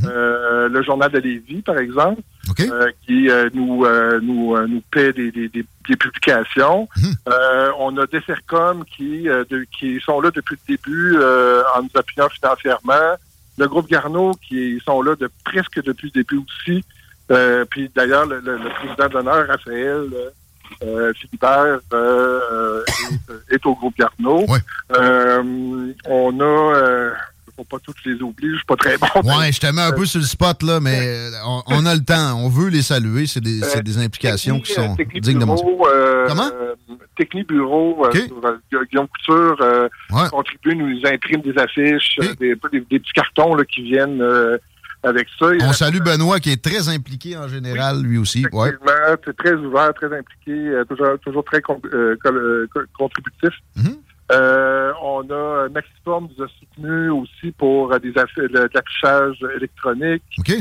[0.06, 2.22] euh, le journal de Lévis, par exemple,
[2.72, 3.86] euh, qui euh, nous
[4.22, 6.88] nous nous paie des, des, des, des publications.
[7.28, 11.18] Euh, on a des Sercom qui de- qui sont là depuis le début
[11.76, 13.18] en nous appuyant financièrement.
[13.58, 16.84] Le groupe Garneau qui sont là de presque depuis le début aussi.
[17.32, 20.30] Euh, puis d'ailleurs, le, le- le président d'honneur, Raphaël euh,
[20.84, 22.84] euh, Philibert, euh, euh,
[23.50, 24.46] est, est au groupe Garneau.
[24.96, 27.12] Euh, on a, euh,
[27.56, 29.08] faut pas tous les oublier, je suis pas très bon.
[29.24, 32.04] Ouais, je te mets un peu sur le spot, là, mais on, on a le
[32.04, 32.36] temps.
[32.40, 33.26] On veut les saluer.
[33.26, 35.78] C'est des, des implications qui sont dignes de mention.
[35.92, 36.50] Euh, Comment?
[36.54, 36.76] euh,
[37.18, 38.12] Techni Bureau, euh,
[38.74, 39.90] euh, Guillaume Couture euh,
[40.30, 44.58] contribue, nous imprime des affiches, des, des- des petits cartons là, qui viennent euh,
[45.04, 45.48] avec ça.
[45.62, 48.46] On salue Benoît qui est très impliqué en général, lui aussi.
[48.52, 48.74] Ouais.
[49.38, 53.54] Très ouvert, très impliqué, euh, toujours, toujours très con- euh, euh, co- contributif.
[53.76, 53.96] Mhm.
[54.34, 60.24] Euh, on a Maxiform nous a soutenu aussi pour euh, des de, l'affichage électronique.
[60.40, 60.54] OK.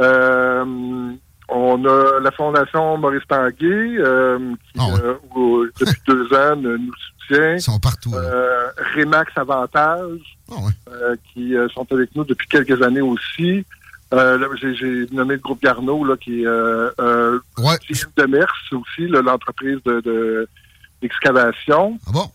[0.00, 1.12] Euh,
[1.48, 3.98] on a la Fondation Maurice Tanguay,
[4.74, 4.78] qui,
[5.34, 6.92] où, depuis deux ans, nous
[7.28, 7.54] soutient.
[7.54, 8.12] Ils sont partout.
[8.14, 8.66] Euh,
[8.96, 10.20] Remax Avantage,
[10.90, 13.64] euh, qui sont avec nous depuis quelques années aussi.
[14.14, 17.38] Euh, là, j'ai, j'ai nommé le groupe Garneau, là, qui est euh, euh,
[18.16, 20.48] de Mers aussi, là, l'entreprise de, de-
[21.02, 21.98] d'excavation.
[22.06, 22.30] Ah bon?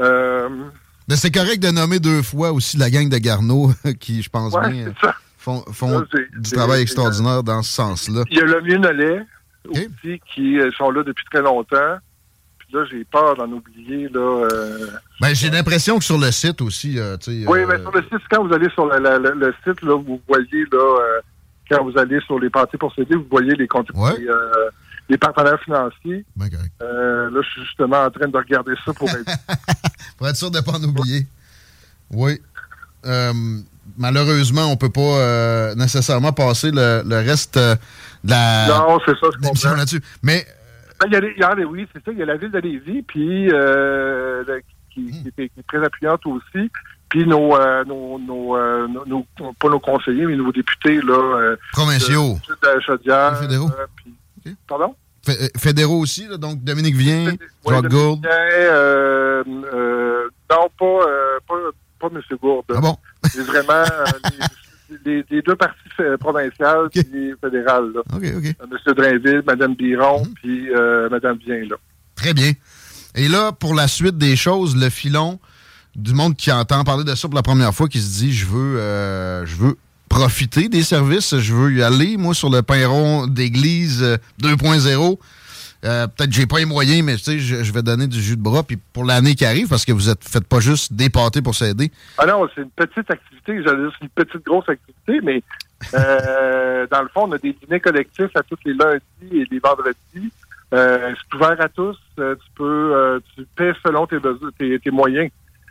[0.00, 0.48] Euh,
[1.08, 4.52] Mais c'est correct de nommer deux fois aussi la gang de Garneau, qui, je pense
[4.54, 4.92] Ouais, bien,
[5.38, 8.22] font, font c'est- du c'est- travail extraordinaire dans ce sens-là.
[8.30, 8.78] Il y a le mieux
[9.68, 11.96] aussi, qui euh, sont là depuis très longtemps.
[12.74, 14.08] Là, j'ai peur d'en oublier.
[14.08, 14.20] Là,
[14.52, 14.86] euh,
[15.20, 18.26] Ben, j'ai l'impression que sur le site aussi, euh, Oui, euh, mais sur le site,
[18.30, 21.20] quand vous allez sur le, site, là, vous voyez, là, euh,
[21.70, 24.70] quand vous allez sur les parties pour s'aider, vous voyez les, contrib- les, euh,
[25.08, 26.24] les partenaires financiers.
[26.36, 26.48] Ben,
[26.82, 29.24] Euh, là, je suis justement en train de regarder ça pour être.
[30.18, 31.26] pour être sûr de ne pas en oublier.
[32.10, 32.40] Oui.
[33.06, 33.32] Euh,
[33.98, 37.76] malheureusement, on peut pas euh, nécessairement passer le, le reste euh,
[38.24, 39.76] de la non, c'est ça, je d'émission comprends.
[39.78, 40.02] là-dessus.
[40.22, 40.46] Mais
[41.04, 42.12] Ben, Il y a, il y a les- oui, c'est ça.
[42.12, 44.44] Il y a la ville de Lévis, puis euh,
[44.90, 46.70] qui, qui est, qui est très appuyante aussi.
[47.08, 49.26] Puis nos, euh, nos, nos, euh, nos-
[49.60, 51.14] pas nos conseillers, mais nos députés là.
[51.14, 52.38] euh, Provinciaux.
[52.48, 53.38] De, de Chaudière.
[53.38, 53.68] fédéraux.
[53.78, 54.94] euh, puis- Pardon?
[55.24, 57.30] Fé- euh, fédéraux aussi, là, donc Dominique Vien,
[57.64, 57.82] Oui.
[57.82, 61.06] Dominique euh, euh, non, pas,
[61.48, 61.54] pas,
[61.98, 62.20] pas M.
[62.40, 62.66] Gourde.
[62.74, 62.96] Ah bon?
[63.30, 63.84] C'est vraiment
[65.04, 67.92] les deux parties euh, provinciales et fédérales.
[67.94, 68.00] Là.
[68.14, 68.44] OK, OK.
[68.44, 68.94] Euh, M.
[68.94, 71.64] Drainville, Mme Biron, puis euh, Mme Vien.
[71.68, 71.76] Là.
[72.14, 72.52] Très bien.
[73.14, 75.38] Et là, pour la suite des choses, le filon
[75.94, 78.46] du monde qui entend parler de ça pour la première fois, qui se dit je
[78.46, 79.76] veux, euh, je veux
[80.08, 85.18] profiter des services, je veux y aller, moi, sur le pain rond d'église euh, 2.0.
[85.84, 88.20] Euh, Peut-être que j'ai pas les moyens, mais tu sais, je, je vais donner du
[88.20, 88.62] jus de bras.
[88.62, 91.90] Puis pour l'année qui arrive, parce que vous êtes faites pas juste dépâter pour s'aider.
[92.18, 95.42] Ah non, c'est une petite activité, j'allais dire c'est une petite grosse activité, mais
[95.94, 99.02] euh, dans le fond, on a des dîners collectifs à tous les lundis
[99.40, 100.32] et les vendredis.
[100.72, 101.98] Euh, c'est ouvert à tous.
[102.18, 105.30] Euh, tu peux tu paies selon tes, besoins- tes, tes moyens.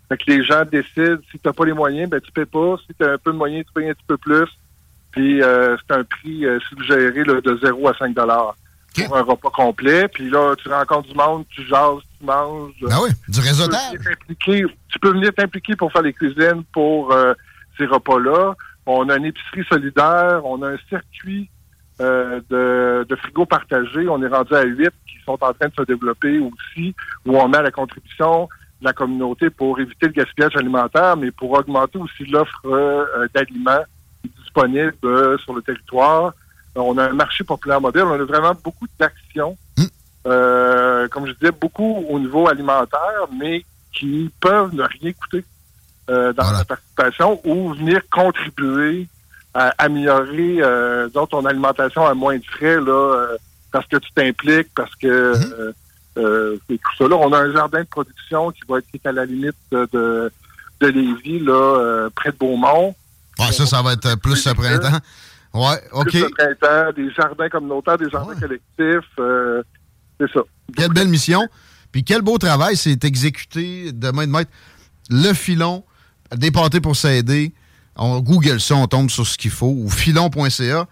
[0.09, 2.75] Fait que les gens décident, si tu n'as pas les moyens, ben tu paies pas.
[2.85, 4.45] Si tu as un peu de moyens, tu payes un petit peu plus.
[5.11, 8.55] Puis c'est un prix suggéré là, de 0 à 5 dollars
[8.93, 10.07] pour un repas complet.
[10.07, 12.73] Puis là, tu rencontres du monde, tu jases, tu manges.
[12.89, 13.99] Ah oui, du réseautage.
[14.39, 17.33] Tu peux venir t'impliquer pour faire les cuisines pour euh,
[17.77, 18.55] ces repas-là.
[18.85, 21.49] On a une épicerie solidaire, on a un circuit
[22.01, 24.07] euh, de, de frigo partagé.
[24.07, 26.95] On est rendu à huit qui sont en train de se développer aussi,
[27.25, 28.49] où on met à la contribution
[28.81, 33.83] de la communauté pour éviter le gaspillage alimentaire, mais pour augmenter aussi l'offre euh, d'aliments
[34.23, 36.33] disponibles euh, sur le territoire.
[36.75, 38.03] On a un marché populaire modèle.
[38.05, 39.57] On a vraiment beaucoup d'actions,
[40.25, 43.63] euh, comme je disais, beaucoup au niveau alimentaire, mais
[43.93, 45.45] qui peuvent ne rien coûter
[46.09, 49.07] euh, dans la participation ou venir contribuer
[49.53, 53.37] à améliorer euh, ton alimentation à moins de frais là, euh,
[53.71, 55.71] parce que tu t'impliques, parce que euh,
[56.17, 57.07] euh, et tout ça.
[57.07, 59.55] Là, on a un jardin de production qui va être qui est à la limite
[59.71, 60.31] de,
[60.79, 62.95] de Lévis, là, euh, près de Beaumont.
[63.39, 64.97] Ouais, ça, ça va être plus ce printemps.
[65.53, 66.09] Ouais, OK.
[66.09, 69.09] Plus le printemps, des jardins communautaires, des jardins collectifs.
[69.19, 69.61] euh,
[70.19, 70.41] c'est ça.
[70.75, 71.47] Quelle belle mission.
[71.91, 74.51] Puis quel beau travail, c'est exécuté de main de maître.
[75.09, 75.83] Le filon,
[76.35, 77.53] dépâté pour s'aider.
[77.95, 79.67] On google ça, on tombe sur ce qu'il faut.
[79.77, 80.87] Ou filon.ca.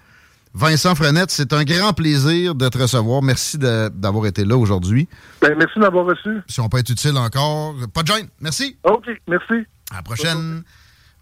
[0.54, 3.22] Vincent Frenette, c'est un grand plaisir de te recevoir.
[3.24, 5.08] Merci d'avoir été là aujourd'hui.
[5.42, 6.42] Ben, merci de m'avoir reçu.
[6.48, 8.28] Si on peut être utile encore, pas de gêne.
[8.42, 8.78] Merci.
[8.84, 9.66] OK, merci.
[9.92, 10.64] À la prochaine.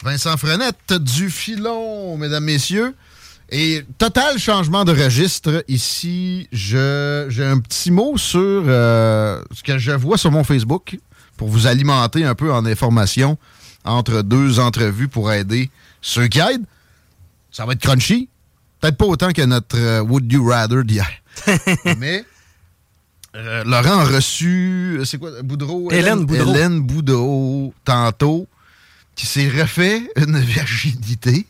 [0.04, 2.96] Vincent Frenette du filon, mesdames, messieurs.
[3.52, 5.64] Et total changement de registre.
[5.68, 10.98] Ici, je- j'ai un petit mot sur euh, ce que je vois sur mon Facebook
[11.38, 13.38] pour vous alimenter un peu en information
[13.86, 15.70] entre deux entrevues pour aider
[16.02, 16.66] ceux qui aident.
[17.52, 18.30] Ça va être crunchy.
[18.80, 21.10] Peut-être pas autant que notre euh, Would You Rather d'hier.
[21.98, 22.24] Mais
[23.36, 25.90] euh, Laurent a reçu, c'est quoi, Boudreau?
[25.92, 26.54] Hélène Boudreau.
[26.54, 28.48] Hélène Boudreau, tantôt,
[29.20, 31.46] qui s'est refait une virginité.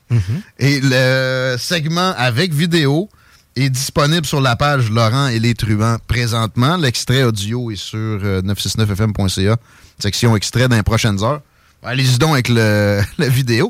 [0.58, 3.10] Et le segment avec vidéo
[3.56, 6.78] est disponible sur la page Laurent et les truands présentement.
[6.78, 9.58] L'extrait audio est sur euh, 969fm.ca,
[10.00, 11.42] section extrait dans les prochaines heures.
[11.84, 13.70] Allez-y donc avec le, la vidéo.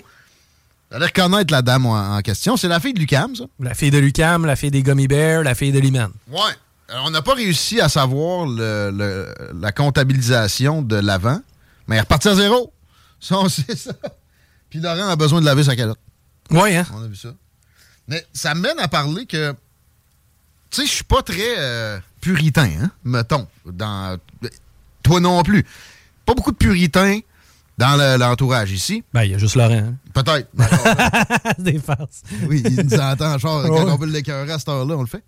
[0.89, 2.55] Vous allez reconnaître la dame en, en question.
[2.55, 3.43] C'est la fille de Lucam, ça?
[3.59, 6.09] La fille de Lucam, la fille des Gummy Bears, la fille de Liman.
[6.31, 6.39] Ouais.
[6.88, 9.27] Alors, on n'a pas réussi à savoir le- le-
[9.59, 11.39] la comptabilisation de l'avant,
[11.88, 12.71] mais elle est repartie à zéro.
[13.20, 13.94] Ça, on sait ça.
[14.70, 16.00] Puis Laurent a besoin de laver sa calotte.
[16.52, 16.86] Oui, hein?
[16.94, 17.30] On a vu ça.
[18.08, 19.52] Mais ça mène à parler que,
[20.72, 23.48] tu sais, je suis pas très euh, puritain, hein, mettons.
[23.66, 24.18] Dans,
[25.04, 25.66] toi non plus.
[26.26, 27.20] Pas beaucoup de puritains
[27.78, 29.04] dans le- l'entourage ici.
[29.14, 29.74] Ben, il y a juste Laurent.
[29.74, 29.96] hein.
[30.14, 30.50] Peut-être.
[31.62, 32.24] Des farces.
[32.48, 35.24] Oui, il nous entend, genre, quand on veut l'écœurer à cette heure-là, on le fait.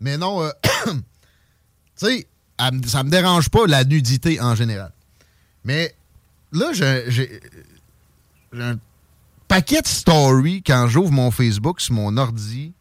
[0.00, 0.50] Mais non, euh,
[0.86, 2.26] tu sais,
[2.86, 4.92] ça me dérange pas la nudité en général.
[5.64, 5.94] Mais
[6.52, 7.40] là, j'ai
[8.58, 8.76] un
[9.48, 12.72] paquet de stories quand j'ouvre mon Facebook sur mon ordi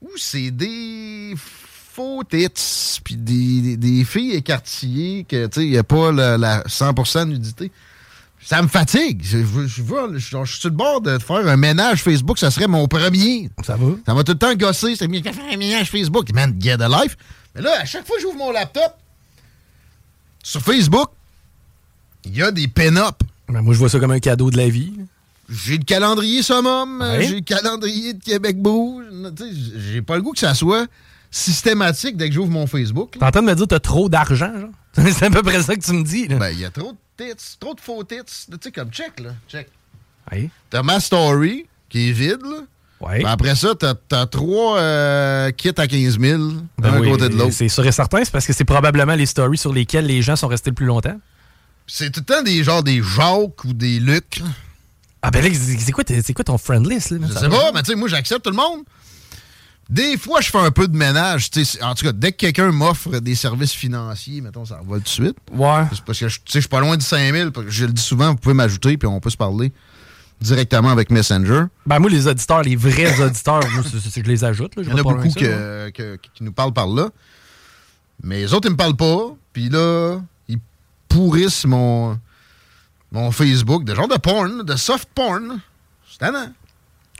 [0.00, 5.70] où c'est des faux tits puis des, des- des filles écartillées que, tu sais, il
[5.72, 7.70] n'y a pas la, la 100% nudité.
[8.44, 9.20] Ça me fatigue.
[9.22, 12.38] Je, veux- je, veux- je- je suis sur le bord de faire un ménage Facebook.
[12.38, 13.48] Ça serait mon premier.
[13.64, 13.92] Ça va?
[14.04, 14.96] Ça m'a tout le temps gossé.
[14.96, 16.32] C'est mieux de faire un ménage Facebook.
[16.34, 17.16] Man, get a life.
[17.54, 18.96] Mais là, à chaque fois que j'ouvre mon laptop,
[20.42, 21.10] sur Facebook,
[22.24, 23.16] il y a des pin-up.
[23.48, 24.92] Ben, moi, je vois ça comme un cadeau de la vie.
[25.48, 27.26] J'ai le calendrier Summum, Ouais.
[27.26, 29.04] j'ai le calendrier de Québec Bouge.
[29.92, 30.86] J'ai pas le goût que ça soit
[31.30, 33.12] systématique dès que j'ouvre mon Facebook.
[33.18, 34.70] T'es en train de me dire que t'as trop d'argent, genre?
[35.12, 36.36] C'est à peu près ça que tu me dis, là.
[36.36, 36.96] Ben, il y a trop de
[37.34, 38.16] tits, trop de faux tits.
[38.50, 39.30] Tu sais, comme check, là.
[39.48, 39.68] Check.
[40.30, 40.50] Oui.
[40.70, 42.58] T'as ma story, qui est vide, là.
[43.00, 43.22] Ouais.
[43.22, 46.42] Ben, après ça, t'as as trois euh, kits à 15 000,
[46.78, 47.52] Ben d'un oui, côté de l'autre.
[47.52, 50.36] C'est sûr et certain, c'est parce que c'est probablement les stories sur lesquelles les gens
[50.36, 51.18] sont restés le plus longtemps.
[51.94, 54.40] C'est tout le temps des genres des Jacques ou des Luc.
[55.20, 57.10] Ah ben là, c'est quoi, quoi ton friend list?
[57.10, 58.80] Là, Je sais pas, mais tu sais, moi, j'accepte tout le monde.
[59.90, 61.50] Des fois, je fais un peu de ménage.
[61.82, 65.08] En tout cas, dès que quelqu'un m'offre des services financiers, mettons, ça va tout de
[65.08, 65.36] suite.
[65.52, 65.84] Ouais.
[66.06, 67.50] Parce que je tu sais, je suis pas loin du 5000.
[67.50, 69.70] parce que Je le dis souvent, vous pouvez m'ajouter, puis on peut se parler
[70.40, 71.64] directement avec Messenger.
[71.84, 74.76] Ben moi, les auditeurs, les vrais auditeurs, moi, c'est- que je les ajoute.
[74.76, 77.10] Là, Il y en a beaucoup que- que- qui nous parlent par là.
[78.22, 79.36] Mais les autres, ils me parlent pas.
[79.52, 80.20] Puis là,
[81.12, 82.18] pourrissent mon,
[83.10, 85.60] mon Facebook de genre de porn, de soft porn.
[86.10, 86.52] C'est tannant.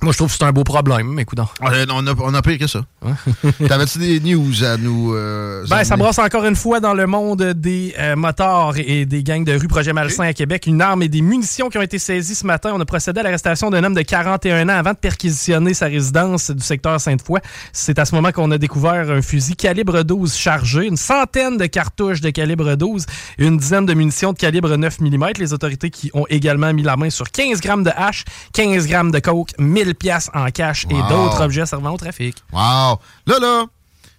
[0.02, 1.38] Moi, je trouve que c'est un beau problème, mais écoute.
[1.60, 2.80] On a, on a- on a pire que ça.
[3.68, 5.14] T'avais-tu des news à nous.
[5.14, 9.22] euh, Ben, ça brasse encore une fois dans le monde des euh, motards et des
[9.22, 10.64] gangs de rue Projet Malsain à Québec.
[10.66, 12.72] Une arme et des munitions qui ont été saisies ce matin.
[12.74, 16.50] On a procédé à l'arrestation d'un homme de 41 ans avant de perquisitionner sa résidence
[16.50, 17.38] du secteur Sainte-Foy.
[17.72, 21.66] C'est à ce moment qu'on a découvert un fusil calibre 12 chargé, une centaine de
[21.66, 23.06] cartouches de calibre 12
[23.38, 25.26] et une dizaine de munitions de calibre 9 mm.
[25.38, 29.12] Les autorités qui ont également mis la main sur 15 grammes de hache, 15 grammes
[29.12, 32.36] de coke, 1000 pièces en cash et d'autres objets servant au trafic.
[32.52, 32.98] Wow!
[33.26, 33.66] Là, là,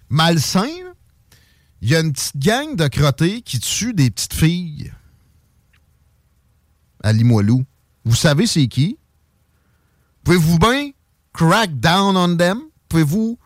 [0.08, 0.68] malsain,
[1.82, 4.92] il y a une petite gang de crottés qui tue des petites filles
[7.02, 7.64] à Limoilou.
[8.04, 8.98] Vous savez c'est qui?
[10.24, 10.90] Pouvez-vous bien
[11.32, 12.60] crack down on them?
[12.88, 13.38] Pouvez-vous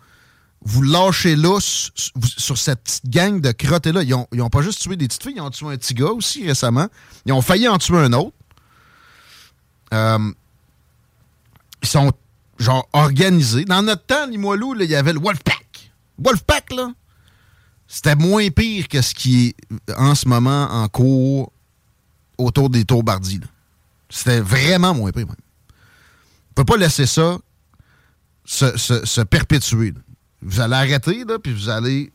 [0.62, 4.02] vous lâcher là sur, cette petite gang de crottés-là?
[4.02, 5.94] Ils ont, ils ont pas juste tué des petites filles, ils ont tué un petit
[5.94, 6.88] gars aussi récemment.
[7.26, 8.36] Ils ont failli en tuer un autre.
[9.94, 10.32] Euh,
[11.82, 12.12] ils sont
[12.58, 13.64] genre organisés.
[13.64, 15.90] Dans notre temps, Limoilou, il y avait le Wolfpack.
[16.18, 16.90] Wolfpack, là,
[17.86, 21.52] c'était moins pire que ce qui est en ce moment en cours
[22.36, 23.38] autour des tours Bardi.
[23.38, 23.46] là.
[24.10, 25.36] C'était vraiment moins pire, même.
[26.50, 27.38] On peut pas laisser ça
[28.44, 29.94] se, se- se perpétuer.
[30.42, 32.12] Vous allez arrêter, là, puis vous allez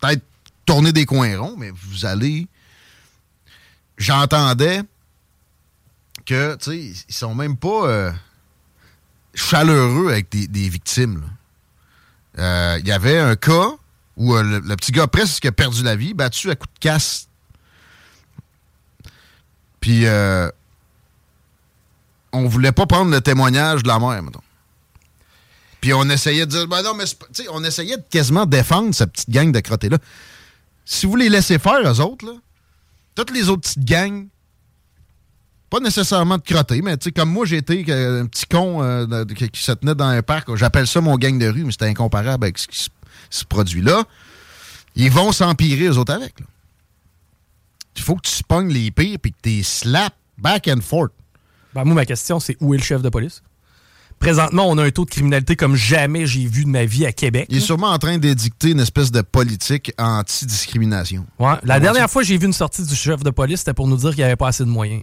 [0.00, 0.22] peut-être
[0.66, 2.46] tourner des coins ronds, mais vous allez...
[3.98, 4.82] J'entendais
[6.24, 7.86] que, tu sais, ils sont même pas...
[7.86, 8.12] euh,
[9.34, 11.22] chaleureux avec des, victimes.
[12.38, 13.70] Euh, Il y avait un cas
[14.16, 17.28] où euh, le, petit gars presque a perdu la vie, battu à coups de casse.
[19.80, 20.48] Puis euh,
[22.32, 24.42] on voulait pas prendre le témoignage de la mère, mettons.
[25.80, 27.04] Puis on essayait de dire, ben non, mais
[27.50, 29.98] on essayait de quasiment défendre cette petite gang de crottés-là.
[30.84, 32.36] Si vous les laissez faire, eux autres,
[33.14, 34.28] toutes les autres petites gangs,
[35.72, 39.06] pas nécessairement de crottés, mais tu sais, comme moi, été euh, un petit con euh,
[39.06, 40.54] de- qui, se tenait dans un parc.
[40.54, 42.90] J'appelle ça mon gang de rue, mais c'était incomparable avec ce qui
[43.30, 44.04] se, produit là.
[44.96, 46.34] Ils vont s'empirer, eux autres, avec.
[47.96, 51.12] Il faut que tu pognes les pires puis que tu les slaps back and forth.
[51.74, 53.42] Ben, moi, ma question, c'est où est le chef de police?
[54.18, 57.12] Présentement, on a un taux de criminalité comme jamais j'ai vu de ma vie à
[57.12, 57.46] Québec.
[57.48, 61.24] Il est sûrement en train d'édicter une espèce de politique anti-discrimination.
[61.38, 61.54] Ouais.
[61.62, 63.96] La dernière fois que j'ai vu une sortie du chef de police, c'était pour nous
[63.96, 65.02] dire qu'il n'y avait pas assez de moyens.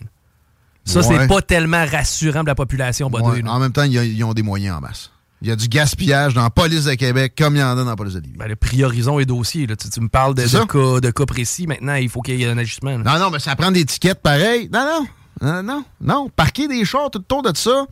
[0.91, 1.18] Ça, Ouais.
[1.22, 4.41] c'est pas tellement rassurant pour la population, Baudouin, Ouais, en même temps, ils, ont- des
[4.44, 5.11] moyens en masse.
[5.41, 7.76] Il y a du gaspillage dans la police de Québec comme il y en a
[7.76, 8.36] dans la police de Lévis.
[8.38, 9.68] Ben, le priorisons les dossiers.
[9.68, 9.76] Là.
[9.78, 11.66] Tu, tu me parles de, de cas, de cas précis.
[11.66, 12.98] Maintenant, il faut qu'il y ait un ajustement.
[12.98, 12.98] là.
[13.14, 14.70] Non, non, mais ça prend des tickets pareilles.
[14.74, 15.07] Non, non.
[15.41, 16.30] Non, non, non.
[16.36, 17.86] Parquez des chars tout autour de ça.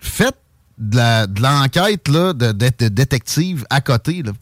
[0.00, 0.36] Faites
[0.78, 4.22] de de l'enquête de, de- de détective à côté.
[4.24, 4.32] là.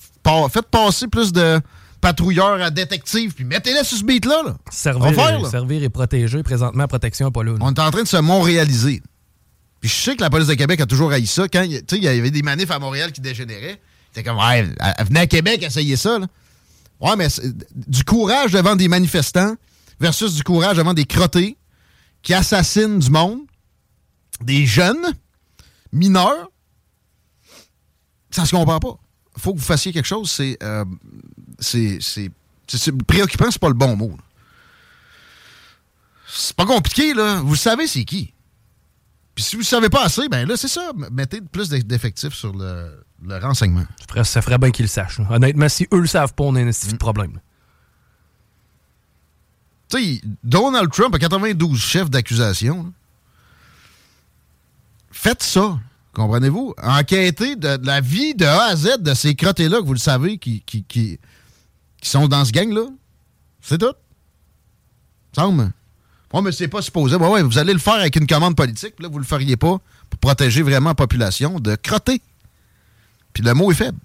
[0.49, 1.61] Faites passer plus de
[2.01, 4.43] patrouilleurs à détectives, puis mettez-les sur ce beat-là.
[4.45, 4.57] Là.
[4.71, 5.51] Servir, faire, là.
[5.51, 6.43] servir et protéger.
[6.43, 7.53] Présentement, la protection pas là.
[7.53, 7.59] là.
[7.61, 9.03] On est en train de se montréaliser.
[9.81, 11.49] Puis je sais que la police de Québec a toujours haï ça.
[11.49, 13.81] Quand il y avait des manifs à Montréal qui dégénéraient,
[14.13, 14.69] c'était comme, ouais,
[15.07, 16.19] venez à Québec essayer ça.
[16.19, 16.27] Là.
[17.01, 17.29] Ouais, mais
[17.75, 19.55] du courage devant des manifestants
[19.99, 21.57] versus du courage devant des crottés
[22.23, 23.41] qui assassinent du monde,
[24.43, 25.15] des jeunes,
[25.93, 26.51] mineurs,
[28.31, 28.99] ça se comprend pas.
[29.41, 30.31] Faut que vous fassiez quelque chose.
[30.31, 30.59] C'est.
[30.63, 30.85] Euh,
[31.59, 31.99] c'est,
[33.07, 34.17] préoccupant, c'est pas le bon mot.
[36.29, 37.41] C'est pas compliqué, là.
[37.41, 38.33] Vous savez c'est qui.
[39.35, 40.93] Puis si vous ne savez pas assez, ben là, c'est ça.
[41.11, 43.03] Mettez plus d'effectifs sur le,
[43.41, 43.85] renseignement.
[44.25, 45.21] Ça ferait, bien qu'ils le sachent.
[45.31, 47.41] Honnêtement, si eux le savent pas, on a un de problème.
[49.89, 52.93] Tu sais, Donald Trump a 92 chefs d'accusation.
[55.11, 55.79] Faites ça.
[56.13, 56.75] Comprenez-vous?
[56.83, 60.39] Enquêtez de, la vie de A à Z de ces crottés-là que vous le savez
[60.39, 61.19] qui,
[62.03, 62.87] sont dans ce gang-là.
[63.61, 63.95] C'est tout.
[65.35, 65.71] Semble.
[66.33, 67.17] Oh, mais c'est pas supposé.
[67.17, 69.79] ouais, vous allez le faire avec une commande politique, là, vous le feriez pas
[70.09, 72.21] pour protéger vraiment la population de crotter.
[73.33, 73.99] Puis le mot est faible.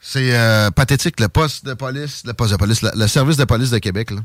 [0.00, 3.70] C'est euh, pathétique, le poste de police, le poste de police, le, service de police
[3.70, 4.20] de Québec, là.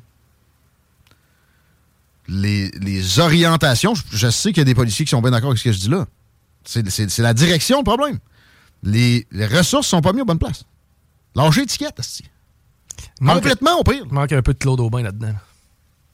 [2.27, 5.65] Les, orientations, je, sais qu'il y a des policiers qui sont bien d'accord avec ce
[5.65, 6.05] que je dis là.
[6.65, 8.19] C'est la direction le problème.
[8.83, 10.63] Les, les ressources sont pas mises aux bonnes places.
[11.35, 11.99] Lâchez étiquette,
[13.19, 14.03] Complètement au pire.
[14.05, 15.33] Il manque un peu de Claude Aubin là-dedans.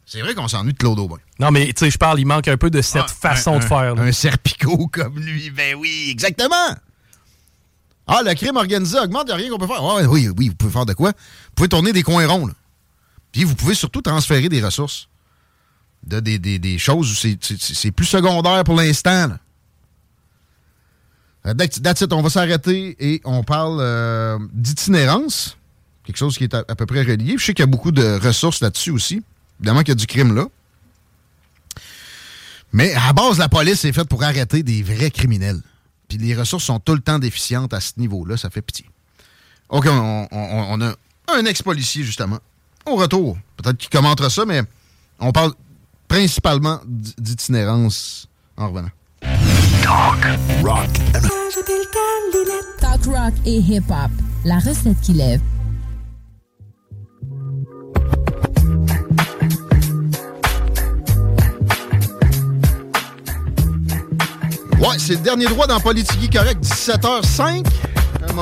[0.05, 1.17] C'est vrai qu'on s'ennuie de Claude Aubin.
[1.39, 3.63] Non, mais tu sais, je parle, il manque un peu de cette ah, façon de
[3.63, 3.93] faire.
[3.95, 5.51] Un serpicot comme lui.
[5.51, 6.55] Ben oui, exactement.
[8.07, 9.83] Ah, le crime organisé augmente, il n'y a rien qu'on peut faire.
[9.83, 11.11] oui, oui, vous pouvez faire de quoi?
[11.11, 12.49] Vous pouvez tourner des coins ronds.
[13.31, 15.08] Puis vous pouvez surtout transférer des ressources.
[16.05, 19.29] De, des, choses où c'est plus secondaire pour l'instant.
[21.43, 25.57] That's it, on va s'arrêter et on parle euh, d'itinérance
[26.09, 27.35] quelque chose qui est à, peu près relié.
[27.37, 29.21] Je sais qu'il y a beaucoup de ressources là-dessus aussi.
[29.59, 30.47] Évidemment qu'il y a du crime là.
[32.73, 35.61] Mais à base, la police est faite pour arrêter des vrais criminels.
[36.07, 38.37] Puis les ressources sont tout le temps déficientes à ce niveau-là.
[38.37, 38.85] Ça fait pitié.
[39.69, 40.95] OK, on, a
[41.31, 42.39] un ex-policier, justement.
[42.87, 44.63] Au retour, peut-être qu'il commentera ça, mais
[45.19, 45.53] on parle
[46.09, 48.27] principalement d'itinérance
[48.57, 48.89] en revenant.
[49.81, 50.89] Talk, rock,
[52.79, 54.11] Talk, rock et hip-hop.
[54.43, 55.39] La recette qui lève.
[64.79, 67.78] Ouais, c'est le dernier droit dans Politique Correct, 17h05 un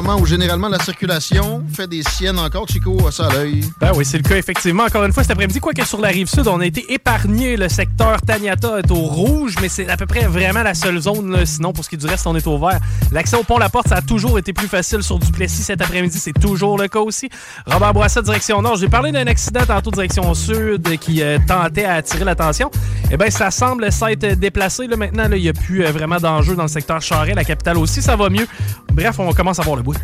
[0.02, 3.61] moment où généralement la circulation fait des siennes encore, Chico, à ça l'œil.
[3.80, 4.84] Ben oui, c'est le cas, effectivement.
[4.84, 7.57] Encore une fois, cet après-midi, quoi que sur la rive sud, on a été épargné.
[7.57, 11.45] Le secteur Taniata est au rouge, mais c'est à peu près vraiment la seule zone.
[11.45, 12.80] Sinon, pour ce qui est du reste, on est au vert.
[13.11, 16.19] L'accès au pont La Porte, ça a toujours été plus facile sur Duplessis cet après-midi.
[16.19, 17.30] C'est toujours le cas aussi.
[17.65, 18.76] Robert Boissat, direction nord.
[18.76, 22.69] J'ai parlé d'un accident tantôt direction sud qui euh, tentait à attirer l'attention.
[23.10, 24.86] Eh bien, ça semble s'être déplacé.
[24.86, 27.36] Là, maintenant, il n'y a plus euh, vraiment d'enjeu dans le secteur Charest.
[27.36, 28.48] La capitale aussi, ça va mieux.
[28.94, 29.95] Bref, on commence à voir le bout.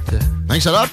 [0.49, 0.85] A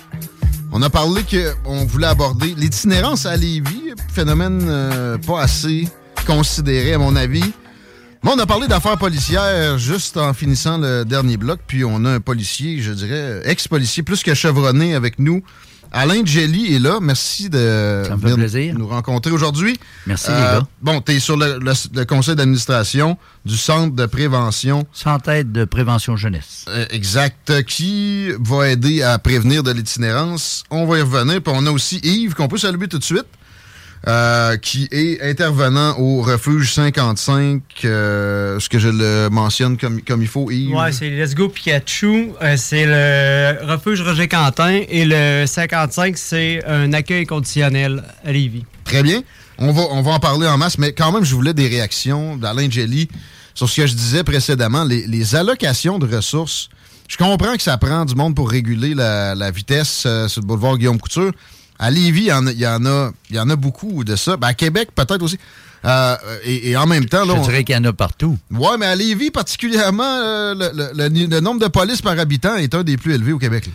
[0.72, 5.88] On a parlé qu'on voulait aborder l'itinérance à Lévis, phénomène euh, pas assez
[6.26, 7.52] considéré à mon avis.
[8.22, 12.10] Mais on a parlé d'affaires policières juste en finissant le dernier bloc, puis on a
[12.10, 15.42] un policier, je dirais, ex-policier plus que chevronné avec nous,
[15.92, 16.98] Alain Jelly est là.
[17.00, 18.02] Merci de
[18.72, 19.78] nous rencontrer aujourd'hui.
[20.06, 20.66] Merci, les euh, gars.
[20.82, 24.86] Bon, tu es sur le, conseil d'administration du Centre de prévention.
[24.92, 26.64] Centre de prévention jeunesse.
[26.68, 27.62] Euh, exact.
[27.64, 30.64] Qui va aider à prévenir de l'itinérance?
[30.70, 31.42] On va y revenir.
[31.42, 33.26] Puis on a aussi Yves, qu'on peut saluer tout de suite.
[34.08, 37.60] Euh, qui est intervenant au refuge 55.
[37.84, 40.74] Euh, est-ce que je le mentionne comme, comme il faut, Yves?
[40.74, 42.30] Ouais, c'est Let's Go Pikachu.
[42.40, 44.80] Euh, c'est le refuge Roger Quentin.
[44.88, 48.64] Et le 55, c'est un accueil conditionnel à Lévis.
[48.84, 49.22] Très bien.
[49.58, 52.38] On va, on va en parler en masse, mais quand même, je voulais des réactions
[52.38, 53.06] d'Alain Jelly
[53.52, 56.70] sur ce que je disais précédemment, les, les, allocations de ressources.
[57.06, 60.78] Je comprends que ça prend du monde pour réguler la, la vitesse sur le boulevard
[60.78, 61.32] Guillaume Couture.
[61.82, 64.36] À Lévis, il y, en a, y, en a, beaucoup de ça.
[64.36, 65.38] Ben, à Québec, peut-être aussi.
[65.86, 67.24] Euh, et, en même temps...
[67.24, 68.36] Là, Je dirais qu'il y en a partout.
[68.50, 72.98] Oui, mais à Lévis, particulièrement, euh, le, nombre de polices par habitant est un des
[72.98, 73.70] plus élevés au Québec.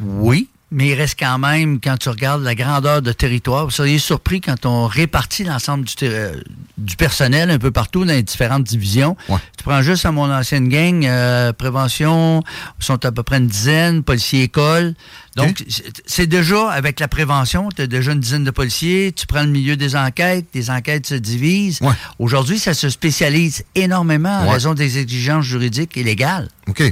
[0.00, 4.00] Oui, mais il reste quand même, quand tu regardes la grandeur de territoire, vous seriez
[4.00, 6.34] surpris quand on répartit l'ensemble du, euh,
[6.76, 9.16] du, personnel un peu partout dans les différentes divisions.
[9.56, 11.08] Tu prends juste à mon ancienne gang,
[11.52, 12.42] prévention,
[12.80, 14.94] ils sont à peu près une dizaine, policiers école.
[15.38, 15.64] Donc,
[16.06, 19.48] c'est déjà avec la prévention, tu as déjà une dizaine de policiers, tu prends le
[19.48, 21.80] milieu des enquêtes, les enquêtes se divisent.
[22.18, 26.48] Aujourd'hui, ça se spécialise énormément en raison des exigences juridiques et légales.
[26.66, 26.82] OK.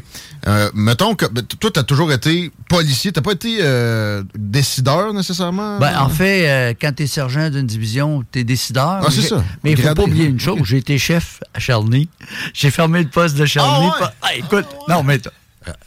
[0.46, 5.12] Euh, mettons que ben, toi, tu as toujours été policier, tu pas été euh, décideur
[5.12, 5.78] nécessairement?
[5.78, 9.00] Ben, en fait, euh, quand tu es sergent d'une division, tu es décideur.
[9.04, 9.44] Ah, c'est ça.
[9.64, 12.08] Mais il faut pas oublier une chose, j'ai été chef à Charny.
[12.54, 13.88] J'ai fermé le poste de Charny.
[14.00, 15.20] Ah, Ah, écoute, non, mais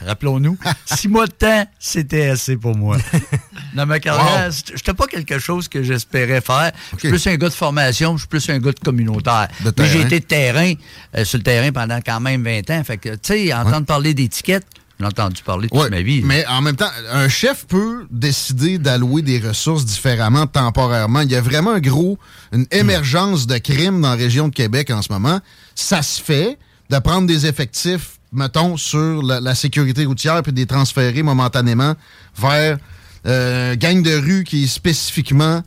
[0.06, 2.98] rappelons-nous, six mois de temps, c'était assez pour moi.
[3.76, 6.72] Dans ma carrière, c'était pas quelque chose que j'espérais faire.
[6.94, 9.48] Je suis plus un gars de formation, je suis plus un gars de communautaire.
[9.78, 10.74] Mais j'ai été de terrain,
[11.16, 12.84] euh, sur le terrain pendant quand même 20 ans.
[12.84, 14.66] Fait que, tu sais, entendre parler d'étiquettes,
[15.00, 16.22] j'ai entendu parler toute ma vie.
[16.26, 21.22] Mais en même temps, un chef peut décider d'allouer des ressources différemment temporairement.
[21.22, 22.20] Il y a vraiment un gros,
[22.52, 25.40] une émergence de crimes dans la région de Québec en ce moment.
[25.74, 26.58] Ça se fait
[26.90, 31.96] de prendre des effectifs mettons, sur la, sécurité routière puis des transférer momentanément
[32.38, 32.78] vers
[33.26, 35.62] euh, gang de rue qui est spécifiquement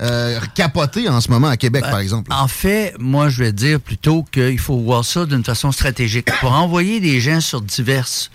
[0.00, 2.32] euh, capoté en ce moment à Québec, Ben, par exemple.
[2.32, 6.28] En fait, moi, je vais dire plutôt qu'il faut voir ça d'une façon stratégique.
[6.40, 8.30] Pour envoyer des gens sur diverses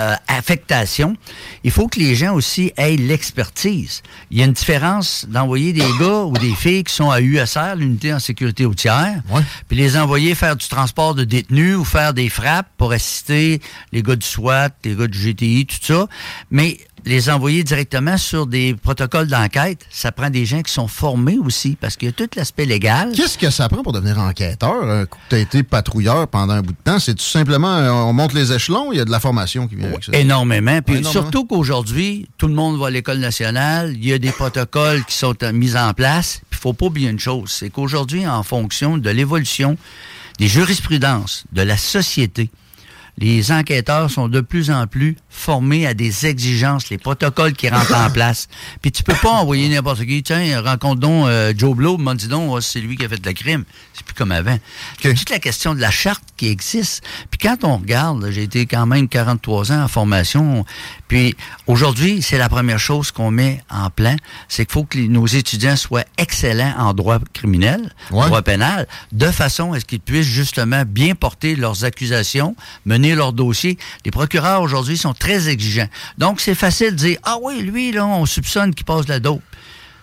[0.00, 1.16] euh, affectations,
[1.64, 4.02] il faut que les gens aussi aient l'expertise.
[4.30, 7.76] Il y a une différence d'envoyer des gars ou des filles qui sont à USR,
[7.76, 9.22] l'unité en sécurité routière,
[9.68, 13.60] puis les envoyer faire du transport de détenus ou faire des frappes pour assister
[13.92, 16.06] les gars du SWAT, les gars du GTI, tout ça.
[16.50, 21.38] Mais les envoyer directement sur des protocoles d'enquête, ça prend des gens qui sont formés
[21.38, 23.12] aussi, parce qu'il y a tout l'aspect légal.
[23.14, 25.06] Qu'est-ce que ça prend pour devenir enquêteur?
[25.08, 28.12] Que tu as été patrouilleur pendant un bout de temps, c'est tout simplement, euh, on
[28.12, 30.12] monte les échelons, il y a de la formation qui vient avec ça.
[30.12, 30.82] Énormément.
[30.82, 31.12] Puis Énormément.
[31.22, 35.14] surtout qu'aujourd'hui, tout le monde va à l'école nationale, il y a des protocoles qui
[35.14, 36.40] sont euh, mis en place.
[36.50, 39.78] Puis il faut pas oublier une chose, c'est qu'aujourd'hui, en fonction de l'évolution
[40.38, 42.50] des jurisprudences, de la société,
[43.18, 47.96] les enquêteurs sont de plus en plus formés à des exigences, les protocoles qui rentrent
[47.96, 48.48] en place.
[48.82, 52.28] Puis tu peux pas envoyer n'importe qui, tiens, rencontre donc euh, Joe Blow, m'a dit
[52.28, 53.64] donc, oh, c'est lui qui a fait le crime.
[53.94, 54.58] C'est plus comme avant.
[55.00, 57.02] C'est toute la question de la charte qui existe.
[57.30, 60.64] Puis quand on regarde, j'ai été quand même 43 ans en formation,
[61.08, 64.16] puis aujourd'hui, c'est la première chose qu'on met en plan,
[64.48, 69.72] c'est qu'il faut que nos étudiants soient excellents en droit criminel, droit pénal, de façon
[69.72, 73.78] à ce qu'ils puissent justement bien porter leurs accusations, mener leurs dossiers.
[74.04, 75.88] Les procureurs aujourd'hui sont très exigeants.
[76.18, 79.20] Donc, c'est facile de dire, ah oui, lui, là, on soupçonne qu'il passe de la
[79.20, 79.42] dope.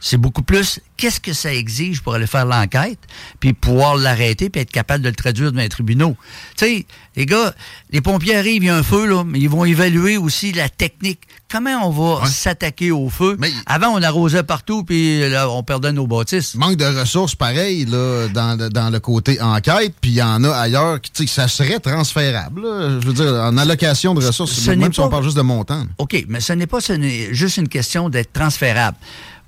[0.06, 3.00] C'est beaucoup plus qu'est-ce que ça exige pour aller faire l'enquête,
[3.40, 6.18] puis pouvoir l'arrêter, puis être capable de le traduire devant les tribunaux.
[6.58, 6.86] Tu sais,
[7.16, 7.54] les gars,
[7.90, 10.68] les pompiers arrivent, il y a un feu, là, mais ils vont évaluer aussi la
[10.68, 11.22] technique.
[11.50, 11.90] Comment on
[12.20, 13.38] va s'attaquer au feu?
[13.66, 16.56] Avant, on arrosait partout, puis là, on perdait nos bâtisses.
[16.56, 20.44] Manque de ressources, pareil, là, dans, le- dans le côté enquête, puis il y en
[20.44, 22.62] a ailleurs qui, tu sais, ça serait transférable.
[22.62, 23.00] là.
[23.02, 25.86] Je veux dire, en allocation de ressources, Ce même si on parle juste de montant.
[25.98, 26.94] OK, mais ce n'est pas ce
[27.32, 28.98] juste une question d'être transférable.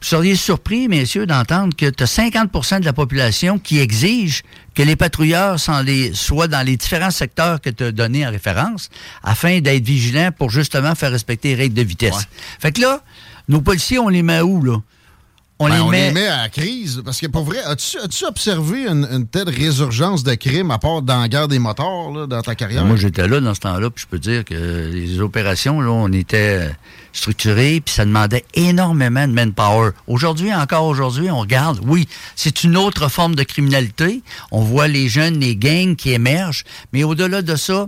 [0.02, 4.44] Vous seriez surpris, messieurs, d'entendre que tu as 50% de la population qui exige
[4.76, 8.90] que les patrouilleurs les- soient dans les différents secteurs que tu as donnés en référence
[9.24, 12.28] afin d'être vigilants pour justement faire respecter les règles de vitesse.
[12.60, 13.02] Fait que là,
[13.48, 14.82] nos policiers, on les met où, là?
[15.58, 16.08] On, Ben, les, on met...
[16.10, 17.02] les met à la crise.
[17.06, 21.22] Parce que pour vrai, as-tu observé une, une telle résurgence de crimes à part dans
[21.22, 22.84] la guerre des motards là, dans ta carrière?
[22.84, 26.12] Moi, j'étais là dans ce temps-là, puis je peux dire que les opérations, là, on
[26.12, 26.70] était
[27.16, 29.92] structurés, puis ça demandait énormément de manpower.
[30.08, 34.22] Aujourd'hui, encore aujourd'hui, on regarde, oui, c'est une autre forme de criminalité.
[34.52, 36.64] On voit les jeunes, les gangs qui émergent,
[36.94, 37.88] mais au-delà de ça,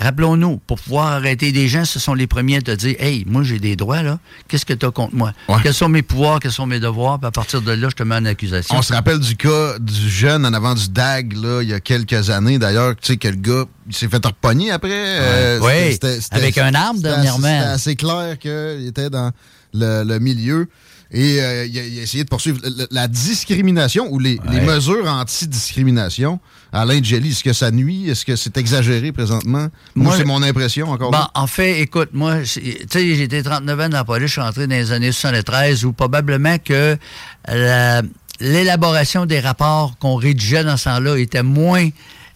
[0.00, 3.42] rappelons-nous, pour pouvoir arrêter des gens, ce sont les premiers à te dire, hey, moi,
[3.42, 4.20] j'ai des droits, là.
[4.46, 5.32] Qu'est-ce que tu as contre moi?
[5.64, 7.18] Quels sont mes pouvoirs, quels sont mes devoirs?
[7.18, 8.76] Puis à partir de là, je te mets en accusation.
[8.76, 11.80] On se rappelle du cas du jeune en avant du DAG, là, il y a
[11.80, 14.90] quelques années, d'ailleurs, tu sais, que le gars, il s'est fait repogner après.
[14.92, 17.48] euh, Oui, c'était- c'était- avec un arme, c'était dernièrement.
[17.48, 18.38] C'était assez clair
[18.76, 19.30] qu'il était dans
[19.74, 20.68] le, le milieu.
[21.10, 26.38] Et euh, il, a, il a essayé de poursuivre la discrimination ou les, mesures anti-discrimination.
[26.70, 28.10] Alain Jelly, est-ce que ça nuit?
[28.10, 29.68] Est-ce que c'est exagéré présentement?
[29.94, 31.30] Moi, Moi, c'est mon impression encore là.
[31.34, 34.40] en fait, écoute, moi, tu sais, j'ai été 39 ans dans la police, je suis
[34.42, 36.98] entré dans les années 73 où probablement que
[37.46, 38.02] la-
[38.40, 41.88] l'élaboration des rapports qu'on rédigeait dans ce temps-là était moins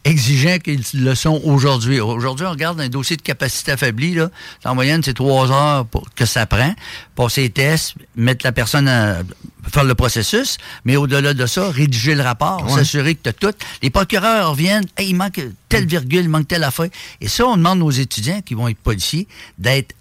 [0.05, 2.01] exigeant qu'ils le sont aujourd'hui.
[2.01, 4.31] Aujourd'hui, on regarde un dossier de capacité affaiblie, là.
[4.65, 6.75] En moyenne, c'est trois heures pour, que ça prend.
[7.15, 9.19] Passer les tests, mettre la personne à
[9.73, 12.73] faire le processus, mais au-delà de ça, rédiger le rapport, Ouais.
[12.79, 13.53] s'assurer que tu as tout.
[13.83, 16.89] Les procureurs reviennent, Hey, il manque telle virgule, il manque telle affaire.
[17.21, 19.95] Et ça, on demande aux étudiants qui vont être policiers d'être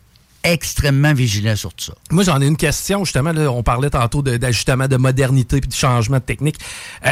[0.43, 1.93] extrêmement vigilants sur tout ça.
[2.09, 3.31] Moi, j'en ai une question, justement.
[3.31, 6.55] là, on parlait tantôt de- d'ajustement de, modernité puis de changement de technique.
[7.05, 7.11] Euh,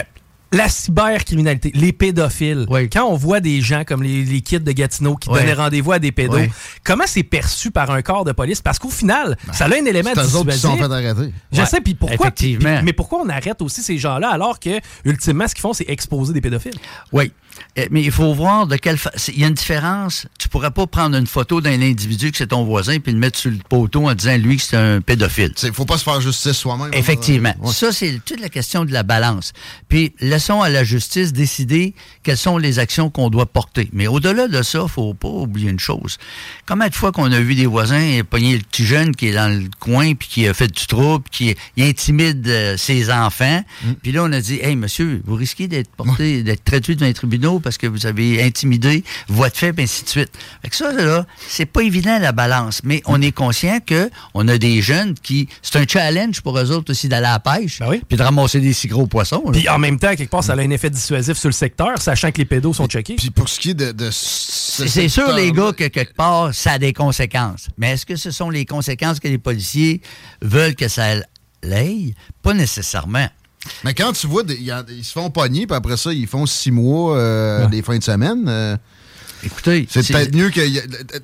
[0.51, 2.65] la cybercriminalité, les pédophiles.
[2.91, 5.39] Quand on voit des gens comme les, les kids de Gatineau qui Oui.
[5.39, 6.49] donnaient rendez-vous à des pédos, Oui.
[6.83, 8.61] comment c'est perçu par un corps de police?
[8.61, 11.33] Parce qu'au final, ça a un élément Ben, eux autres qui sont fait arrêter.
[11.51, 11.65] Je Ouais.
[11.65, 12.27] sais, puis pourquoi?
[12.27, 12.81] Effectivement.
[12.83, 16.33] mais pourquoi on arrête aussi ces gens-là alors que, ultimement, ce qu'ils font, c'est exposer
[16.33, 16.75] des pédophiles?
[17.11, 17.31] Oui.
[17.77, 20.25] Euh, Mais il faut voir de quelle fa- c'est- Il y a une différence.
[20.37, 23.37] Tu pourrais pas prendre une photo d'un individu que c'est ton voisin puis le mettre
[23.37, 25.53] sur le poteau en disant lui que c'est un pédophile.
[25.63, 26.89] Il faut pas se faire justice soi-même.
[26.93, 27.53] Effectivement.
[27.61, 27.71] Ouais.
[27.73, 29.53] Ça, c'est toute la question de la balance.
[29.87, 33.89] Puis, laissons à la justice décider quelles sont les actions qu'on doit porter.
[33.93, 36.17] Mais au-delà de ça, faut pas oublier une chose.
[36.67, 39.49] Combien de fois qu'on a vu des voisins pogner le petit jeune qui est dans
[39.53, 43.63] le coin puis qui a fait du trouble, qui il intimide euh, ses enfants.
[43.83, 43.91] Mm.
[44.01, 47.13] Puis là, on a dit, hey, monsieur, vous risquez d'être porté, d'être traité devant les
[47.13, 50.29] tribunaux parce que vous avez intimidé, voie de fait, puis ainsi de suite.
[50.61, 52.81] Fait que ça, là, c'est pas évident la balance.
[52.83, 56.71] Mais on est conscient que on a des jeunes qui, c'est un challenge pour eux
[56.71, 59.43] autres aussi d'aller à la pêche, puis de ramasser des si gros poissons.
[59.45, 59.51] là.
[59.53, 62.31] Puis en même temps, quelque part, ça a un effet dissuasif sur le secteur, sachant
[62.31, 63.15] que les pédos sont checkés.
[63.15, 63.91] Puis pour ce qui est de.
[63.91, 67.69] de C'est c'est sûr, les gars, que quelque part, ça a des conséquences.
[67.77, 70.01] Mais est-ce que ce sont les conséquences que les policiers
[70.41, 71.15] veulent que ça
[71.63, 72.15] l'aille?
[72.41, 73.27] Pas nécessairement.
[73.83, 76.11] Mais quand tu vois, des- il y a- ils se font pogner, puis après ça,
[76.13, 78.45] ils font six mois euh, des fins de semaine.
[78.47, 78.75] euh,
[79.43, 80.61] Écoutez, c'est c'est- peut-être mieux que.
[80.61, 80.83] y a-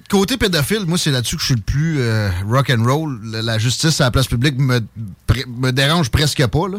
[0.10, 3.20] Côté pédophile, moi, c'est là-dessus que je suis le plus euh, rock and roll.
[3.24, 4.80] La, justice à la place publique me,
[5.48, 6.68] me dérange presque pas.
[6.70, 6.78] Là.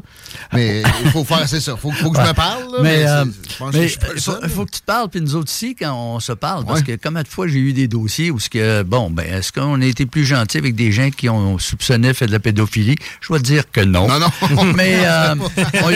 [0.53, 1.77] Mais il faut faire, c'est ça.
[1.77, 2.63] Faut, faut que je me parle.
[2.73, 3.25] là, mais c'est- euh,
[3.73, 6.33] mais il faut, il que tu te parles, puis nous autres aussi, quand on se
[6.33, 9.25] parle, parce que combien de fois j'ai eu des dossiers où, ce que, bon, ben,
[9.27, 12.41] est-ce qu'on a été plus gentil avec des gens qui ont soupçonné fait de la
[12.41, 12.97] pédophilie?
[13.21, 14.09] Je vais te dire que non.
[14.09, 14.73] Non, non.
[14.77, 15.35] mais euh,
[15.85, 15.91] on-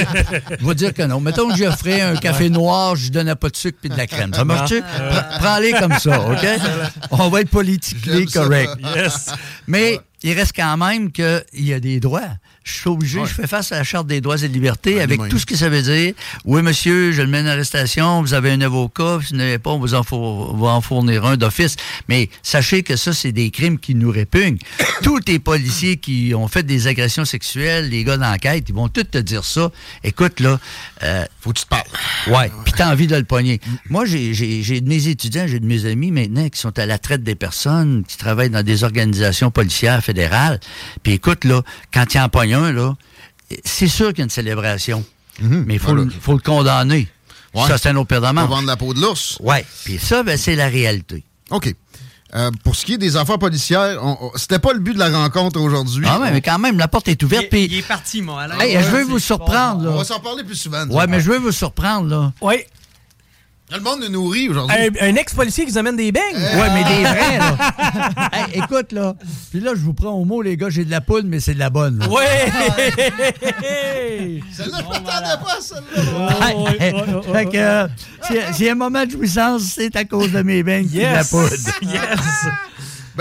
[0.61, 1.21] je vais dire que non.
[1.21, 4.33] Mettons que j'offrais un café noir, je donnais pas de sucre puis de la crème.
[4.35, 4.83] Ça marche-tu?
[5.31, 6.47] Pre- Prends-les comme ça, OK?
[7.11, 8.73] On va être politiquement correct.
[8.94, 9.31] Yes.
[9.66, 12.20] Mais il reste quand même qu'il y a des droits.
[12.62, 15.39] Je suis obligé, je fais face à la Charte des droits et libertés avec tout
[15.39, 16.12] ce que ça veut dire.
[16.45, 19.70] Oui, monsieur, je le mène en arrestation, vous avez un avocat, si vous n'avez pas,
[19.70, 21.77] on vous en, four- va en fournir un d'office.
[22.09, 24.59] Mais sachez que ça, c'est des crimes qui nous répugnent.
[25.03, 29.05] Tous les policiers qui ont fait des agressions sexuelles, les gars d'enquête, ils vont tous
[29.05, 29.70] te dire ça.
[30.05, 30.61] Écoute, là...
[31.03, 31.82] euh, Faut que tu te parles.
[32.27, 33.59] Ouais, puis t'as envie de le pogner.
[33.89, 37.23] Moi, j'ai- de mes étudiants, j'ai de mes amis maintenant qui sont à la traite
[37.23, 40.61] des personnes, qui travaillent dans des organisations policières fédérales.
[41.03, 41.62] Puis écoute, là,
[41.93, 42.95] quand il y en pogne là,
[43.65, 45.05] c'est sûr qu'il y a une célébration.
[45.41, 46.05] Mais il faut, Voilà.
[46.05, 47.09] le- faut le condamner.
[47.55, 47.67] Ouais.
[47.67, 48.49] Ça, c'est un autre Pas manches.
[48.49, 49.39] vendre la peau de l'ours.
[49.41, 49.65] Ouais.
[49.85, 51.25] Puis ça, ben, c'est la réalité.
[51.51, 51.75] OK.
[52.37, 54.99] Euh, pour ce qui est des affaires policières, on- on- c'était pas le but de
[55.01, 56.05] la rencontre aujourd'hui.
[56.09, 57.47] Ah ouais, mais quand même, la porte est ouverte.
[57.53, 58.47] Il est parti, moi.
[58.61, 59.97] Je veux vous surprendre, On là.
[59.97, 60.83] va s'en parler plus souvent.
[60.83, 61.07] autres.
[61.09, 62.33] mais je veux vous surprendre, là.
[62.41, 62.57] Oui.
[63.73, 64.77] Le monde nous nourrit aujourd'hui.
[64.77, 66.35] Un, un ex-policier qui nous amène des beignes.
[66.35, 67.57] Ouais, mais des vrais, là.
[68.33, 69.15] Hey, écoute, là.
[69.51, 71.55] Puis là, je vous prends au mot, les gars, j'ai de la poudre, mais c'est
[71.55, 71.99] de la bonne.
[71.99, 72.09] là.
[72.09, 72.51] Ouais!
[74.53, 76.49] Celle-là, je m'attendais pas à celle-là.
[76.49, 76.93] Hey,
[77.33, 77.89] fait que, euh,
[78.27, 80.97] si- s'il y a un moment de jouissance, c'est à cause de mes beignes qui
[80.97, 81.31] de la Yes!
[81.31, 81.51] poudre.
[81.83, 82.21] Yes!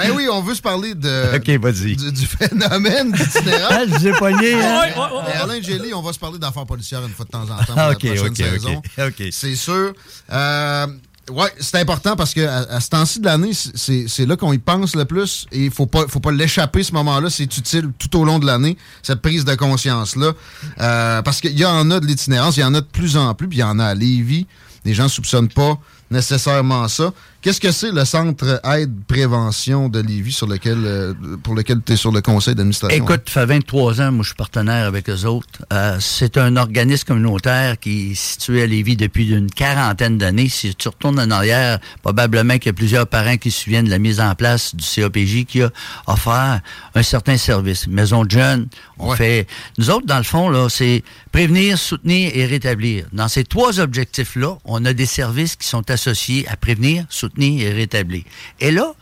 [0.07, 1.37] Ben oui, on veut se parler de,
[1.71, 3.69] du, du phénomène d'itinérance.
[3.71, 4.81] Ah, je vous ai pogné, hein?
[4.81, 5.37] Ouais, ouais, ouais, Mais ouais.
[5.43, 7.77] Alain Gély, on va se parler d'affaires policières une fois de temps en temps pour
[7.77, 8.75] Ah, la OK, prochaine OK, saison.
[8.77, 9.03] OK.
[9.19, 9.23] OK.
[9.31, 9.93] C'est sûr.
[10.31, 10.87] Euh,
[11.31, 14.53] ouais, c'est important parce que à, à ce temps-ci de l'année, c'est c'est là qu'on
[14.53, 17.29] y pense le plus et il faut pas, faut pas l'échapper ce moment-là.
[17.29, 20.31] C'est utile tout au long de l'année, cette prise de conscience-là.
[20.79, 23.33] Euh, parce qu'il y en a de l'itinérance, il y en a de plus en
[23.35, 24.47] plus, puis il y en a à Lévis.
[24.85, 25.77] Les gens soupçonnent pas
[26.09, 27.11] nécessairement ça.
[27.41, 31.95] Qu'est-ce que c'est le centre aide-prévention de Lévis sur lequel, euh, pour lequel tu es
[31.95, 33.01] sur le conseil d'administration?
[33.01, 35.47] Écoute, ça fait 23 ans, moi, je suis partenaire avec eux autres.
[35.71, 40.49] Euh, c'est un organisme communautaire qui est situé à Lévis depuis une quarantaine d'années.
[40.49, 43.89] Si tu retournes en arrière, probablement qu'il y a plusieurs parents qui se souviennent de
[43.89, 45.71] la mise en place du CAPJ qui a
[46.07, 46.59] offert
[46.93, 47.87] un certain service.
[47.87, 48.67] Maison de jeunes,
[48.97, 49.47] on fait...
[49.77, 53.05] Nous autres, dans le fond, là, c'est prévenir, soutenir et rétablir.
[53.13, 57.71] Dans ces trois objectifs-là, on a des services qui sont associés à prévenir, soutenir et
[57.71, 58.23] rétablir.
[58.59, 58.93] Et là,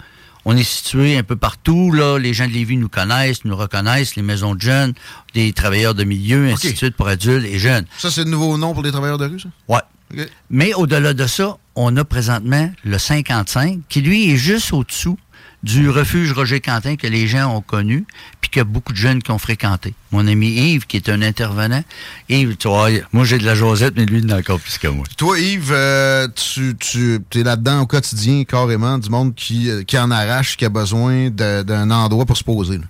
[0.46, 1.92] on est situé un peu partout.
[1.92, 2.18] Là.
[2.18, 4.94] Les gens de Lévis nous connaissent, nous reconnaissent, les maisons de jeunes,
[5.36, 6.74] les travailleurs de milieu, ainsi OK.
[6.74, 7.86] de suite pour adultes et jeunes.
[7.98, 9.50] Ça, c'est le nouveau nom pour les travailleurs de rue, ça?
[9.68, 10.30] OK.
[10.50, 15.18] Mais au-delà de ça, on a présentement le 55, qui lui est juste au-dessous
[15.64, 18.06] du refuge Roger Quentin que les gens ont connu,
[18.48, 19.94] puis qu'il y a beaucoup de jeunes qui ont fréquenté.
[20.12, 21.84] Mon ami Yves, qui est un intervenant,
[22.30, 24.78] Yves, tu vois, moi j'ai de la Josette, mais lui, il en a encore plus
[24.78, 25.06] que moi.
[25.18, 29.98] Toi, Yves, euh, tu, tu es là-dedans au quotidien, carrément, du monde qui, euh, qui
[29.98, 32.78] en arrache, qui a besoin d'un endroit pour se poser.
[32.78, 32.84] là.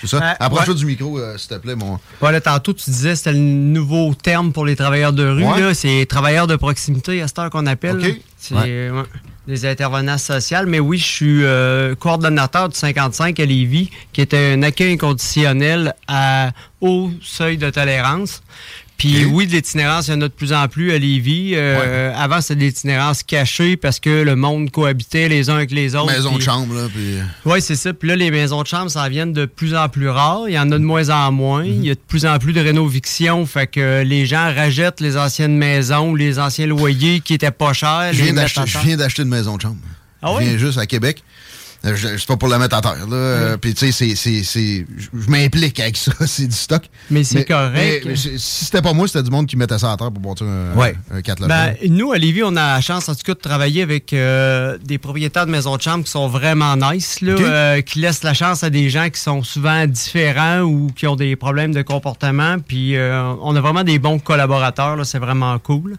[0.00, 0.16] C'est ça?
[0.16, 0.80] Euh, Approche-toi ouais.
[0.80, 1.98] du micro, euh, s'il te plaît, mon.
[2.20, 5.44] Voilà, tantôt, tu disais que c'était le nouveau terme pour les travailleurs de rue.
[5.44, 5.60] Ouais.
[5.60, 5.74] là.
[5.74, 7.96] C'est travailleurs de proximité à cette heure qu'on appelle.
[7.96, 8.02] OK.
[8.02, 8.08] là.
[8.38, 8.90] C'est Ouais.
[8.90, 9.02] ouais,
[9.46, 10.58] des intervenants sociaux.
[10.66, 15.94] Mais oui, je suis euh, coordonnateur du 55 à Lévis, qui est un accueil inconditionnel
[16.06, 16.50] à
[16.80, 18.42] haut seuil de tolérance.
[19.00, 21.52] Puis oui, de l'itinérance, il y en a de plus en plus à Lévis.
[21.54, 25.94] Euh, Avant, c'était de l'itinérance cachée parce que le monde cohabitait les uns avec les
[25.94, 26.12] autres.
[26.12, 26.86] Maison de chambre, là.
[26.92, 27.14] Puis...
[27.46, 27.94] oui, c'est ça.
[27.94, 30.48] Puis là, les maisons de chambre, ça viennent de plus en plus rares.
[30.48, 31.64] Il y en a de moins en moins.
[31.64, 33.46] Il y a de plus en plus de rénovations.
[33.46, 38.10] Fait que les gens rachètent les anciennes maisons, les anciens loyers qui étaient pas chers.
[38.12, 39.76] Je viens d'acheter je une maison de chambre.
[40.20, 40.44] Ah je oui?
[40.44, 41.22] viens juste à Québec.
[41.84, 43.06] Euh, je- C'est pas pour la mettre à terre.
[43.08, 43.16] Là.
[43.16, 46.12] Euh, Puis, tu sais, c'est- c'est- c'est- je m'implique avec ça.
[46.26, 46.82] C'est du stock.
[47.10, 48.04] Mais c'est correct.
[48.06, 50.46] mais si c'était pas moi, c'était du monde qui mettait ça à terre pour bâtir
[50.46, 50.94] un, Ouais.
[51.12, 53.82] un 4 Ben, nous, à Lévis, on a la chance, en tout cas, de travailler
[53.82, 58.00] avec euh, des propriétaires de maisons de chambre qui sont vraiment nice, là, euh, qui
[58.00, 61.72] laissent la chance à des gens qui sont souvent différents ou qui ont des problèmes
[61.72, 62.56] de comportement.
[62.58, 65.96] Puis, euh, on a vraiment des bons collaborateurs, là, c'est vraiment cool.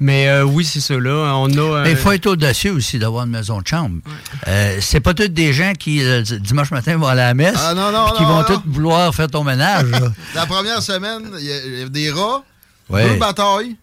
[0.00, 1.34] Mais euh, oui, c'est ça, là.
[1.36, 1.58] On a.
[1.58, 4.00] euh, Mais il faut être audacieux aussi d'avoir une maison de chambre.
[4.48, 7.56] Euh, c'est pas tous des gens qui, le dimanche matin, vont aller à la messe.
[7.58, 9.86] Ah, non, non, qui vont tous vouloir faire ton ménage.
[10.34, 12.42] La première semaine, il y, a- il y a des rats,
[12.88, 13.08] Ouais.
[13.08, 13.76] deux batailles,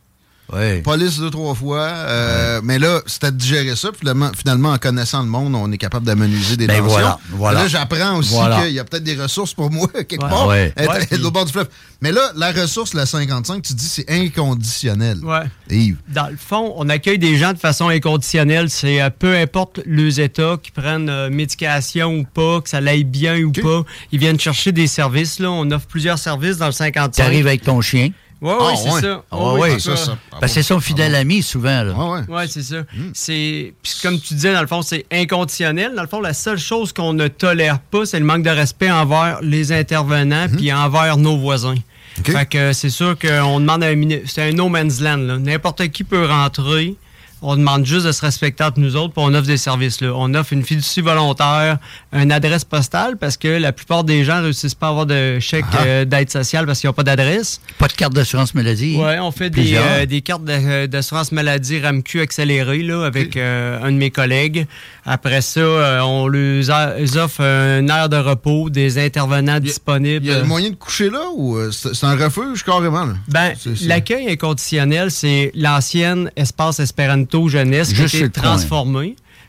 [0.53, 0.81] Ouais.
[0.81, 1.81] police deux, trois fois.
[1.87, 3.89] euh, Mais là, c'était de digérer ça.
[3.97, 7.17] Finalement, finalement, en connaissant le monde, on est capable d'amenuiser des Ben tensions.
[7.31, 8.61] voilà, Là, j'apprends aussi Voilà.
[8.63, 10.29] qu'il y a peut-être des ressources pour moi, quelque Ouais.
[10.29, 10.73] part, Ouais.
[10.77, 11.67] être l'autre bord du fleuve.
[12.01, 15.17] Mais là, la ressource, la 55, tu dis c'est inconditionnel.
[15.23, 15.43] Ouais.
[15.69, 15.97] Yves.
[16.07, 18.69] Dans le fond, on accueille des gens de façon inconditionnelle.
[18.69, 23.03] C'est euh, peu importe les états, qu'ils prennent euh, médication ou pas, que ça l'aille
[23.03, 23.83] bien ou pas.
[24.11, 25.39] Ils viennent chercher des services.
[25.39, 25.51] Là.
[25.51, 27.11] On offre plusieurs services dans le 55.
[27.11, 28.09] Tu arrives avec ton chien?
[28.39, 29.01] Oui, Ah, oui, c'est ouais.
[29.01, 29.23] ça.
[29.31, 30.17] Ah, Ouais, ouais, c'est ça, ça.
[30.31, 31.83] Parce que c'est son fidèle ami, souvent.
[31.83, 31.93] Là.
[31.93, 32.21] Ouais, ouais.
[32.29, 32.75] Oui, c'est ça.
[33.13, 35.93] C'est puis comme tu disais dans le fond, c'est inconditionnel.
[35.95, 38.91] Dans le fond, la seule chose qu'on ne tolère pas, c'est le manque de respect
[38.91, 41.75] envers les intervenants puis envers nos voisins.
[42.23, 45.37] Fait que euh, c'est sûr qu'on demande un mini- c'est un no man's land là.
[45.37, 46.95] N'importe qui peut rentrer.
[47.41, 50.11] On demande juste de se respecter entre nous autres, puis on offre des services là.
[50.15, 51.77] On offre une fiducie volontaire,
[52.11, 55.65] une adresse postale parce que la plupart des gens réussissent pas à avoir de chèque
[55.73, 55.83] Ah.
[55.85, 57.61] euh, d'aide sociale parce qu'ils n'ont pas d'adresse.
[57.77, 58.95] Pas de carte d'assurance maladie.
[58.99, 63.79] Oui, on fait des, euh, des cartes de- d'assurance maladie RAMQ accélérées là, avec euh,
[63.83, 64.65] un de mes collègues.
[65.05, 70.25] Après ça, euh, on leur offre un air de repos, des intervenants disponibles.
[70.25, 73.05] Il y a moyen de coucher là ou euh, c'est un refuge carrément?
[73.05, 73.13] Là?
[73.27, 73.53] Ben,
[73.83, 76.79] l'accueil inconditionnel, c'est l'ancienne espace
[77.49, 78.57] Jeunesse qui a Juste été coin.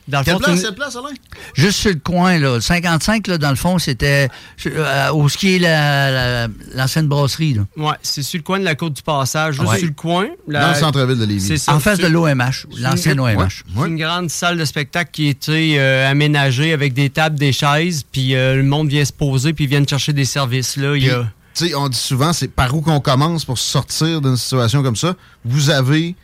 [0.06, 1.14] Dans le Quelle fond, place, c'est une- cette place, Alain?
[1.52, 2.54] Juste sur le coin, là.
[2.54, 4.30] Le 55, là, dans le fond, c'était
[4.64, 7.52] euh, où ce qui est la- la- l'ancienne brasserie.
[7.52, 7.64] Là.
[7.76, 9.76] Ouais, c'est sur le coin de la côte du Passage, juste Ouais.
[9.76, 10.26] sur le coin.
[10.46, 11.58] La- Dans le centre-ville de Lévis.
[11.58, 11.74] Ça.
[11.74, 13.20] En face de l'OMH, l'ancienne.
[13.20, 13.64] OMH.
[13.76, 17.52] C'est une grande salle de spectacle qui a été euh, aménagée avec des tables, des
[17.52, 20.78] chaises, puis euh, le monde vient se poser, puis ils viennent chercher des services.
[20.78, 20.96] Là.
[20.96, 24.22] Il y a- Tu sais, on dit souvent, c'est par où qu'on commence pour sortir
[24.22, 25.16] d'une situation comme ça.
[25.44, 26.14] Vous avez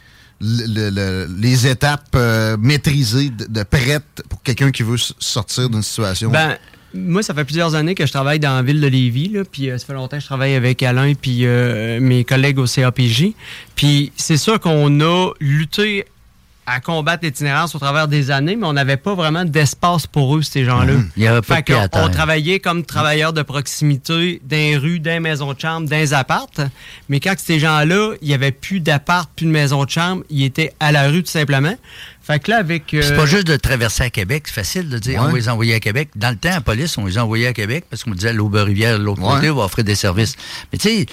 [0.45, 5.71] le- le- le- les étapes euh, maîtrisées, de, de prêtes pour quelqu'un qui veut sortir
[5.71, 6.31] d'une situation?
[6.31, 6.57] Ben,
[6.93, 9.79] moi, ça fait plusieurs années que je travaille dans la ville de Lévis, puis euh,
[9.79, 13.33] ça fait longtemps que je travaille avec Alain puis euh, mes collègues au CAPJ.
[13.75, 16.05] Puis c'est sûr qu'on a lutté
[16.67, 20.43] à combattre l'itinérance au travers des années, mais on n'avait pas vraiment d'espace pour eux,
[20.43, 20.95] ces gens-là.
[21.17, 24.41] Il y avait pas Fait de on travaillait comme travailleurs de proximité
[24.77, 26.61] rues, dans les maisons de chambre, dans les appartes.
[27.09, 30.45] Mais quand ces gens-là, il n'y avait plus d'appart, plus de maison de chambre, ils
[30.45, 31.75] étaient à la rue tout simplement.
[32.27, 32.85] Fait que là, avec...
[32.91, 35.27] C'est euh, pas juste de traverser à Québec, c'est facile de dire Ouais.
[35.27, 36.09] on va les envoyer à Québec.
[36.17, 38.99] Dans le temps, la police, on les a envoyés à Québec parce qu'on disait l'Aube-Rivière
[38.99, 39.35] de l'autre Ouais.
[39.35, 40.35] côté va offrir des services.
[40.73, 41.07] Mais tu sais,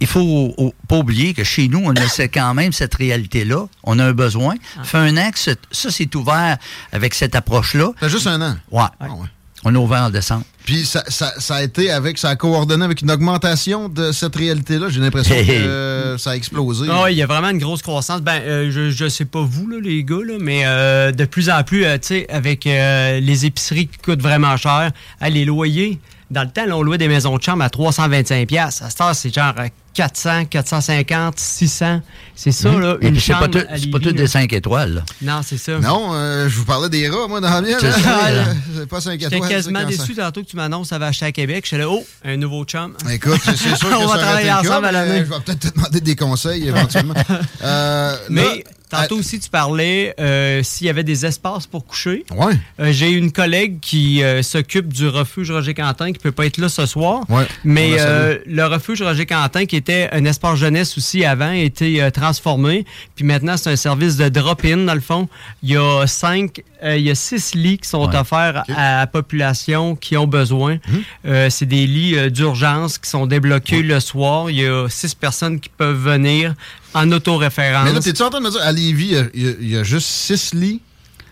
[0.00, 0.20] il faut
[0.58, 3.66] au- pas oublier que chez nous, on a quand même cette réalité-là.
[3.84, 4.54] On a un besoin.
[4.78, 4.84] Ah.
[4.84, 6.58] fait un an que ce- ça, c'est ouvert
[6.92, 7.92] avec cette approche-là.
[7.98, 8.56] Ça fait juste un an.
[8.70, 8.82] Ouais.
[9.00, 9.26] Ah ouais.
[9.64, 10.44] On a ouvert en décembre.
[10.64, 14.34] Puis ça, ça- ça a été avec, ça a coordonné avec une augmentation de cette
[14.36, 14.88] réalité-là.
[14.88, 16.86] J'ai l'impression que euh, ça a explosé.
[16.90, 18.22] Ah ouais, il y a vraiment une grosse croissance.
[18.22, 21.50] Ben, euh, je, je sais pas vous, là, les gars, là, mais euh, de plus
[21.50, 24.92] en plus, euh, tu sais, avec euh, les épiceries qui coûtent vraiment cher,
[25.28, 25.98] les loyers,
[26.30, 28.82] dans le temps, là, on louait des maisons de chambre à 325 pièces.
[28.82, 32.00] À cette heure, c'est genre euh, 400, 450, 600.
[32.36, 32.80] C'est ça, Mhm.
[32.80, 34.94] là, une c'est pas chambre tout- à c'est pas tout des 5 étoiles.
[34.94, 35.02] là.
[35.22, 35.78] Non, c'est ça.
[35.80, 37.76] Non, euh, je vous parlais des rats, moi, dans la mienne.
[37.80, 38.44] C'est ça, là.
[38.78, 39.50] C'est pas 5 J'étais étoiles.
[39.50, 41.64] quasiment c'est quand déçu tantôt que tu m'annonces ça va acheter à Québec.
[41.68, 42.94] J'étais là, oh, un nouveau chum.
[43.10, 45.18] Écoute, c'est sûr que On va ça été travailler cas, ensemble à l'année.
[45.18, 47.14] Je vais peut-être te demander des conseils éventuellement.
[47.62, 48.50] Euh, Mais là,
[48.90, 52.24] tantôt aussi, tu parlais euh, s'il y avait des espaces pour coucher.
[52.34, 52.52] Ouais.
[52.80, 56.58] Euh, J'ai une collègue qui euh, s'occupe du refuge Roger Quentin qui peut pas être
[56.58, 57.22] là ce soir.
[57.28, 61.56] Ouais, Mais euh, le refuge Roger Quentin, qui était un espace jeunesse aussi avant, a
[61.56, 62.84] été euh, transformé.
[63.16, 65.28] Puis maintenant, c'est un service de drop-in, dans le fond.
[65.62, 69.06] Il y a cinq, euh, il y a six lits qui sont offerts à la
[69.06, 70.78] population qui ont besoin.
[71.26, 74.50] Euh, c'est des lits euh, d'urgence qui sont débloqués le soir.
[74.50, 76.54] Il y a six personnes qui peuvent venir
[76.94, 77.84] en autoréférence.
[77.84, 79.84] Mais là, t'es-tu en train de me dire, à Lévis, il y a- y, y
[79.84, 80.80] juste 6 lits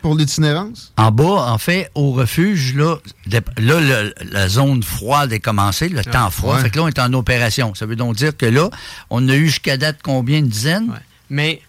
[0.03, 0.93] pour l'itinérance?
[0.97, 3.41] En bas, en fait, au refuge, là, là
[3.81, 6.57] le, la zone froide est commencée, le temps froid.
[6.57, 6.63] Ouais.
[6.63, 7.75] Fait que là, on est en opération.
[7.75, 8.71] Ça veut donc dire que là,
[9.11, 10.39] on a eu jusqu'à date combien?
[10.39, 10.93] Une dizaine?
[11.31, 11.61] Mais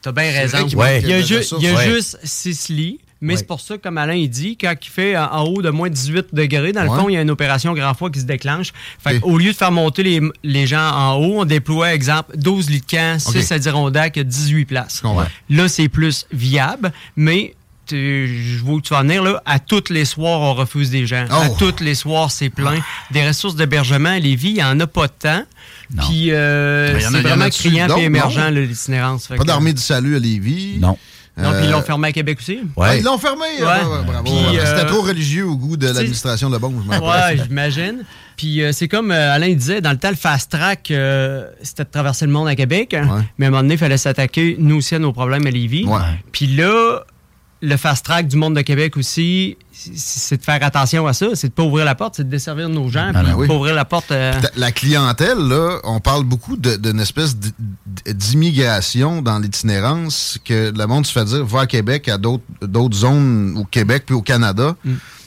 [0.00, 0.66] t'as bien raison.
[0.66, 1.90] il y a, ju- y Ouais.
[1.90, 3.00] juste six lits.
[3.22, 5.70] Mais c'est pour ça, comme Alain il dit, quand il fait en en haut de
[5.70, 8.24] moins 18 degrés, dans le fond, il y a une opération grand froid qui se
[8.26, 8.72] déclenche.
[8.98, 12.68] Fait Au lieu de faire monter les, les gens en haut, on déploie, exemple, 12
[12.70, 13.52] lits de camp, 6 Ok.
[13.52, 15.02] Adirondack, 18 places.
[15.48, 17.54] Là, c'est plus viable, mais
[17.90, 19.42] je vois où tu vas venir, là.
[19.44, 21.26] À tous les soirs, on refuse des gens.
[21.30, 21.56] À Oh.
[21.58, 22.78] tous les soirs, c'est plein.
[23.10, 25.42] Des ressources d'hébergement à Lévis, il n'y en a pas de temps.
[26.08, 29.26] Puis euh, c'est vraiment criant et émergent, l'itinérance.
[29.28, 30.78] Pas d'armée du salut à Lévis?
[30.80, 30.96] Non.
[31.36, 32.60] Non, puis ils l'ont fermé à Québec aussi.
[32.78, 33.44] Ah, ils l'ont fermé?
[33.58, 33.66] Ouais.
[33.66, 34.24] ah, ouais, bravo.
[34.24, 36.74] Puis, C'était euh, trop religieux au goût de l'administration de Bon.
[36.82, 38.04] je m'en Ouais, j'imagine.
[38.36, 41.84] Puis euh, c'est comme euh, Alain disait, dans le temps, le fast track, euh, c'était
[41.84, 42.96] de traverser le monde à Québec.
[43.38, 45.86] Mais à un moment donné, il fallait s'attaquer, nous aussi, à nos problèmes à Lévis.
[46.32, 47.04] Puis là,
[47.64, 51.28] le fast track du monde de Québec aussi, c'est- de faire attention à ça.
[51.34, 53.12] C'est de pas ouvrir la porte, c'est de desservir nos gens.
[53.14, 53.46] Ah, puis ben oui.
[53.46, 54.10] pas ouvrir la porte.
[54.10, 57.36] euh, La clientèle, là, on parle beaucoup d'une espèce
[58.06, 62.96] d'immigration dans l'itinérance que le monde se fait dire va à Québec, à d'autres d'autres
[62.96, 64.76] zones au Québec puis au Canada.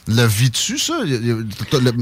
[0.08, 0.98] Le vis-tu, ça?
[1.04, 1.30] Il il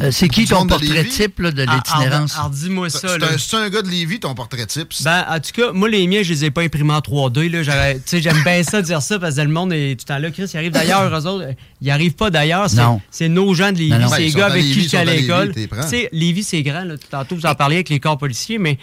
[0.03, 2.35] Euh, c'est qui ton portrait type là, de Ah, l'itinérance?
[2.37, 2.99] alors, dis-moi ça.
[3.09, 3.29] C'est là.
[3.33, 4.89] un, c'est un gars de Lévis, ton portrait type?
[5.03, 7.49] Ben, en tout cas, moi, les miens, je les ai pas imprimés en 3D.
[7.49, 7.63] Là.
[7.63, 10.15] J'aurais- Tu sais, j'aime bien ça dire ça parce que le monde est tout le
[10.15, 10.31] temps là.
[10.31, 11.47] Chris, ils arrivent d'ailleurs, eux autres.
[11.81, 12.69] Ils arrivent pas d'ailleurs.
[12.69, 13.01] C'est, Non.
[13.11, 15.05] c'est nos gens de Lévis, c'est les gars avec Lévis, qui je suis sont à
[15.05, 15.55] l'école.
[16.13, 16.85] Lévis, c'est grand.
[16.85, 16.95] Là.
[17.11, 18.79] Tantôt, vous en parliez avec les corps policiers, mais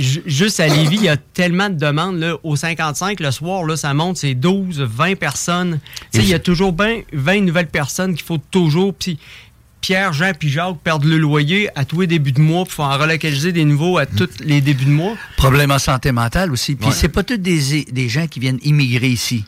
[0.00, 2.18] juste à Lévis, il y a tellement de demandes.
[2.18, 2.36] Là.
[2.42, 5.80] Au 55, le soir, là, ça monte, c'est 12, 20 personnes.
[6.14, 8.94] Il y a toujours ben 20 nouvelles personnes qu'il faut toujours.
[8.94, 9.18] Puis
[9.80, 12.76] Pierre, Jean puis Jacques perdent le loyer à tous les débuts de mois, puis il
[12.76, 15.14] faut en relocaliser des nouveaux à tous les débuts de mois.
[15.36, 16.74] Problème en santé mentale aussi.
[16.74, 16.92] Puis Ouais.
[16.94, 19.44] c'est pas tous des, des gens qui viennent immigrer ici.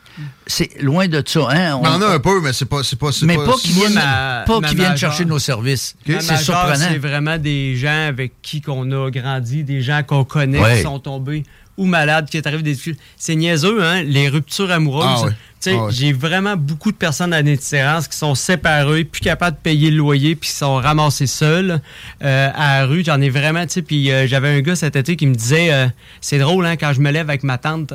[0.47, 1.41] C'est loin de ça.
[1.51, 1.79] Hein?
[1.83, 3.93] Il y en a un peu, mais c'est pas, c'est pas, Mais pas, pas viennent,
[3.93, 5.95] ma- pas ma qui viennent chercher nos services.
[6.05, 6.75] C'est surprenant.
[6.75, 10.77] C'est vraiment des gens avec qui qu'on a grandi, des gens qu'on connaît, Ouais.
[10.77, 11.43] qui sont tombés
[11.77, 13.01] ou malades, qui arrivent des difficultés.
[13.17, 14.03] C'est niaiseux, hein?
[14.03, 15.07] Les ruptures amoureuses.
[15.23, 15.31] Ah ouais.
[15.67, 15.91] Ouais.
[15.91, 19.97] J'ai vraiment beaucoup de personnes en itinérance qui sont séparées, plus capables de payer le
[19.97, 21.79] loyer, puis qui sont ramassés seuls
[22.23, 23.03] euh, à la rue.
[23.05, 25.71] J'en ai vraiment, tu sais, puis euh, j'avais un gars cet été qui me disait,
[25.71, 25.87] euh,
[26.21, 27.93] c'est drôle, hein, quand je me lève avec ma tante...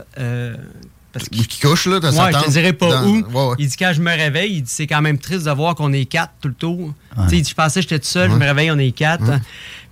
[1.13, 3.17] parce Qui couche, là, sa Ouais, je te dirais pas dans- où.
[3.17, 3.55] Ouais, ouais.
[3.59, 5.93] Il dit quand je me réveille, il dit c'est quand même triste de voir qu'on
[5.93, 6.93] est quatre tout le tour.
[7.17, 8.93] Tu sais, il dit, je pensais que j'étais tout seul, je me réveille, on est
[8.93, 9.25] quatre.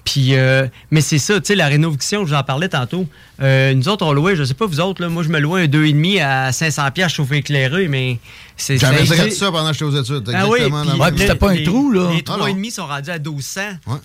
[0.04, 3.06] Puis, euh, mais c'est ça, tu sais, la rénoviction, j'en parlais tantôt.
[3.40, 5.62] Euh, nous autres, on louait, je sais pas vous autres, là, moi, je me louais
[5.62, 8.18] un 2,5 à 500 pièces chauffé éclairé, mais
[8.56, 10.30] c'est J'avais dit ça pendant que j'étais aux études.
[10.34, 12.10] ah oui, exactement puis Ouais, c'était pas un les- trou, là.
[12.12, 12.44] Les Ah non.
[12.46, 13.60] 3,5 sont rendus à 1200.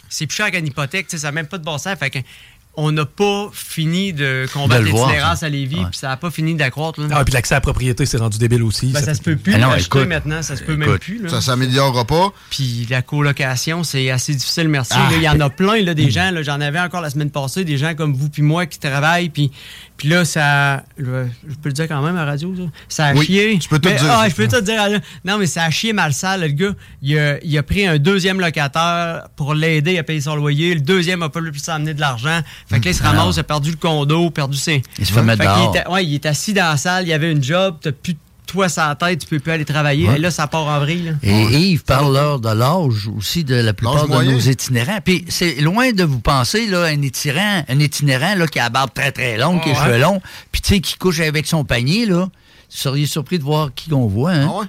[0.08, 1.96] C'est plus cher qu'une hypothèque, tu sais, ça n'a même pas de bon sens.
[2.00, 2.20] Fait que
[2.76, 5.48] on n'a pas fini de combattre l'itinérance ça.
[5.48, 7.02] à Lévis, puis ça n'a pas fini d'accroître.
[7.02, 7.08] là.
[7.12, 8.88] Ah, puis l'accès à la propriété, c'est rendu débile aussi.
[8.88, 11.22] Ben, ça se peut plus Ah non, écoute, maintenant, ça se peut même plus.
[11.24, 11.30] là.
[11.30, 12.32] Ça s'améliorera pas.
[12.50, 14.94] Puis la colocation, c'est assez difficile, merci.
[14.96, 15.10] Ah.
[15.14, 16.32] Il y en a plein, là, des gens.
[16.32, 19.30] là, J'en avais encore la semaine passée, des gens comme vous puis moi qui travaillent.
[19.30, 19.52] Puis,
[20.00, 20.84] puis là, ça.
[20.98, 21.04] Je
[21.62, 22.64] peux le dire quand même à la radio, ça.
[22.88, 23.60] Ça a Oui, chié.
[23.60, 24.82] tu peux tout Mais- dire, Ah, je peux tout dire.
[25.26, 26.72] Non, mais ça a chié mal sale, le gars.
[27.02, 30.74] Il a, il a pris un deuxième locataire pour l'aider à payer son loyer.
[30.74, 32.40] Le deuxième a pas pu s'amener de l'argent.
[32.68, 33.16] Fait que là, il se Alors.
[33.22, 34.82] ramasse, il a perdu le condo, perdu ses.
[34.98, 35.76] Il se fait mettre qu'il dehors.
[35.76, 38.14] était- ouais, il est assis dans la salle, il y avait une job, t'as plus
[38.14, 38.20] de
[38.50, 40.08] toi sans tête, tu peux plus aller travailler.
[40.08, 40.16] Ouais.
[40.16, 41.04] Et là, ça part en vrille.
[41.04, 41.12] là.
[41.24, 44.32] Et Yves parle là de l'âge aussi de la plupart de moyen.
[44.34, 45.00] nos itinérants.
[45.04, 48.70] Puis c'est loin de vous penser, là, un itinérant, un itinérant là, qui a la
[48.70, 49.86] barbe très très longue, qui a les Ouais.
[49.86, 50.22] cheveux longs,
[50.52, 52.26] puis tu sais, qui couche avec son panier, là.
[52.26, 52.30] Vous
[52.78, 54.48] seriez surpris de voir qui qu'on voit, hein?
[54.52, 54.66] Ah ouais?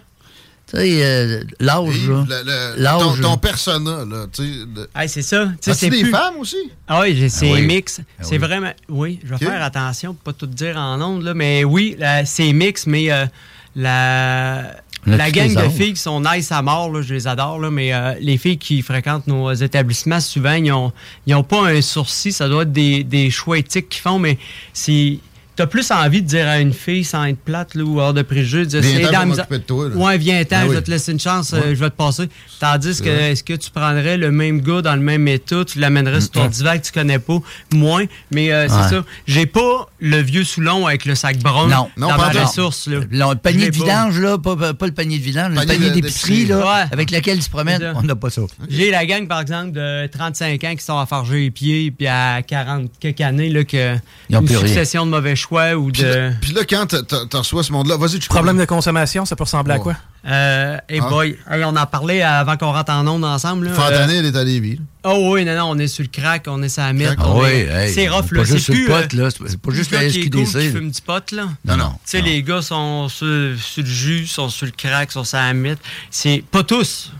[0.72, 3.36] Tu sais, euh, l'âge, ton, ton là.
[3.38, 4.50] persona, là, tu sais.
[4.66, 5.46] de- Hey, c'est ça.
[5.46, 6.56] Tu sais, As-tu c'est des plus- femmes aussi?
[6.86, 7.62] Ah oui, c'est Ah oui.
[7.62, 8.00] mix.
[8.00, 8.38] Ah c'est oui.
[8.38, 8.72] vraiment.
[8.88, 12.52] Oui, je vais faire attention pour pas tout dire en ondes, là, mais oui, c'est
[12.52, 13.26] mix, mais euh,
[13.76, 14.76] la.
[15.06, 17.94] La gang de filles qui sont nice à mort, là, je les adore, là, mais
[17.94, 20.92] euh, les filles qui fréquentent nos établissements, souvent, ils ont,
[21.26, 22.34] ils ont pas un sourcil.
[22.34, 24.36] Ça doit être des, des choix éthiques qu'ils font, mais
[24.74, 25.18] c'est.
[25.56, 28.22] T'as plus envie de dire à une fille sans être plate là, ou hors de
[28.22, 29.94] préjugés, de dire c'est de toi, là.
[29.96, 32.28] Ouais, viens-ten, Ah je vais te laisser une chance, euh, je vais te passer.
[32.60, 36.20] Tandis que, est-ce que tu prendrais le même gars dans le même état, tu l'amènerais
[36.22, 37.38] sur ton divan que tu connais pas,
[37.74, 38.04] moins.
[38.30, 39.04] Mais euh, c'est ça.
[39.26, 42.86] J'ai pas le vieux Soulon avec le sac brun Non, dans non, ma ressource.
[42.86, 43.00] Là.
[43.10, 46.46] Non, le panier de vidange, là, pas, pas- le panier de vidange, le Panier d'épicerie,
[46.46, 46.84] là, Ouais.
[46.92, 47.94] avec lequel ils se promènent, C'est ça.
[47.96, 48.42] on n'a pas ça.
[48.68, 52.06] J'ai la gang, par exemple, de 35 ans qui sont à farger les pieds, puis
[52.06, 53.96] à 40 quelques années, là, que
[54.30, 54.58] Ils une rien.
[54.58, 56.06] succession de mauvais choix ou Puis de...
[56.08, 56.86] là, puis là, quand
[57.28, 59.96] t'as reçois ce monde-là, vas-y, tu Problème de consommation, ça peut ressembler à quoi?
[60.26, 61.08] Euh, hey Ah.
[61.08, 63.68] boy, Hey, on en parlait avant qu'on rentre en ondes ensemble.
[63.68, 63.72] là.
[63.74, 64.78] Fentanyl Euh, est à Lévis.
[65.02, 67.14] Oh oui, non, non, on est sur le crack, on est sur la mythe.
[67.16, 68.44] Ah on oui, est- hey, c'est rough, pas là.
[68.44, 68.86] juste C'est sur le plus.
[69.08, 69.28] pot, euh, là.
[69.48, 71.44] C'est pas juste le la qui est cool, SQDC, qui fume du pot, là.
[71.64, 71.90] Non, non.
[71.92, 73.26] Tu sais, les gars sont sur,
[73.58, 75.78] sur le jus, sont sur le crack, sont sur la mythe.
[76.10, 77.12] C'est pas tous.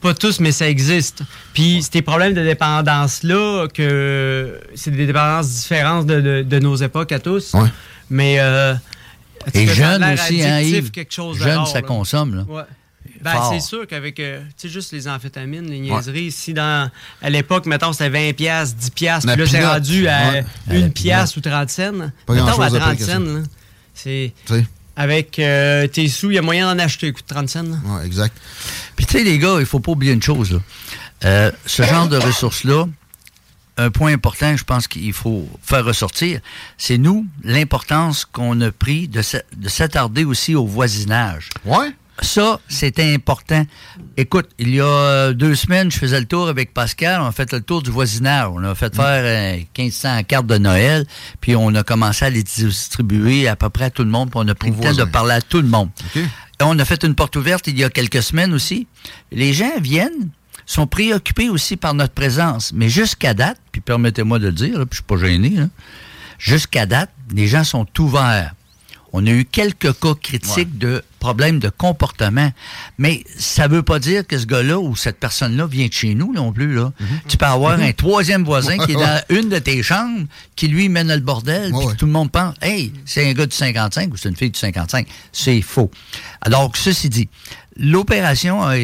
[0.00, 1.22] Pas tous, mais ça existe.
[1.54, 7.12] Puis ces problèmes de dépendance-là, que c'est des dépendances différentes de, de- de nos époques
[7.12, 7.54] à tous.
[8.10, 8.36] Mais.
[8.38, 8.74] euh,
[9.54, 10.90] Et jeune aussi, hein, Yves?
[10.90, 11.86] quelque chose Jeune, rare, ça là.
[11.86, 12.42] consomme, là.
[12.48, 12.62] Ouais.
[13.22, 16.90] Ben, c'est sûr qu'avec, euh, tu sais, juste les amphétamines, les niaiseries, si dans,
[17.22, 20.44] à l'époque, mettons, c'était 20 piastres, 10 piastres, puis là, c'est rendu à Ouais.
[20.70, 21.92] une La piastre ou 30 cents.
[22.28, 23.12] Mettons, à de 30 pire que ça.
[23.14, 23.40] cents, là,
[23.94, 24.32] c'est...
[24.96, 27.64] Avec euh, tes sous, il y a moyen d'en acheter, coûte 30 cents.
[27.64, 28.36] Ouais, exact.
[28.96, 30.52] Puis tu sais, les gars, il faut pas oublier une chose.
[30.52, 30.58] Là.
[31.24, 32.86] Euh, ce genre de ressources-là,
[33.78, 36.40] un point important, je pense qu'il faut faire ressortir,
[36.78, 39.22] c'est nous, l'importance qu'on a pris de
[39.68, 41.50] s'attarder aussi au voisinage.
[41.64, 41.92] Ouais.
[42.22, 43.66] Ça, c'était important.
[44.16, 47.20] Écoute, il y a euh, deux semaines, je faisais le tour avec Pascal.
[47.20, 48.48] On a fait le tour du voisinage.
[48.52, 51.06] On a fait faire euh, 1500 cartes de Noël,
[51.40, 54.40] puis on a commencé à les distribuer à peu près à tout le monde, puis
[54.42, 55.90] on a pris le temps de parler à tout le monde.
[56.62, 58.86] On a fait une porte ouverte il y a quelques semaines aussi.
[59.30, 60.30] Les gens viennent,
[60.64, 62.72] sont préoccupés aussi par notre présence.
[62.74, 65.68] Mais jusqu'à date, puis permettez-moi de le dire, là, puis je suis pas gêné, là,
[66.38, 68.54] jusqu'à date, les gens sont ouverts.
[69.18, 72.52] On a eu quelques cas critiques de problèmes de comportement,
[72.98, 76.34] mais ça veut pas dire que ce gars-là ou cette personne-là vient de chez nous
[76.34, 76.74] non plus.
[76.74, 76.92] Là.
[77.26, 80.90] Tu peux avoir un troisième voisin qui est dans une de tes chambres, qui lui
[80.90, 84.18] mène le bordel, puis tout le monde pense, hey, c'est un gars du 55 ou
[84.18, 85.06] c'est une fille du 55.
[85.32, 85.90] C'est faux.
[86.42, 87.30] Alors, ceci dit,
[87.78, 88.76] l'opération a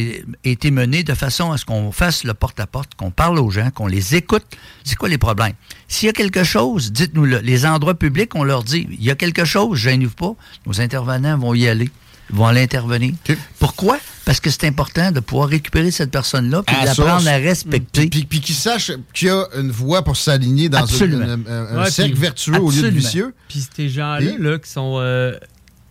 [0.45, 3.87] été menée de façon à ce qu'on fasse le porte-à-porte, qu'on parle aux gens, qu'on
[3.87, 4.45] les écoute.
[4.85, 5.55] C'est quoi les problèmes?
[5.89, 7.39] S'il y a quelque chose, dites-nous-le.
[7.39, 10.35] Les endroits publics, on leur dit, il y a quelque chose, gênez-vous pas.
[10.67, 11.91] Nos intervenants vont y aller,
[12.31, 13.15] vont aller intervenir.
[13.59, 13.99] Pourquoi?
[14.25, 17.27] Parce que c'est important de pouvoir récupérer cette personne-là puis l'apprendre source.
[17.27, 18.07] à respecter.
[18.09, 21.25] Puis, puis qu'il sache qu'il y a une voie pour s'aligner dans une- Absolument.
[21.25, 23.35] une- un, un Ouais, cercle puis- vertueux au lieu de vicieux.
[23.49, 25.35] Puis ces gens-là, là, qui sont euh,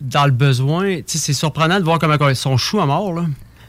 [0.02, 3.12] dans le besoin, tu sais, c'est surprenant de voir comment ils sont chou à mort,
[3.12, 3.24] là.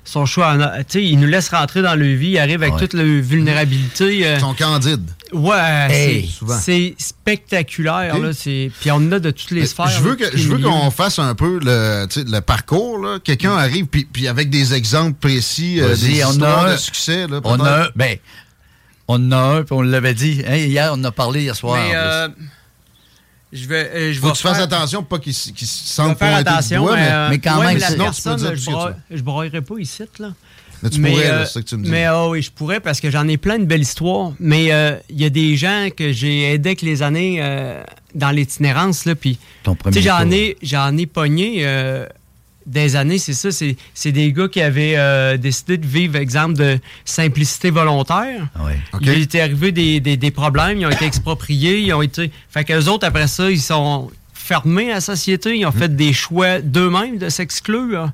[0.05, 0.57] Ils sont chou à...
[0.80, 2.80] Tu sais, ils nous laissent rentrer dans leur vie, ils arrivent avec Ouais.
[2.81, 4.27] toute leur vulnérabilité.
[4.27, 5.10] euh, Ils sont candides.
[5.31, 8.34] Ouais, Hey, c'est- spectaculaire, là.
[8.34, 9.88] c'est- Puis on en a de toutes les sphères.
[9.88, 12.99] Je veux qu'on fasse un peu le, tu sais, le parcours.
[12.99, 13.19] là.
[13.23, 16.77] Quelqu'un arrive puis, puis avec des exemples précis, euh, des on a histoires un- de
[16.77, 17.27] succès.
[17.27, 18.18] Là, On a un, ben,
[19.07, 20.41] on en a un, puis on l'avait dit.
[20.47, 21.80] Hein, hier, on en a parlé hier soir.
[21.80, 21.97] en Mais plus.
[21.97, 22.27] euh,
[23.53, 26.17] je vais, euh, je Faut que tu fasses attention pour pas qu'ils qu'ils se sentent
[26.17, 29.17] faire attention, mais, euh, mais, ouais, mais la sinon, tu peux personne, dire tout je,
[29.17, 30.34] je broyerai pas ici, là.
[30.84, 31.89] Mais tu pourrais, là, c'est ça que tu me dis.
[31.89, 34.34] Mais ah oui, je pourrais parce que j'en ai plein de belles histoires.
[34.39, 37.81] Mais euh, il y a des gens que j'ai aidés avec les années euh,
[38.13, 39.39] dans l'itinérance, là, puis
[39.95, 42.05] j'en ai, j'en ai pogné euh,
[42.65, 43.52] des années, c'est ça.
[43.52, 48.48] C'est, c'est des gars qui avaient euh, décidé de vivre, exemple, de simplicité volontaire.
[49.02, 52.31] Il était arrivé des, des- des problèmes, ils ont été expropriés, ils ont été.
[52.49, 56.11] Fait qu'eux autres, après ça, ils sont fermés à la société, ils ont fait des
[56.14, 58.10] choix d'eux-mêmes de s'exclure.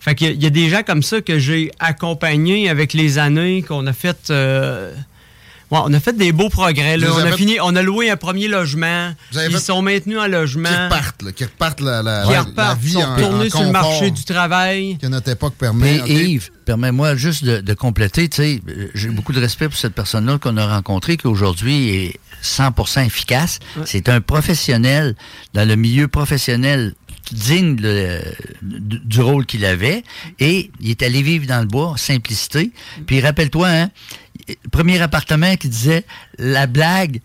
[0.00, 2.92] Fait qu'il y a- il y, a des gens comme ça que j'ai accompagnés avec
[2.94, 4.30] les années, qu'on a fait.
[4.30, 4.94] euh,
[5.70, 6.96] ouais, on a fait des beaux progrès.
[6.96, 7.08] Là.
[7.12, 9.12] On avez a, fait- fini, on a loué un premier logement.
[9.32, 10.68] Ils fait- sont maintenus en logement.
[10.68, 13.48] Qui repartent, là, qui repartent la, la, Qui la- repartent, la vie sont en, en
[13.50, 14.98] sur le marché du travail.
[15.00, 16.00] que notre époque permet.
[16.06, 16.08] Mais?
[16.08, 18.28] Yves, permets-moi juste de, de compléter.
[18.28, 18.62] Tu sais,
[18.94, 23.58] j'ai beaucoup de respect pour cette personne-là qu'on a rencontrée, qui aujourd'hui est 100% efficace.
[23.84, 25.16] C'est un professionnel
[25.54, 26.94] dans le milieu professionnel
[27.34, 27.76] digne
[28.62, 30.02] du rôle qu'il avait
[30.38, 32.70] et il est allé vivre dans le bois, simplicité.
[33.06, 33.90] Puis rappelle-toi, hein,
[34.70, 36.04] premier appartement qui disait
[36.38, 37.20] la blague,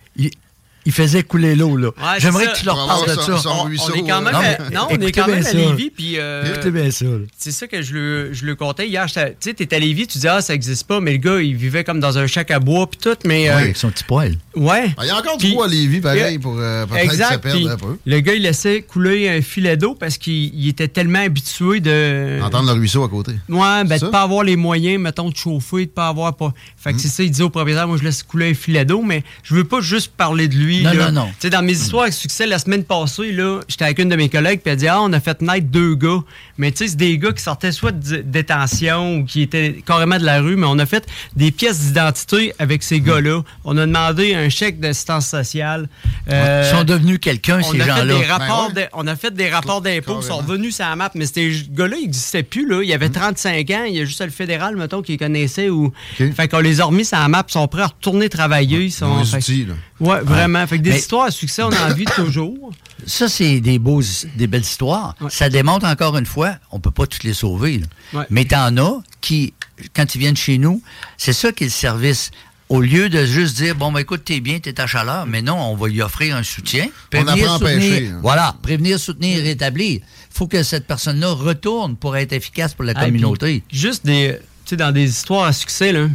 [0.85, 1.87] il, faisait couler l'eau là.
[1.89, 3.21] Ouais, J'aimerais que tu leur parles de ça.
[3.21, 5.53] son- son On- est quand même Non, à- non, on est quand même à ça.
[5.57, 7.05] Lévis, puis, euh, Écoutez bien ça.
[7.37, 9.05] C'est ça que je le, je le comptais hier.
[9.07, 11.55] Tu sais, t'es à Lévis, tu dis, ah, ça existe pas, mais le gars, il
[11.55, 13.49] vivait comme dans un chac à bois, puis tout, mais.
[13.49, 14.35] euh, Ouais, avec son petit poil.
[14.55, 14.93] Ouais.
[14.97, 17.77] Ah, Il y a encore du bois à Lévis, pareil, pour euh, peut-être perdre un
[17.77, 17.97] peu.
[18.05, 22.39] Le gars, il laissait couler un filet d'eau parce qu'il il était tellement habitué de.
[22.41, 23.31] Entendre le ruisseau à côté.
[23.49, 26.53] Ouais, ben, de pas avoir les moyens, mettons, de chauffer, de pas avoir pas.
[26.77, 29.01] Fait que c'est ça, il dit au propriétaire, moi, je laisse couler un filet d'eau,
[29.01, 30.83] mais je veux pas juste parler de lui.
[30.83, 31.11] Non, là.
[31.11, 31.27] non, non.
[31.27, 34.15] Tu sais, dans mes histoires avec succès, la semaine passée, là, j'étais avec une de
[34.15, 36.19] mes collègues, puis elle dit, ah, on a fait naître deux gars.
[36.57, 40.17] Mais tu sais, c'est des gars qui sortaient soit de détention ou qui étaient carrément
[40.17, 41.05] de la rue, mais on a fait
[41.35, 43.41] des pièces d'identité avec ces gars-là.
[43.63, 45.87] On a demandé un chèque d'assistance sociale.
[46.29, 48.17] Euh, Ils sont devenus quelqu'un, on ces a fait gens-là.
[48.17, 48.83] des rapports Ben ouais.
[48.85, 51.51] de- on a fait des rapports d'impôts, ils sont revenus sur la map, mais ces
[51.71, 52.67] gars-là, ils n'existaient plus.
[52.69, 52.81] Là.
[52.83, 55.69] Il y avait 35 ans, il y a juste le fédéral, mettons, qui les connaissait.
[55.69, 55.91] Ou...
[56.17, 58.83] Fait qu'on les a remis sur la map, ils sont prêts à retourner travailler.
[58.85, 59.23] Ils sont...
[59.25, 59.73] Fait- outils, là.
[59.99, 60.62] Ouais, vraiment.
[60.67, 62.71] Fait que des Mais- histoires à succès, on a envie toujours.
[63.05, 64.01] Ça, c'est des beaux,
[64.35, 65.15] des belles histoires.
[65.29, 67.81] Ça démontre encore une fois, on peut pas toutes les sauver.
[68.13, 68.23] Ouais.
[68.29, 69.53] Mais t'en as qui,
[69.93, 70.81] quand ils viennent chez nous,
[71.17, 72.31] c'est ça qui est le service
[72.69, 75.59] au lieu de juste dire, bon, ben, écoute, t'es bien, t'es à chaleur, mais non,
[75.59, 76.87] on va lui offrir un soutien.
[77.13, 78.19] On apprend à soutenir, pêcher, hein.
[78.23, 79.99] Voilà, prévenir, soutenir, rétablir.
[80.01, 80.01] Il
[80.37, 83.63] faut que cette personne-là retourne pour être efficace pour la Ah, communauté.
[83.67, 86.07] puis Juste des, tu sais, dans des histoires à succès, là,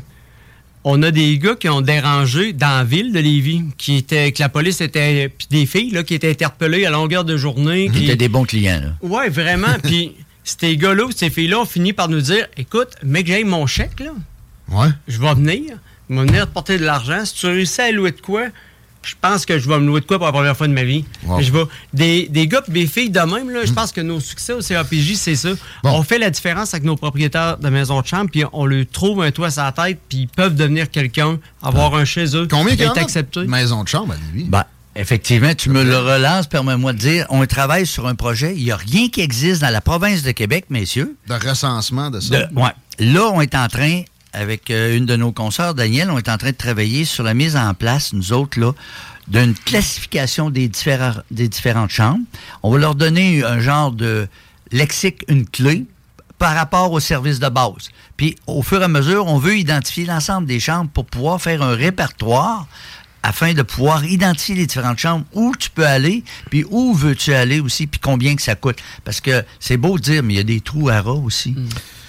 [0.85, 4.43] on a des gars qui ont dérangé dans la ville de Lévis, qui étaient, que
[4.43, 7.91] la police était, puis des filles là, qui étaient interpellées à longueur de journée.
[7.93, 9.09] qui C'était des bons clients, là.
[9.09, 9.75] Ouais, vraiment.
[9.83, 10.15] Puis
[10.45, 14.01] ces gars-là ou ces filles-là ont fini par nous dire écoute, mec, j'ai mon chèque,
[14.01, 14.13] là.
[14.71, 14.89] Ouais.
[15.07, 15.63] Je vais venir.
[16.09, 17.25] Je vais venir te porter de l'argent.
[17.25, 18.47] Si tu réussis à louer de quoi,
[19.09, 20.85] je pense que je vais me louer de quoi pour la première fois de ma
[20.85, 21.05] vie.
[21.25, 21.41] Wow.
[21.41, 21.65] Je vais,
[21.95, 24.61] des, des gars et des filles de même, là, je pense que nos succès au
[24.61, 25.51] CAPJ, c'est ça.
[25.85, 29.23] On fait la différence avec nos propriétaires de maisons de chambre, puis on leur trouve
[29.23, 32.75] un toit sur la tête, puis ils peuvent devenir quelqu'un, avoir un chez eux, Combien
[32.75, 33.41] être a accepté.
[33.41, 34.49] de maisons de chambre à Lévis?
[34.49, 34.65] Ben,
[34.97, 38.55] effectivement, tu me le relances, permets-moi de dire, on travaille sur un projet.
[38.57, 41.17] Il n'y a rien qui existe dans la province de Québec, messieurs.
[41.29, 42.47] De recensement de ça.
[42.47, 42.71] De- ouais.
[42.99, 44.03] Là, on est en train,
[44.33, 47.35] avec euh, une de nos consoeurs, Daniel, on est en train de travailler sur la
[47.35, 48.73] mise en place, nous autres, là,
[49.27, 50.71] d'une classification des,
[51.31, 52.25] des différentes chambres.
[52.63, 54.29] On va leur donner un genre de
[54.73, 55.87] lexique, une clé
[56.39, 57.91] par rapport aux services de base.
[58.17, 61.63] Puis, au fur et à mesure, on veut identifier l'ensemble des chambres pour pouvoir faire
[61.63, 62.67] un répertoire
[63.23, 67.61] afin de pouvoir identifier les différentes chambres, où tu peux aller, puis où veux-tu aller
[67.61, 68.79] aussi, puis combien que ça coûte.
[69.05, 71.55] Parce que c'est beau de dire, mais il y a des trous à rats aussi.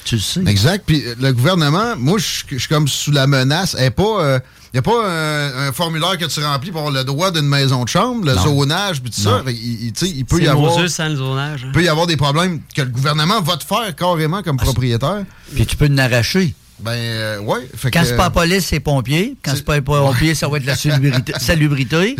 [0.05, 0.41] Tu le sais.
[0.47, 0.83] Exact.
[0.85, 3.75] Puis euh, le gouvernement, moi, je suis comme sous la menace.
[3.77, 7.47] Il n'y a pas un, un formulaire que tu remplis pour avoir le droit d'une
[7.47, 8.43] maison de chambre, le Non.
[8.43, 9.41] zonage, puis tout ça.
[9.45, 10.77] Fait, il, peut y avoir.
[10.77, 11.63] Moses sans le zonage.
[11.63, 11.67] hein.
[11.67, 15.23] Il peut y avoir des problèmes que le gouvernement va te faire carrément comme propriétaire.
[15.53, 16.53] Puis tu peux l'arracher.
[16.81, 17.67] Ben, euh, ouais.
[17.75, 19.35] Fait Quand que- c'est pas la police, c'est pompier.
[19.43, 20.75] Quand c'est pas les pompiers, ça va être la
[21.39, 22.15] salubrité.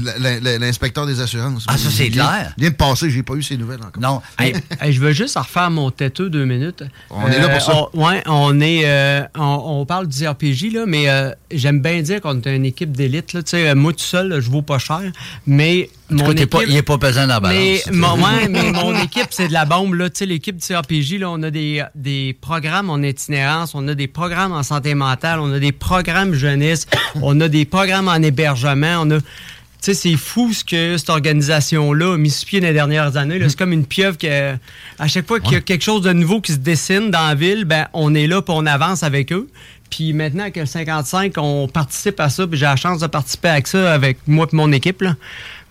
[0.59, 1.65] L'inspecteur des assurances.
[1.67, 2.53] Ah, ça, c'est clair.
[2.57, 4.01] Vient de passer, j'ai pas eu ses nouvelles encore.
[4.01, 4.21] Non.
[4.37, 6.83] Hey, hey, je veux juste refaire mon têteux deux minutes.
[7.09, 7.73] On est là pour ça.
[7.93, 8.81] On, ouais, on est.
[8.85, 12.65] euh, on, on parle du RPG, là, mais euh, j'aime bien dire qu'on est une
[12.65, 13.33] équipe d'élite.
[13.33, 13.43] là.
[13.43, 15.01] Tu sais, euh, moi tout seul, je vaux pas cher.
[15.47, 16.49] Mais mon cas, t'es équipe.
[16.51, 17.57] pas- il est pas pesant dans la balance.
[17.59, 19.93] Mais, mon, ouais, mais mon équipe, c'est de la bombe.
[19.93, 20.07] Là.
[20.21, 24.51] L'équipe du CRPJ, là, on a des, des programmes en itinérance, on a des programmes
[24.51, 26.87] en santé mentale, on a des programmes jeunesse,
[27.21, 29.19] on a des programmes en hébergement, on a.
[29.19, 29.25] Tu
[29.81, 33.39] sais, c'est fou ce que cette organisation-là a mis sur pied dans les dernières années.
[33.39, 33.47] là.
[33.47, 36.41] C'est comme une pieuvre qui, à chaque fois qu'il y a quelque chose de nouveau
[36.41, 39.47] qui se dessine dans la ville, ben, on est là puis on avance avec eux.
[39.89, 43.47] Puis maintenant, avec le 55, on participe à ça, puis j'ai la chance de participer
[43.47, 45.01] avec ça avec moi et mon équipe.
[45.01, 45.15] Là.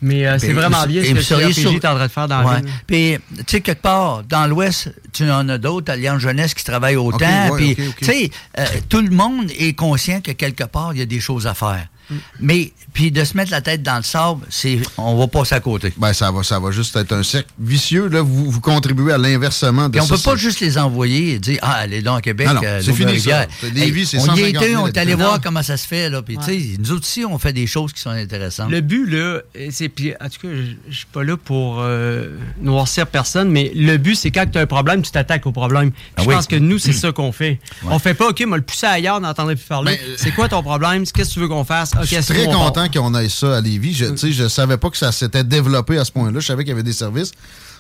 [0.01, 2.29] Mais euh, c'est vraiment bien ce que vous le sur- est en train de faire
[2.29, 2.61] dans la Ouais.
[2.61, 2.71] ville.
[2.87, 6.97] Puis, tu sais, quelque part, dans l'Ouest, tu en as d'autres, Alliance Jeunesse, qui travaillent
[6.97, 7.51] autant.
[7.51, 11.03] ouais, puis, tu sais, euh, tout le monde est conscient que quelque part, il y
[11.03, 11.87] a des choses à faire.
[12.11, 12.15] Mm.
[12.41, 15.61] Mais, puis de se mettre la tête dans le sable, c'est, on va passer à
[15.61, 15.93] côté.
[15.97, 18.09] Ben, ça va, ça va juste être un cercle vicieux.
[18.09, 20.17] Là, vous, vous contribuez à l'inversement de Puis on ça.
[20.17, 23.21] peut pas juste les envoyer et dire Ah, allez donc à Québec, euh, c'est fini,
[23.21, 23.47] ça.
[23.75, 25.41] Lévis, c'est on y 150 était, 000 on est allé voir Non.
[25.43, 26.09] comment ça se fait.
[26.11, 28.71] Là, puis, tu sais, nous autres aussi, on fait des choses qui sont intéressantes.
[28.71, 29.41] Le but, là,
[29.71, 29.89] c'est.
[29.89, 30.55] Puis, en tout cas,
[30.89, 34.63] je suis pas là pour euh, noircir personne, mais le but, c'est quand tu as
[34.63, 35.91] un problème, tu t'attaques au problème.
[35.91, 36.35] Puis Ah je oui.
[36.35, 37.59] pense que nous, c'est ça qu'on fait.
[37.83, 37.91] Ouais.
[37.91, 39.93] On fait pas, OK, moi, le pousser ailleurs, n'entendrait plus parler.
[40.03, 41.05] Ben, euh, c'est quoi ton problème?
[41.07, 41.91] Qu'est-ce que tu veux qu'on fasse?
[42.01, 43.95] OK, Je suis très content qu'on ait ça à Lévis.
[43.95, 46.41] Je, sais, je savais pas que ça s'était développé à ce point-là.
[46.41, 47.33] Je savais qu'il y avait des services.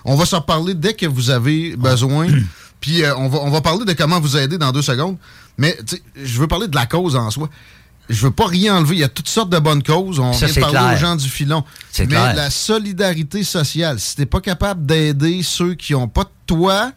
[0.05, 2.29] On va s'en reparler dès que vous avez besoin.
[2.81, 5.17] Puis euh, on, va, on va parler de comment vous aider dans deux secondes.
[5.57, 5.77] Mais
[6.17, 7.49] je veux parler de la cause en soi.
[8.09, 8.95] Je veux pas rien enlever.
[8.97, 10.19] Il y a toutes sortes de bonnes causes.
[10.19, 10.93] On Ça, vient de parler clair.
[10.95, 11.63] aux gens du filon.
[11.99, 12.35] Mais clair.
[12.35, 16.93] la solidarité sociale, si t'es pas capable d'aider ceux qui ont pas de toi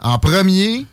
[0.00, 0.86] en premier,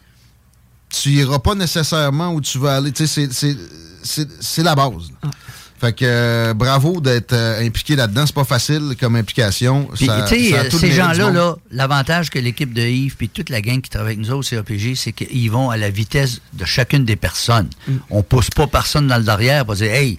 [0.90, 2.92] tu iras pas nécessairement où tu veux aller.
[2.94, 5.10] C'est- la base.
[5.80, 8.26] Fait que euh, bravo d'être euh, impliqué là-dedans.
[8.26, 9.88] C'est pas facile comme implication.
[9.96, 13.62] Ça- ça a euh, tout ces gens-là, l'avantage que l'équipe de Yves puis toute la
[13.62, 17.06] gang qui travaille avec nous autres, CAPG, c'est qu'ils vont à la vitesse de chacune
[17.06, 17.70] des personnes.
[17.88, 17.94] Mm.
[18.10, 20.18] On pousse pas personne dans le derrière pour dire, hey,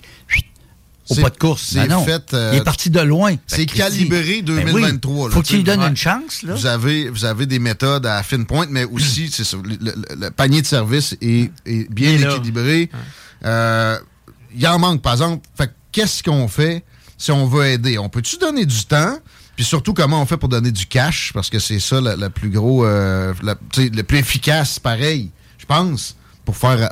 [1.11, 1.71] au pas de course.
[1.73, 2.05] c'est Ben non.
[2.05, 3.35] fait, euh, Il est parti de loin.
[3.47, 5.15] C'est que, calibré Christy, 2023.
[5.15, 6.53] ben là, Faut qu'il donne une chance, là.
[6.55, 9.95] Vous avez, vous avez des méthodes à fine pointe, mais aussi, c'est ça, le, le-
[10.21, 12.91] le panier de service est, est bien est équilibré.
[13.45, 13.99] Euh,
[14.55, 15.47] Il en manque, par exemple.
[15.57, 16.85] Fait qu'est-ce qu'on fait
[17.17, 17.99] si on veut aider?
[17.99, 19.17] On peut-tu donner du temps?
[19.57, 21.33] Puis surtout, comment on fait pour donner du cash?
[21.33, 26.17] Parce que c'est ça, le plus gros, euh, la- le plus efficace, pareil, je pense,
[26.45, 26.89] pour faire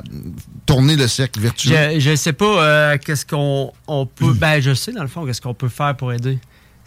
[0.65, 1.99] tourner le cercle virtuel.
[2.01, 4.33] Je, je sais pas euh, qu'est-ce qu'on on peut.
[4.33, 6.39] Ben, je sais, dans le fond, qu'est-ce qu'on peut faire pour aider.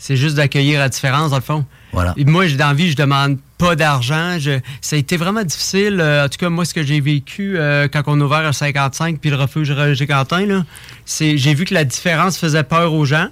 [0.02, 1.64] C'est juste d'accueillir la différence, dans le fond.
[1.92, 2.14] Voilà.
[2.16, 4.38] Et moi, j'ai d'envie, je demande pas d'argent.
[4.38, 5.98] Je- Ça a été vraiment difficile.
[6.00, 8.52] euh, en tout cas, moi, ce que j'ai vécu euh, quand on a ouvert à
[8.54, 10.64] 55 puis le refuge Roger Quentin, là,
[11.04, 13.26] c'est j'ai vu que la différence faisait peur aux gens.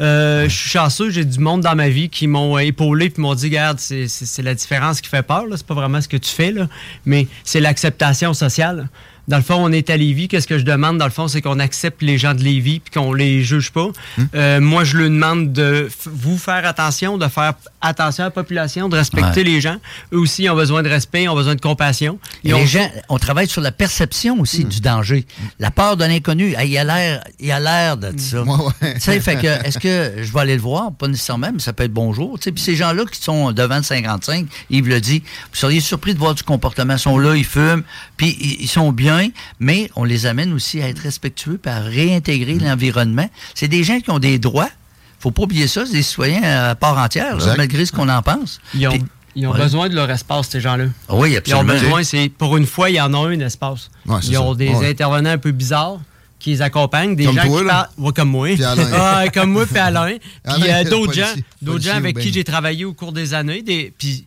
[0.00, 3.34] Euh, Je suis chanceux, j'ai du monde dans ma vie qui m'ont épaulé puis m'ont
[3.34, 5.46] dit, regarde, c'est- c'est c'est la différence qui fait peur.
[5.46, 5.56] là.
[5.56, 6.68] C'est pas vraiment ce que tu fais, là,
[7.06, 8.88] mais c'est l'acceptation sociale.
[9.28, 10.28] Dans le fond, on est à Lévis.
[10.28, 12.92] Qu'est-ce que je demande, dans le fond, c'est qu'on accepte les gens de Lévis puis
[12.92, 13.88] qu'on les juge pas.
[14.18, 14.24] Hmm.
[14.34, 18.88] Euh, moi, je lui demande de vous faire attention, de faire attention à la population,
[18.88, 19.44] de respecter Ouais.
[19.44, 19.76] les gens.
[20.12, 22.18] Eux aussi ont besoin de respect, ont besoin de compassion.
[22.44, 25.26] Et Ils les gens, on travaille sur la perception aussi du danger.
[25.58, 26.54] La peur de l'inconnu.
[26.64, 28.42] Il a l'air, il a l'air de ça.
[28.80, 30.92] Tu sais, fait que, est-ce que je vais aller le voir?
[30.92, 32.38] Pas nécessairement, mais ça peut être bonjour.
[32.38, 35.20] Tu sais, Puis ces gens-là qui sont devant le 55, Yves le dit,
[35.52, 36.94] vous seriez surpris de voir du comportement.
[36.94, 37.82] Ils sont là, ils fument,
[38.16, 39.13] puis ils ils sont bien,
[39.60, 43.28] mais on les amène aussi à être respectueux, puis à réintégrer l'environnement.
[43.54, 44.70] C'est des gens qui ont des droits.
[45.18, 48.22] faut pas oublier ça, c'est des citoyens à part entière, là, malgré ce qu'on en
[48.22, 48.60] pense.
[48.74, 48.98] Ils ont,
[49.36, 50.84] ils besoin de leur espace, ces gens-là.
[51.08, 51.72] Oui, Ils ont absolument.
[51.72, 53.90] besoin, c'est pour une fois, il y en a un espace.
[54.06, 54.58] Ouais, ils ont ça.
[54.58, 54.90] des Ouais.
[54.90, 56.00] intervenants un peu bizarres
[56.38, 57.88] qui les accompagnent, des Comme gens toi, qui parlent.
[57.98, 58.48] Ouais, comme moi.
[58.94, 60.16] Ah, comme moi, puis Alain.
[60.44, 61.32] Puis euh, d'autres gens,
[61.62, 63.62] d'autres gens avec qui j'ai travaillé au cours des années.
[63.62, 64.26] Des, puis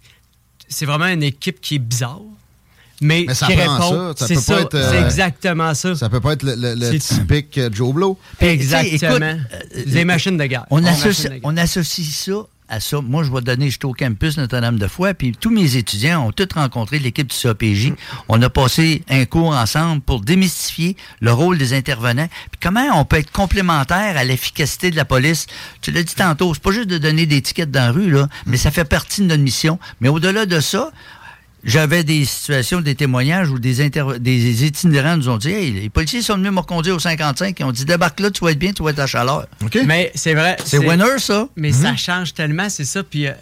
[0.68, 2.19] c'est vraiment une équipe qui est bizarre.
[3.02, 4.14] Mais, Mais ça qui prend répond.
[4.14, 4.14] ça.
[4.18, 5.95] Ça c'est peut ça, pas être, euh, c'est exactement ça.
[5.95, 8.18] Ça peut pas être le, le- typique euh, Joe Blow.
[8.40, 9.26] Exactement.
[9.26, 10.65] euh, des machines de guerre.
[10.69, 11.41] On Des associe, machines de guerre.
[11.44, 12.32] on associe ça
[12.69, 12.99] à ça.
[12.99, 16.99] Moi, je vais donner, j'étais au campus Notre-Dame-de-Foy, puis tous mes étudiants ont tous rencontré
[16.99, 17.94] l'équipe du CAPJ.
[18.28, 23.06] On a passé un cours ensemble pour démystifier le rôle des intervenants, puis comment on
[23.06, 25.45] peut être complémentaire à l'efficacité de la police?
[25.80, 28.28] Tu l'as dit tantôt, c'est pas juste de donner des tickets dans la rue, là,
[28.45, 29.80] mais ça fait partie de notre mission.
[30.02, 30.91] Mais au-delà de ça,
[31.68, 35.89] j'avais des situations, des témoignages où des, inter- des itinérants nous ont dit Hey, les
[35.89, 38.57] policiers sont venus me reconduire au 55 et ont dit débarque là, tu vas être
[38.60, 39.45] bien, tu vas être à chaleur.
[39.85, 40.57] Mais c'est vrai.
[40.65, 41.48] C'est winner, ça.
[41.56, 41.73] Mais Mhm.
[41.76, 43.03] ça change tellement, c'est ça.
[43.03, 43.34] Puis, euh,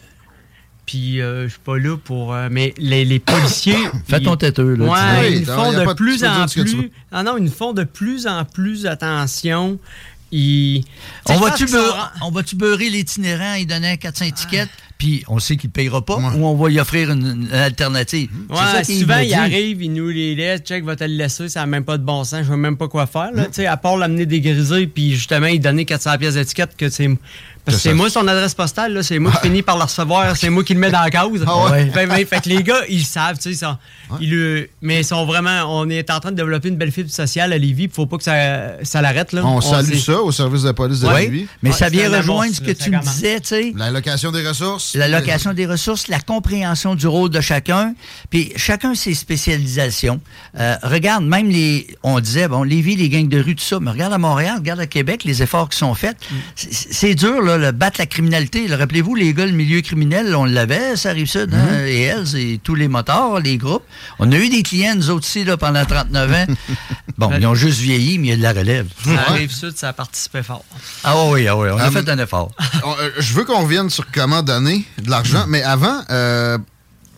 [0.85, 2.34] puis euh, je suis pas là pour.
[2.34, 3.77] euh, mais les, les policiers.
[4.07, 5.41] Fais ton têteux, là, Ouais, dis-le.
[5.41, 6.76] ils Non, font de plus en plus.
[6.76, 6.89] veux.
[7.11, 9.80] Ah non, ils font de plus en plus attention.
[10.31, 10.84] Ils.
[11.30, 11.99] On va-tu beurrer,
[12.31, 16.17] va-tu beurrer l'itinérant et donner un 400 étiquettes, puis on sait qu'il ne payera pas,
[16.17, 18.30] ou on va lui offrir une, une alternative?
[18.53, 21.61] Ça Ouais, souvent, il arrive, il nous les laisse, check, va te le laisser, ça
[21.61, 23.77] n'a même pas de bon sens, je veux même pas quoi faire, là, sais, à
[23.77, 27.09] part l'amener dégrisé, puis justement, il donner 400 pièces d'étiquette, que c'est...
[27.65, 27.95] Parce que C'est ça.
[27.95, 30.73] moi son adresse postale, là, c'est moi qui finis par le recevoir, c'est moi qui
[30.75, 31.43] le mets dans la cause.
[31.47, 31.85] Ah ouais?
[31.85, 33.77] Ben, ben, fait que les gars, ils savent, tu sais, ils sont-
[34.21, 35.63] ils le- mais ils sont vraiment...
[35.81, 38.23] On est en train de développer une belle fibre sociale à Lévis, faut pas que
[38.23, 39.43] ça, ça l'arrête, là.
[39.45, 41.47] On salue ça au service de police de Oui, Lévis.
[41.63, 43.73] mais ça Ouais, vient rejoindre ce que tu ça me disais, tu sais.
[43.75, 44.93] L'allocation des ressources.
[44.95, 47.95] L'allocation des ressources, la compréhension du rôle de chacun,
[48.29, 50.19] puis chacun ses spécialisations.
[50.59, 53.91] Euh, regarde, même les, on disait, bon, Lévis, les gangs de rue, tout ça, mais
[53.91, 56.17] regarde à Montréal, regarde à Québec, les efforts qui sont faits.
[56.29, 56.35] Mm.
[56.55, 58.68] C'est- C'est dur, là, le battre la criminalité.
[58.73, 61.86] Rappelez-vous, les gars, le milieu criminel, on l'avait, ça arrive ça, Mm-hmm.
[61.88, 63.84] et elles, et tous les motards, les groupes.
[64.19, 66.45] On a eu des clients, nous autres aussi, là, pendant 39 ans.
[67.18, 68.88] bon, ils ont juste vieilli, mais il y a de la relève.
[69.03, 70.64] Ça arrive sud, ça a participé fort.
[71.03, 72.52] Ah oui, ah oui, on a Euh, fait un effort.
[72.84, 76.57] On- euh, je veux qu'on revienne sur comment donner de l'argent, mais avant, euh,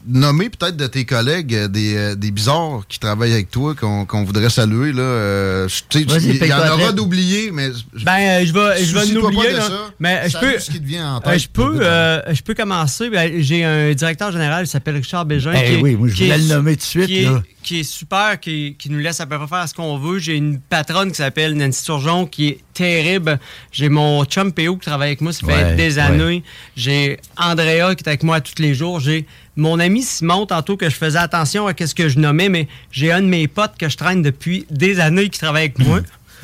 [0.08, 4.06] nommer peut-être de tes collègues euh, des, euh, des bizarres qui travaillent avec toi, qu'on
[4.06, 4.92] qu'on voudrait saluer.
[4.94, 7.70] Là, Euh, il y, en pas aura d'oubliés, mais
[8.04, 9.62] Ben, euh, je vais, je vais oublier, là.
[9.62, 9.90] ça.
[10.00, 11.40] Mais je peux, ce qui te vient en tête.
[11.40, 13.10] je peux, euh, je peux commencer.
[13.10, 15.52] Ben, J'ai un directeur général qui s'appelle Richard Bégin.
[15.56, 17.24] Eh qui est- oui, moi, je qui voulais est le nommer tout de suite, Qui
[17.24, 17.44] est, là.
[17.64, 20.20] qui est super, qui, qui nous laisse à peu près faire ce qu'on veut.
[20.20, 23.40] J'ai une patronne qui s'appelle Nancy Turgeon qui est terrible.
[23.72, 26.00] J'ai mon chum PO qui travaille avec moi, ça fait Ouais, des ouais.
[26.02, 26.44] années.
[26.76, 29.00] J'ai Andrea qui est avec moi tous les jours.
[29.00, 29.26] J'ai
[29.58, 33.12] mon ami Simon, tantôt que je faisais attention à ce que je nommais, mais j'ai
[33.12, 36.00] un de mes potes que je traîne depuis des années qui travaille avec moi.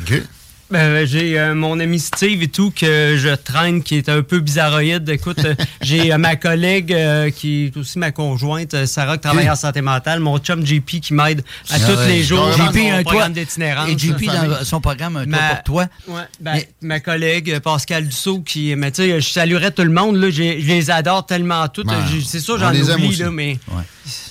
[0.73, 4.39] Ben, j'ai euh, mon ami Steve et tout que je traîne qui est un peu
[4.39, 5.07] bizarroïde.
[5.07, 9.47] Écoute, euh, j'ai euh, ma collègue euh, qui est aussi ma conjointe, Sarah, qui travaille
[9.47, 12.07] en santé mentale, mon chum JP qui m'aide à tous ouais.
[12.07, 12.51] les jours.
[12.53, 13.03] JP, dans toit.
[13.03, 13.87] programme d'itinérance.
[13.87, 15.85] Et JP, dans son programme, un Ma- pour toi.
[16.07, 20.15] Ouais, ben, ma collègue Pascal Dussault qui mais tu sais je saluerais tout le monde
[20.15, 23.59] là, je les adore tellement toutes, Ben, c'est sûr j'en aime oublie là mais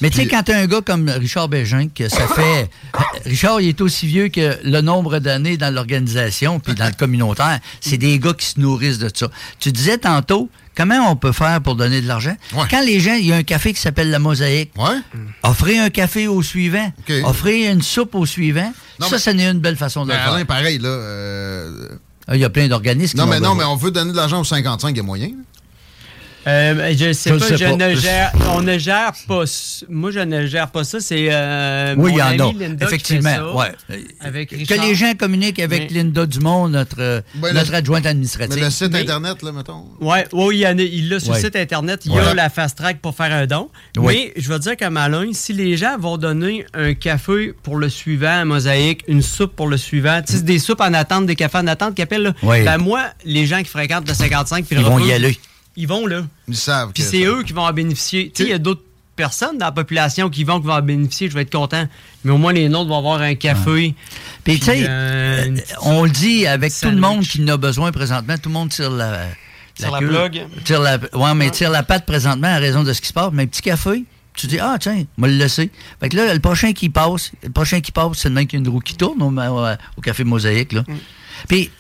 [0.01, 2.69] Mais tu sais, quand t'as un gars comme Richard Bégin, que ça fait.
[3.25, 7.59] Richard, il est aussi vieux que le nombre d'années dans l'organisation puis dans le communautaire.
[7.81, 9.29] C'est des gars qui se nourrissent de ça.
[9.59, 12.37] Tu disais tantôt, comment on peut faire pour donner de l'argent?
[12.71, 14.73] Quand les gens, il y a un café qui s'appelle La Mosaïque.
[15.43, 16.93] Offrez un café au suivant.
[17.25, 18.73] Offrez une soupe au suivant.
[19.01, 20.33] Non, ça, mais- ça n'est une belle façon de Mais le faire.
[20.35, 20.89] Alain, pareil, là.
[20.89, 21.89] euh,
[22.29, 23.55] Ah, Il y a plein d'organismes Non, qui mais non, besoin.
[23.57, 25.27] mais on veut donner de l'argent aux 55, il y a moyen.
[25.29, 25.35] là.
[26.47, 27.77] Euh, je sais Je le pas, sais je pas.
[27.77, 29.45] ne gère, on ne gère pas.
[29.89, 30.99] Moi, je ne gère pas ça.
[31.01, 32.53] C'est euh, Oui, mon il y en a.
[32.53, 33.31] Linda qui fait Effectivement.
[33.31, 33.73] ça, ouais.
[34.21, 38.57] Avec que les gens communiquent avec Mais- Linda Dumont, notre, euh, Ben, notre adjointe administrative.
[38.57, 39.85] Mais le site Mais- Internet, là, mettons.
[40.01, 41.39] Ouais, oui, il y en a- il l'a sur Ouais.
[41.39, 43.69] le site internet, il y a la fast track pour faire un don.
[43.97, 44.33] Oui.
[44.35, 47.89] Mais je veux dire qu'à Malin, si les gens vont donner un café pour le
[47.89, 51.37] suivant à Mosaïque, une soupe pour le suivant, tu sais, des soupes en attente, des
[51.37, 52.33] cafés en attente qui appellent là.
[52.43, 52.63] Oui.
[52.65, 55.39] Ben moi, les gens qui fréquentent le 55 puis le Ils vont y aller.
[55.77, 56.23] Ils vont là.
[56.49, 56.93] Ils savent.
[56.93, 58.31] Puis c'est eux qui vont en bénéficier.
[58.35, 58.83] Tu sais, il y a d'autres
[59.17, 61.87] personnes dans la population qui vont, qui vont en bénéficier, je vais être content.
[62.25, 63.95] Mais au moins, les nôtres vont avoir un café.
[64.45, 67.57] Puis, tu sais, euh, euh, on le dit avec tout le monde qui en a
[67.57, 69.27] besoin présentement, tout le monde tire la.
[69.75, 70.07] Tire la queue.
[70.65, 73.31] Tire la, ouais, mais tire la patte présentement à raison de ce qui se passe.
[73.33, 74.05] Mais un petit café,
[74.35, 75.71] tu dis, ah, tiens, moi le laisser.
[76.01, 78.57] Fait que là, le prochain qui passe, le prochain qui passe, c'est le mec qui
[78.57, 80.85] a une roue qui tourne au, au- au café Mosaïque, là.
[81.49, 81.71] Puis,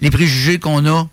[0.00, 1.06] les préjugés qu'on a,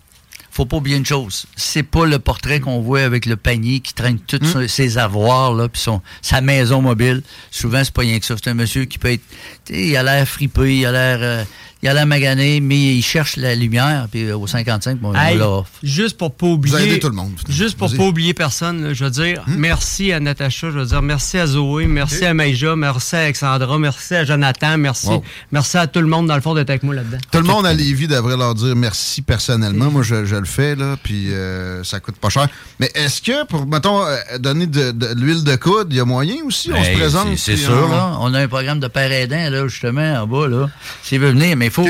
[0.54, 1.46] faut pas oublier une chose.
[1.56, 4.68] C'est pas le portrait qu'on voit avec le panier qui traîne tous Hmm.
[4.68, 7.22] ses avoirs, là, puis son, sa maison mobile.
[7.50, 8.34] Souvent, c'est pas rien que ça.
[8.36, 9.22] C'est un monsieur qui peut être,
[9.70, 11.44] il a l'air fripé, il a l'air, euh,
[11.82, 15.34] il a l'air magané, mais il cherche la lumière, puis euh, au 55, bon, Hey,
[15.36, 16.76] on l'a juste pour pas oublier.
[16.76, 17.32] Vous avez aidé tout le monde.
[17.48, 19.56] Juste pour pas oublier personne, là, je veux dire Hmm?
[19.56, 23.78] merci à Natacha, je veux dire merci à Zoé, merci à Maïja, merci à Alexandra,
[23.78, 25.24] merci à Jonathan, merci, Wow.
[25.50, 27.18] merci à tout le monde dans le fond d'être avec moi là-dedans.
[27.32, 29.90] Tout le monde à Lévis devrait leur dire merci personnellement.
[29.90, 32.46] Moi, je, je le fais, là, puis euh, ça coûte pas cher.
[32.78, 36.04] Mais est-ce que, pour, mettons, euh, donner de, de l'huile de coude, il y a
[36.04, 36.70] moyen aussi?
[36.72, 37.26] On se Hey, présente.
[37.28, 38.16] Ben, C'est sûr, on- là.
[38.20, 40.70] On a un programme de père aidant, là, justement, en bas, là.
[41.02, 41.88] S'il veut venir, mais faut.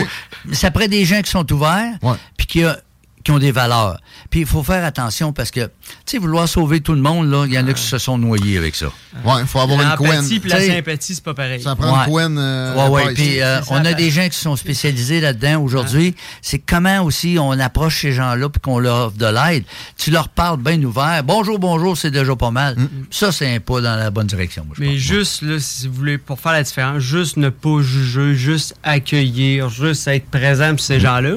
[0.52, 1.98] Ça prend des gens qui sont ouverts,
[2.36, 2.78] puis qui, a-
[3.24, 3.98] qui ont des valeurs.
[4.30, 5.70] Puis il faut faire attention parce que, tu
[6.06, 8.58] sais, vouloir sauver tout le monde, là, il y en a qui se sont noyés
[8.58, 8.86] avec ça.
[9.24, 10.28] Ouais, il faut avoir une couenne.
[10.46, 11.62] La sympathie, c'est pas pareil.
[11.62, 11.98] Ça prend Ouais.
[12.06, 12.38] une couenne.
[12.38, 13.14] euh, Ouais, ouais.
[13.14, 16.14] Puis euh, on a des gens qui sont spécialisés là-dedans aujourd'hui.
[16.40, 19.64] C'est comment aussi on approche ces gens-là puis qu'on leur offre de l'aide.
[19.96, 21.22] Tu leur parles bien ouvert.
[21.24, 22.76] Bonjour, bonjour, c'est déjà pas mal.
[23.10, 24.64] Ça, c'est un pas dans la bonne direction.
[24.66, 28.34] moi, Mais juste, là, si vous voulez, pour faire la différence, juste ne pas juger,
[28.34, 31.36] juste accueillir, juste être présent pour ces gens-là.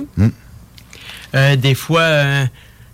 [1.36, 2.45] Euh, des fois, euh,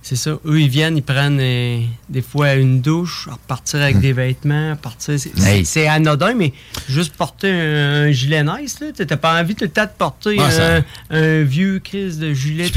[0.01, 4.13] c'est ça, eux, ils viennent, ils prennent euh, des fois une douche, repartir avec des
[4.13, 5.15] vêtements, repartir.
[5.63, 6.53] C'est anodin, mais
[6.89, 8.87] juste porter un, un gilet nice, là.
[9.05, 10.81] T'as pas envie tout le temps de porter Ouais, un, ça-
[11.11, 12.71] un vieux crise de gilet.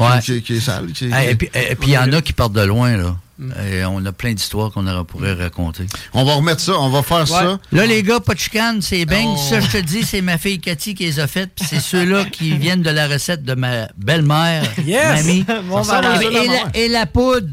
[0.00, 0.20] Ouais.
[0.22, 0.86] Qui, qui est sale.
[0.92, 3.16] qui- Hey, et puis et puis, il y en a qui partent de loin, là.
[3.38, 3.52] Mm.
[3.72, 5.86] Et on a plein d'histoires qu'on aurait- pourrait raconter.
[6.12, 7.58] On va remettre ça, on va faire ça.
[7.72, 9.24] Là, les gars, pas de chicane, c'est bien.
[9.26, 9.36] Oh.
[9.36, 11.50] Ça, je te dis, c'est ma fille Cathy qui les a faites.
[11.56, 15.24] Puis c'est ceux-là qui viennent de la recette de ma belle-mère, Yes!
[15.24, 15.44] mamie.
[15.68, 17.48] Bon, la, et la poudre.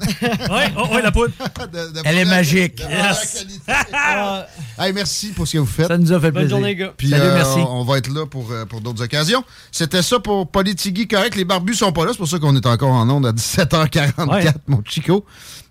[0.00, 1.32] Ouais, oh, ouais, la poudre.
[2.04, 2.80] Elle est magique.
[2.88, 3.46] Yes.
[4.76, 5.86] Hey, merci pour ce que vous faites.
[5.86, 6.56] Ça nous a fait Bonne plaisir.
[6.56, 6.92] journée, gars.
[6.96, 7.58] Puis Salut, euh, merci.
[7.60, 9.44] on va être là pour, euh, pour d'autres occasions.
[9.70, 11.36] C'était ça pour Politigui correct.
[11.36, 14.28] Les barbus sont pas là, c'est pour ça qu'on est encore en onde à 17h44,
[14.28, 14.44] Ouais.
[14.66, 15.24] mon Chico.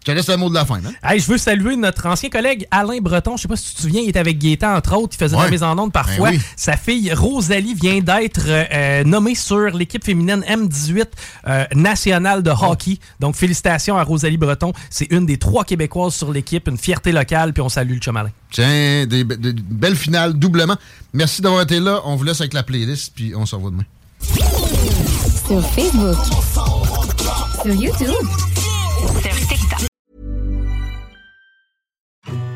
[0.06, 0.82] Je te laisse le mot de la fin.
[0.86, 0.92] Hein?
[1.02, 3.38] Hey, je veux saluer notre ancien collègue Alain Breton.
[3.38, 5.16] Je sais pas si tu te souviens, il était avec Gaétan, entre autres.
[5.16, 5.46] Il faisait Ouais.
[5.46, 6.32] la mise en onde parfois.
[6.32, 6.42] Ben oui.
[6.58, 11.06] Sa fille Rosalie vient d'être euh, euh, nommée sur l'équipe féminine M18
[11.48, 12.98] euh, nationale de hockey.
[13.22, 14.74] Donc, félicitations à Rosalie Breton.
[14.90, 18.18] C'est une des trois Québécoises sur l'équipe, une fierté locale, puis on salue le chum
[18.18, 18.32] Alain.
[18.52, 20.76] Tiens, des, be- des belles finales doublement.
[21.14, 22.02] Merci d'avoir été là.
[22.04, 23.84] On vous laisse avec la playlist, puis on se revoit demain.
[25.48, 26.18] Sur Facebook.
[27.64, 28.53] Sur YouTube.